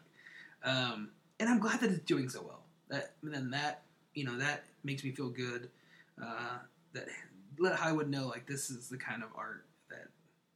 um, 0.64 1.10
and 1.40 1.48
I'm 1.48 1.58
glad 1.58 1.80
that 1.80 1.90
it's 1.90 2.04
doing 2.04 2.28
so 2.28 2.42
well. 2.42 2.62
That 2.88 3.12
and 3.22 3.32
then 3.32 3.50
that 3.50 3.82
you 4.14 4.24
know 4.24 4.38
that 4.38 4.64
makes 4.84 5.04
me 5.04 5.12
feel 5.12 5.28
good. 5.30 5.68
Uh, 6.22 6.58
that 6.94 7.06
let 7.58 7.76
Hollywood 7.76 8.08
know 8.08 8.26
like 8.28 8.46
this 8.46 8.70
is 8.70 8.88
the 8.88 8.96
kind 8.96 9.22
of 9.22 9.28
art 9.36 9.64
that 9.90 10.08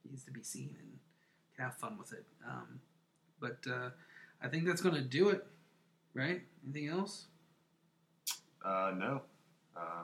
needs 0.09 0.25
to 0.25 0.31
be 0.31 0.43
seen 0.43 0.77
and 0.81 0.99
can 1.57 1.65
have 1.67 1.77
fun 1.77 1.99
with 1.99 2.13
it. 2.13 2.25
Um, 2.49 2.81
but 3.41 3.59
uh, 3.69 3.91
I 4.43 4.49
think 4.49 4.67
that's 4.67 4.81
going 4.81 4.95
to 4.95 5.03
do 5.03 5.29
it, 5.31 5.45
right? 6.15 6.43
Anything 6.65 6.89
else? 6.89 7.27
uh, 8.65 8.93
no, 8.97 9.23
uh, 9.77 10.03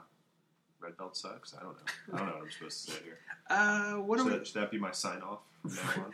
red 0.79 0.97
belt 0.97 1.15
sucks. 1.15 1.53
I 1.57 1.63
don't 1.63 1.73
know. 1.73 1.93
I 2.13 2.17
don't 2.17 2.27
know 2.27 2.33
what 2.33 2.43
I'm 2.43 2.51
supposed 2.51 2.85
to 2.85 2.91
say 2.93 2.99
here. 3.03 3.17
Uh, 3.49 3.93
what 3.93 4.19
should, 4.19 4.27
we? 4.27 4.33
that, 4.33 4.45
should 4.45 4.61
that 4.61 4.69
be 4.69 4.77
my 4.77 4.91
sign 4.91 5.21
off 5.23 5.39
from 5.63 5.73
now 5.73 6.03
on? 6.05 6.11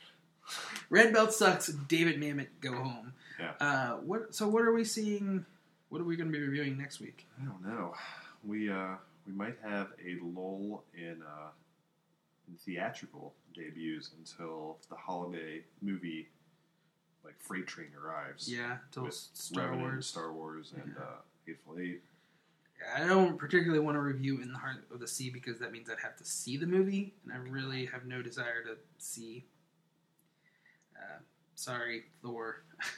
Red 0.90 1.12
belt 1.12 1.32
sucks. 1.32 1.68
David 1.68 2.20
Mamet, 2.20 2.48
go 2.60 2.74
home. 2.74 3.12
Yeah. 3.38 3.52
Uh, 3.60 3.96
what? 3.98 4.34
So 4.34 4.48
what 4.48 4.62
are 4.62 4.72
we 4.72 4.84
seeing? 4.84 5.44
What 5.90 6.00
are 6.00 6.04
we 6.04 6.16
going 6.16 6.30
to 6.30 6.36
be 6.36 6.44
reviewing 6.44 6.76
next 6.76 7.00
week? 7.00 7.26
I 7.40 7.44
don't 7.44 7.64
know. 7.64 7.94
We 8.44 8.70
uh, 8.70 8.94
we 9.26 9.32
might 9.32 9.56
have 9.62 9.88
a 10.04 10.16
lull 10.22 10.84
in 10.96 11.22
uh, 11.22 11.48
in 12.48 12.56
theatrical 12.56 13.34
debuts 13.54 14.10
until 14.18 14.76
the 14.90 14.96
holiday 14.96 15.62
movie 15.82 16.28
like 17.24 17.34
freight 17.40 17.66
train 17.66 17.88
arrives. 18.02 18.50
Yeah, 18.52 18.78
until 18.86 19.10
Star 19.10 19.64
Revenant, 19.64 19.82
Wars. 19.92 20.06
Star 20.06 20.32
Wars, 20.32 20.72
and 20.76 20.94
Yeah. 20.96 21.02
uh, 21.02 21.06
Hateful 21.46 21.78
Eight. 21.80 22.02
I 22.96 23.06
don't 23.08 23.36
particularly 23.36 23.80
want 23.80 23.96
to 23.96 24.00
review 24.00 24.40
In 24.40 24.52
the 24.52 24.58
Heart 24.58 24.84
of 24.92 25.00
the 25.00 25.08
Sea 25.08 25.30
because 25.30 25.58
that 25.58 25.72
means 25.72 25.90
I'd 25.90 25.98
have 26.00 26.16
to 26.18 26.24
see 26.24 26.56
the 26.56 26.66
movie, 26.66 27.12
and 27.24 27.32
I 27.32 27.36
really 27.36 27.86
have 27.86 28.06
no 28.06 28.22
desire 28.22 28.62
to 28.64 28.76
see. 28.98 29.44
Uh, 30.96 31.18
sorry, 31.54 32.04
Thor. 32.22 32.62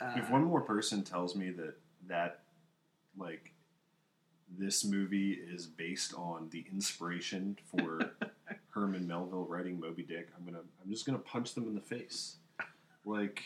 uh, 0.00 0.12
if 0.16 0.30
one 0.30 0.44
more 0.44 0.60
person 0.60 1.02
tells 1.02 1.34
me 1.34 1.50
that 1.50 1.74
that 2.08 2.40
like 3.16 3.52
this 4.58 4.84
movie 4.84 5.32
is 5.32 5.66
based 5.66 6.14
on 6.14 6.48
the 6.50 6.64
inspiration 6.72 7.58
for 7.70 8.12
Herman 8.70 9.06
Melville 9.06 9.44
writing 9.44 9.80
Moby 9.80 10.02
Dick, 10.02 10.28
I'm 10.36 10.44
gonna 10.44 10.62
I'm 10.84 10.90
just 10.90 11.06
gonna 11.06 11.18
punch 11.18 11.54
them 11.54 11.64
in 11.64 11.74
the 11.74 11.80
face. 11.80 12.36
Like 13.04 13.42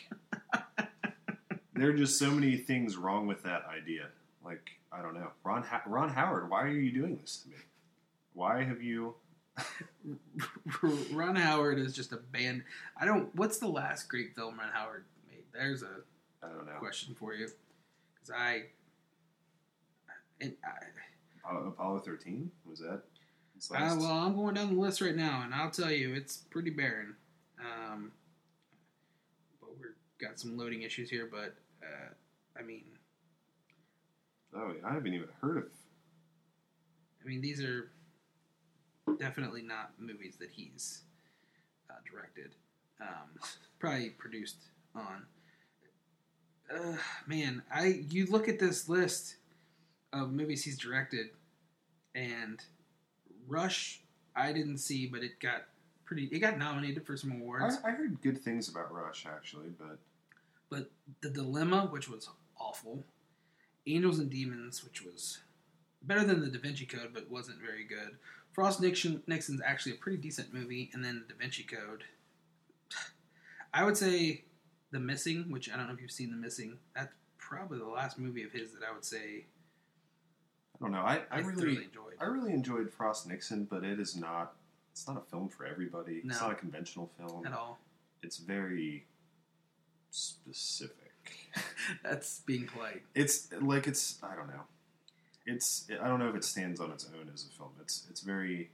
there 1.73 1.89
are 1.89 1.93
just 1.93 2.19
so 2.19 2.31
many 2.31 2.57
things 2.57 2.97
wrong 2.97 3.27
with 3.27 3.43
that 3.43 3.63
idea. 3.65 4.07
Like 4.43 4.71
I 4.91 5.01
don't 5.01 5.13
know, 5.13 5.31
Ron 5.43 5.63
ha- 5.63 5.83
Ron 5.85 6.09
Howard, 6.09 6.49
why 6.49 6.63
are 6.63 6.69
you 6.69 6.91
doing 6.91 7.17
this 7.21 7.37
to 7.43 7.49
me? 7.49 7.55
Why 8.33 8.63
have 8.63 8.81
you? 8.81 9.15
Ron 11.11 11.35
Howard 11.35 11.79
is 11.79 11.93
just 11.93 12.11
a 12.13 12.17
band. 12.17 12.63
I 12.99 13.05
don't. 13.05 13.33
What's 13.35 13.57
the 13.59 13.67
last 13.67 14.09
great 14.09 14.35
film 14.35 14.59
Ron 14.59 14.69
Howard 14.73 15.05
made? 15.29 15.43
There's 15.53 15.83
a 15.83 16.01
I 16.43 16.47
don't 16.47 16.65
know. 16.65 16.79
question 16.79 17.15
for 17.15 17.33
you, 17.33 17.47
because 18.13 18.31
I. 18.35 18.63
And 20.39 20.55
I, 20.65 21.57
Apollo, 21.67 21.99
13 21.99 22.49
was 22.65 22.79
that? 22.79 23.01
Uh, 23.69 23.95
well, 23.99 24.11
I'm 24.11 24.35
going 24.35 24.55
down 24.55 24.73
the 24.73 24.81
list 24.81 25.01
right 25.01 25.15
now, 25.15 25.43
and 25.43 25.53
I'll 25.53 25.69
tell 25.69 25.91
you, 25.91 26.15
it's 26.15 26.37
pretty 26.37 26.71
barren. 26.71 27.15
Um, 27.59 28.11
but 29.59 29.69
we've 29.77 29.91
got 30.19 30.39
some 30.39 30.57
loading 30.57 30.81
issues 30.81 31.11
here, 31.11 31.29
but 31.31 31.53
uh, 31.83 32.09
I 32.57 32.63
mean, 32.63 32.85
oh, 34.55 34.73
I 34.83 34.93
haven't 34.93 35.13
even 35.13 35.27
heard 35.41 35.57
of. 35.57 35.65
I 37.23 37.27
mean, 37.27 37.41
these 37.41 37.61
are 37.61 37.91
definitely 39.19 39.61
not 39.61 39.91
movies 39.99 40.37
that 40.39 40.49
he's 40.49 41.01
uh, 41.89 41.95
directed. 42.11 42.55
Um, 42.99 43.39
probably 43.79 44.09
produced 44.09 44.57
on. 44.95 45.25
Uh, 46.73 46.95
man, 47.27 47.61
I 47.73 48.03
you 48.09 48.27
look 48.27 48.47
at 48.47 48.59
this 48.59 48.87
list 48.87 49.35
of 50.13 50.31
movies 50.31 50.63
he's 50.63 50.77
directed, 50.77 51.27
and 52.15 52.63
Rush 53.47 54.01
I 54.35 54.53
didn't 54.53 54.77
see, 54.77 55.07
but 55.07 55.23
it 55.23 55.39
got 55.39 55.65
pretty. 56.05 56.25
It 56.31 56.39
got 56.39 56.57
nominated 56.57 57.05
for 57.05 57.17
some 57.17 57.31
awards. 57.31 57.77
I, 57.83 57.89
I 57.89 57.91
heard 57.91 58.21
good 58.21 58.37
things 58.41 58.69
about 58.69 58.93
Rush 58.93 59.25
actually, 59.25 59.69
but 59.77 59.97
But 60.69 60.89
The 61.21 61.29
Dilemma, 61.29 61.87
which 61.91 62.09
was 62.09 62.29
awful, 62.59 63.03
Angels 63.87 64.19
and 64.19 64.29
Demons, 64.29 64.83
which 64.83 65.03
was 65.03 65.39
better 66.03 66.23
than 66.23 66.41
The 66.41 66.47
Da 66.47 66.59
Vinci 66.59 66.85
Code, 66.85 67.11
but 67.13 67.29
wasn't 67.29 67.59
very 67.59 67.83
good. 67.83 68.17
Frost 68.53 68.81
Nixon, 68.81 69.23
Nixon's 69.27 69.61
actually 69.65 69.93
a 69.93 69.95
pretty 69.95 70.17
decent 70.17 70.53
movie, 70.53 70.89
and 70.93 71.03
then 71.03 71.23
the 71.27 71.33
Da 71.33 71.39
Vinci 71.39 71.63
Code. 71.63 72.03
I 73.73 73.83
would 73.83 73.97
say 73.97 74.43
The 74.91 74.99
Missing, 74.99 75.45
which 75.49 75.69
I 75.71 75.77
don't 75.77 75.87
know 75.87 75.93
if 75.93 76.01
you've 76.01 76.11
seen 76.11 76.31
The 76.31 76.37
Missing. 76.37 76.77
That's 76.95 77.13
probably 77.37 77.79
the 77.79 77.85
last 77.85 78.19
movie 78.19 78.43
of 78.43 78.51
his 78.51 78.71
that 78.73 78.81
I 78.89 78.93
would 78.93 79.05
say 79.05 79.45
I 80.81 80.83
don't 80.83 80.91
know. 80.93 80.99
I, 80.99 81.17
I, 81.31 81.37
I, 81.37 81.39
really 81.39 81.83
enjoyed. 81.83 82.15
I 82.19 82.25
really 82.25 82.53
enjoyed 82.53 82.91
Frost 82.91 83.27
Nixon, 83.27 83.65
but 83.69 83.83
it 83.83 83.99
is 83.99 84.15
not. 84.15 84.53
It's 84.91 85.07
not 85.07 85.17
a 85.17 85.21
film 85.29 85.47
for 85.47 85.65
everybody. 85.65 86.21
It's 86.25 86.41
not 86.41 86.51
a 86.51 86.55
conventional 86.55 87.09
film. 87.17 87.45
at 87.45 87.53
all. 87.53 87.79
It's 88.23 88.37
very 88.37 89.05
specific. 90.09 90.97
That's 92.03 92.39
being 92.41 92.65
polite. 92.67 93.03
It's 93.15 93.47
like 93.61 93.87
it's 93.87 94.17
I 94.23 94.35
don't 94.35 94.47
know. 94.47 94.63
it's 95.45 95.87
I 96.01 96.07
don't 96.07 96.19
know 96.19 96.29
if 96.29 96.35
it 96.35 96.43
stands 96.43 96.79
on 96.79 96.91
its 96.91 97.05
own 97.05 97.29
as 97.33 97.45
a 97.45 97.55
film. 97.57 97.69
It's 97.79 98.07
it's 98.09 98.21
very 98.21 98.69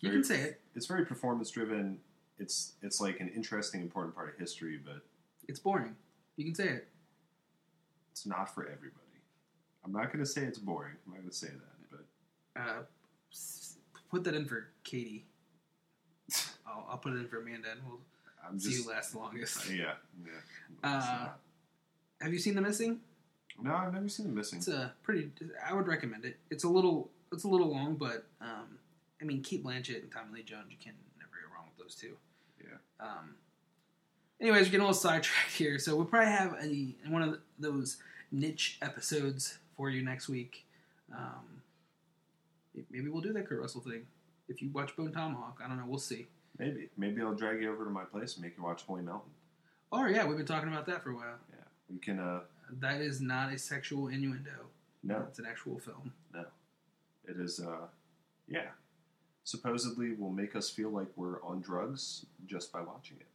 You 0.00 0.08
very- 0.10 0.14
can 0.16 0.24
say 0.24 0.40
it. 0.40 0.60
it's 0.74 0.86
very 0.86 1.06
performance 1.06 1.50
driven. 1.50 2.00
It's 2.38 2.72
it's 2.82 3.00
like 3.00 3.20
an 3.20 3.28
interesting 3.28 3.80
important 3.82 4.14
part 4.14 4.28
of 4.28 4.38
history, 4.38 4.80
but 4.84 5.02
It's 5.48 5.58
boring. 5.60 5.96
You 6.36 6.44
can 6.44 6.54
say 6.54 6.68
it. 6.68 6.88
it's 8.10 8.26
not 8.26 8.52
for 8.54 8.62
everybody. 8.64 9.00
I'm 9.84 9.92
not 9.92 10.06
going 10.12 10.18
to 10.24 10.26
say 10.26 10.42
it's 10.42 10.58
boring. 10.58 10.94
I'm 11.06 11.12
not 11.12 11.18
going 11.20 11.30
to 11.30 11.36
say 11.36 11.48
that, 11.48 11.90
but 12.54 12.60
Uh, 12.60 12.82
put 14.10 14.24
that 14.24 14.34
in 14.34 14.46
for 14.46 14.68
Katie. 14.82 15.26
I'll, 16.66 16.86
I'll 16.90 16.98
put 16.98 17.12
it 17.12 17.16
in 17.16 17.28
for 17.28 17.40
Amanda, 17.40 17.68
and 17.72 17.80
we'll 17.86 18.00
I'm 18.46 18.58
see 18.58 18.70
just 18.70 18.84
who 18.84 18.90
lasts 18.90 19.12
the 19.12 19.18
longest. 19.18 19.70
yeah 19.70 19.94
yeah. 20.24 20.32
Uh, 20.82 21.28
Have 22.20 22.32
you 22.32 22.38
seen 22.38 22.54
The 22.54 22.62
Missing? 22.62 23.00
no, 23.62 23.72
I've 23.74 23.92
never 23.92 24.08
seen 24.08 24.26
the 24.26 24.32
missing. 24.32 24.58
It's 24.58 24.66
a 24.68 24.92
pretty. 25.04 25.30
I 25.64 25.72
would 25.74 25.86
recommend 25.86 26.24
it. 26.24 26.38
It's 26.50 26.64
a 26.64 26.68
little. 26.68 27.10
It's 27.32 27.44
a 27.44 27.48
little 27.48 27.68
long, 27.70 27.94
but 27.96 28.26
um, 28.40 28.78
I 29.20 29.24
mean, 29.24 29.42
Cate 29.42 29.62
Blanchett 29.64 30.02
and 30.02 30.10
Tommy 30.12 30.32
Lee 30.38 30.42
Jones. 30.42 30.66
You 30.70 30.76
can 30.82 30.94
never 31.18 31.30
go 31.30 31.54
wrong 31.54 31.66
with 31.68 31.84
those 31.86 31.94
two. 31.94 32.16
Yeah. 32.60 32.78
Um. 33.06 33.36
Anyways, 34.40 34.60
we're 34.62 34.64
getting 34.66 34.80
a 34.80 34.84
little 34.84 34.94
sidetracked 34.94 35.52
here, 35.56 35.78
so 35.78 35.96
we'll 35.96 36.04
probably 36.06 36.30
have 36.32 36.54
a 36.62 36.94
one 37.10 37.22
of 37.22 37.38
those 37.58 37.98
niche 38.32 38.78
episodes 38.82 39.58
for 39.76 39.90
you 39.90 40.02
next 40.02 40.28
week. 40.28 40.64
Um, 41.14 41.62
maybe 42.90 43.08
we'll 43.08 43.22
do 43.22 43.32
that 43.32 43.48
Kurt 43.48 43.60
Russell 43.60 43.80
thing. 43.80 44.06
If 44.48 44.60
you 44.60 44.70
watch 44.70 44.94
Bone 44.96 45.12
Tomahawk, 45.12 45.60
I 45.64 45.68
don't 45.68 45.78
know. 45.78 45.84
We'll 45.86 45.98
see. 45.98 46.26
Maybe 46.58 46.88
maybe 46.96 47.22
I'll 47.22 47.34
drag 47.34 47.60
you 47.62 47.72
over 47.72 47.84
to 47.84 47.90
my 47.90 48.04
place 48.04 48.34
and 48.34 48.44
make 48.44 48.56
you 48.56 48.62
watch 48.62 48.82
Holy 48.82 49.02
Mountain. 49.02 49.30
Oh 49.92 50.06
yeah, 50.06 50.24
we've 50.26 50.36
been 50.36 50.46
talking 50.46 50.68
about 50.68 50.86
that 50.86 51.02
for 51.02 51.10
a 51.10 51.14
while. 51.14 51.36
Yeah, 51.50 51.64
we 51.90 51.98
can. 51.98 52.18
uh 52.18 52.40
That 52.80 53.00
is 53.00 53.20
not 53.20 53.52
a 53.52 53.58
sexual 53.58 54.08
innuendo. 54.08 54.50
No, 55.02 55.24
It's 55.28 55.38
an 55.38 55.46
actual 55.46 55.78
film. 55.78 56.12
no, 56.32 56.44
it 57.26 57.36
is. 57.38 57.60
uh 57.60 57.86
Yeah, 58.48 58.68
supposedly 59.44 60.12
will 60.14 60.30
make 60.30 60.54
us 60.56 60.70
feel 60.70 60.90
like 60.90 61.08
we're 61.16 61.42
on 61.42 61.60
drugs 61.60 62.26
just 62.46 62.72
by 62.72 62.80
watching 62.80 63.16
it. 63.20 63.26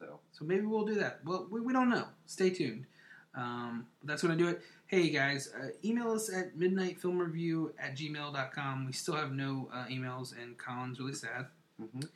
So 0.00 0.18
So 0.32 0.44
maybe 0.44 0.66
we'll 0.66 0.84
do 0.86 0.94
that. 0.94 1.20
Well, 1.24 1.46
we, 1.50 1.60
we 1.60 1.72
don't 1.72 1.90
know. 1.90 2.06
Stay 2.26 2.50
tuned. 2.50 2.86
Um, 3.34 3.86
that's 4.02 4.22
going 4.22 4.36
to 4.36 4.42
do 4.42 4.50
it. 4.50 4.62
Hey, 4.88 5.10
guys, 5.10 5.50
uh, 5.56 5.68
email 5.84 6.10
us 6.10 6.32
at 6.34 6.56
midnightfilmreview 6.58 7.70
at 7.78 7.96
gmail.com. 7.96 8.86
We 8.86 8.92
still 8.92 9.14
have 9.14 9.32
no 9.32 9.68
uh, 9.72 9.84
emails, 9.86 10.34
and 10.36 10.58
Colin's 10.58 10.98
really 10.98 11.14
sad. 11.14 11.46
mhm. 11.80 12.08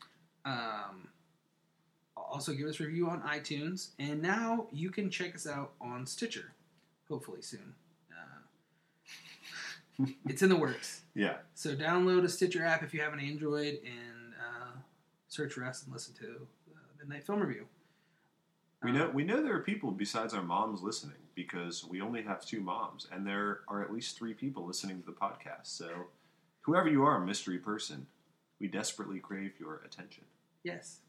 Um, 0.44 1.09
also, 2.16 2.52
give 2.52 2.66
us 2.66 2.81
a 2.81 2.85
review 2.85 3.09
on 3.09 3.23
iTunes. 3.23 3.90
And 4.01 4.20
now 4.20 4.66
you 4.73 4.90
can 4.90 5.09
check 5.09 5.35
us 5.36 5.47
out 5.47 5.73
on 5.81 6.05
Stitcher, 6.06 6.52
hopefully 7.09 7.43
soon. 7.43 7.74
Uh, 8.11 10.06
it's 10.28 10.43
in 10.43 10.48
the 10.48 10.56
works. 10.56 11.02
yeah, 11.15 11.36
So 11.55 11.77
download 11.77 12.24
a 12.24 12.28
Stitcher 12.28 12.65
app 12.65 12.82
if 12.82 12.93
you 12.93 13.01
have 13.02 13.12
an 13.12 13.20
Android 13.20 13.78
and 13.85 14.35
uh, 14.40 14.73
search 15.28 15.52
for 15.52 15.65
us 15.65 15.85
and 15.85 15.93
listen 15.93 16.15
to 16.15 16.47
uh, 16.74 16.78
Midnight 16.98 17.24
Film 17.24 17.40
Review. 17.40 17.66
We 18.85 18.93
know 18.93 19.11
we 19.12 19.24
know 19.24 19.43
there 19.43 19.55
are 19.55 19.61
people 19.61 19.90
besides 19.90 20.35
our 20.35 20.43
moms 20.43 20.82
listening 20.82 21.16
because 21.35 21.85
we 21.85 22.01
only 22.01 22.23
have 22.23 22.44
two 22.44 22.61
moms, 22.61 23.09
and 23.11 23.27
there 23.27 23.61
are 23.69 23.82
at 23.82 23.93
least 23.93 24.16
three 24.16 24.35
people 24.35 24.66
listening 24.66 25.01
to 25.01 25.06
the 25.06 25.12
podcast. 25.12 25.66
So 25.66 25.89
whoever 26.62 26.89
you 26.89 27.02
are, 27.05 27.19
mystery 27.19 27.59
person, 27.59 28.06
we 28.61 28.69
desperately 28.69 29.19
crave 29.19 29.52
your 29.59 29.82
attention. 29.85 30.24
Yes, 30.62 31.01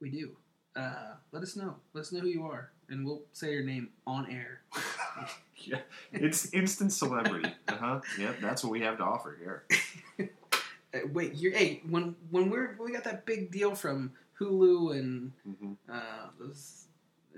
we 0.00 0.10
do. 0.10 0.36
Uh, 0.76 1.14
let 1.32 1.42
us 1.42 1.56
know. 1.56 1.76
Let 1.94 2.02
us 2.02 2.12
know 2.12 2.20
who 2.20 2.28
you 2.28 2.46
are, 2.46 2.70
and 2.88 3.04
we'll 3.04 3.22
say 3.32 3.52
your 3.52 3.64
name 3.64 3.88
on 4.06 4.30
air. 4.30 4.60
yeah, 5.56 5.80
it's 6.12 6.52
instant 6.52 6.92
celebrity. 6.92 7.52
Uh 7.66 7.76
huh. 7.76 8.00
Yep, 8.18 8.36
that's 8.40 8.62
what 8.62 8.70
we 8.70 8.80
have 8.82 8.98
to 8.98 9.04
offer 9.04 9.36
here. 9.40 9.64
Uh, 10.92 10.98
wait, 11.12 11.34
you're 11.36 11.52
hey 11.52 11.80
when 11.88 12.16
when 12.30 12.50
we're 12.50 12.74
when 12.76 12.86
we 12.88 12.92
got 12.92 13.04
that 13.04 13.24
big 13.24 13.52
deal 13.52 13.74
from 13.76 14.12
Hulu 14.40 14.98
and 14.98 15.32
hmm 15.44 15.72
uh, 15.88 16.26
those 16.38 16.86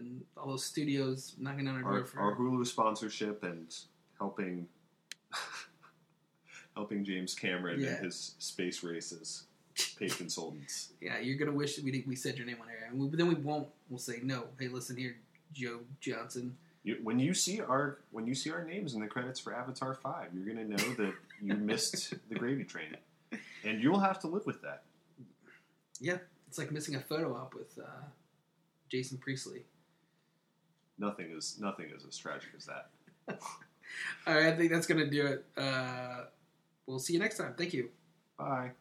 and 0.02 0.22
all 0.36 0.48
those 0.48 0.64
studios 0.64 1.34
knocking 1.38 1.68
on 1.68 1.76
our 1.76 1.84
Our, 1.84 1.96
door 1.98 2.04
for 2.06 2.20
our 2.20 2.36
Hulu 2.36 2.66
sponsorship 2.66 3.42
and 3.44 3.74
helping 4.18 4.66
helping 6.76 7.04
James 7.04 7.34
Cameron 7.34 7.80
Yeah. 7.80 7.98
in 7.98 8.04
his 8.04 8.34
space 8.38 8.82
races 8.82 9.44
pay 9.98 10.08
consultants. 10.08 10.90
yeah, 11.00 11.18
you're 11.18 11.38
gonna 11.38 11.52
wish 11.56 11.76
that 11.76 11.84
we 11.84 12.04
we 12.06 12.16
said 12.16 12.36
your 12.36 12.46
name 12.46 12.58
on 12.60 12.68
air, 12.68 12.88
and 12.90 12.98
we, 12.98 13.06
but 13.08 13.18
then 13.18 13.28
we 13.28 13.34
won't. 13.34 13.68
We'll 13.88 13.98
say 13.98 14.20
no. 14.22 14.44
Hey, 14.58 14.68
listen 14.68 14.96
here, 14.96 15.16
Joe 15.52 15.80
Johnson. 16.00 16.56
You, 16.84 16.98
when 17.02 17.18
you 17.18 17.32
see 17.32 17.60
our 17.60 17.98
when 18.10 18.26
you 18.26 18.34
see 18.34 18.50
our 18.50 18.64
names 18.64 18.94
in 18.94 19.00
the 19.00 19.06
credits 19.06 19.38
for 19.38 19.54
Avatar 19.54 19.94
Five, 19.94 20.28
you're 20.34 20.46
gonna 20.46 20.66
know 20.66 20.76
that 20.76 21.14
you 21.40 21.54
missed 21.72 22.14
the 22.28 22.34
gravy 22.34 22.64
train, 22.64 22.96
and 23.64 23.82
you'll 23.82 24.00
have 24.00 24.18
to 24.20 24.26
live 24.26 24.46
with 24.46 24.60
that. 24.62 24.82
Yeah, 26.00 26.18
it's 26.48 26.58
like 26.58 26.72
missing 26.72 26.96
a 26.96 27.00
photo 27.00 27.34
op 27.36 27.54
with 27.54 27.78
uh, 27.78 28.02
Jason 28.90 29.18
Priestley. 29.18 29.62
Nothing 30.98 31.30
is 31.36 31.58
nothing 31.60 31.86
is 31.94 32.04
as 32.06 32.16
tragic 32.16 32.50
as 32.56 32.66
that. 32.66 32.90
All 34.26 34.34
right, 34.34 34.52
I 34.52 34.56
think 34.56 34.70
that's 34.70 34.86
gonna 34.86 35.10
do 35.10 35.26
it. 35.26 35.44
Uh, 35.56 36.24
we'll 36.86 36.98
see 36.98 37.12
you 37.12 37.18
next 37.18 37.38
time. 37.38 37.54
Thank 37.56 37.72
you. 37.72 37.90
Bye. 38.38 38.72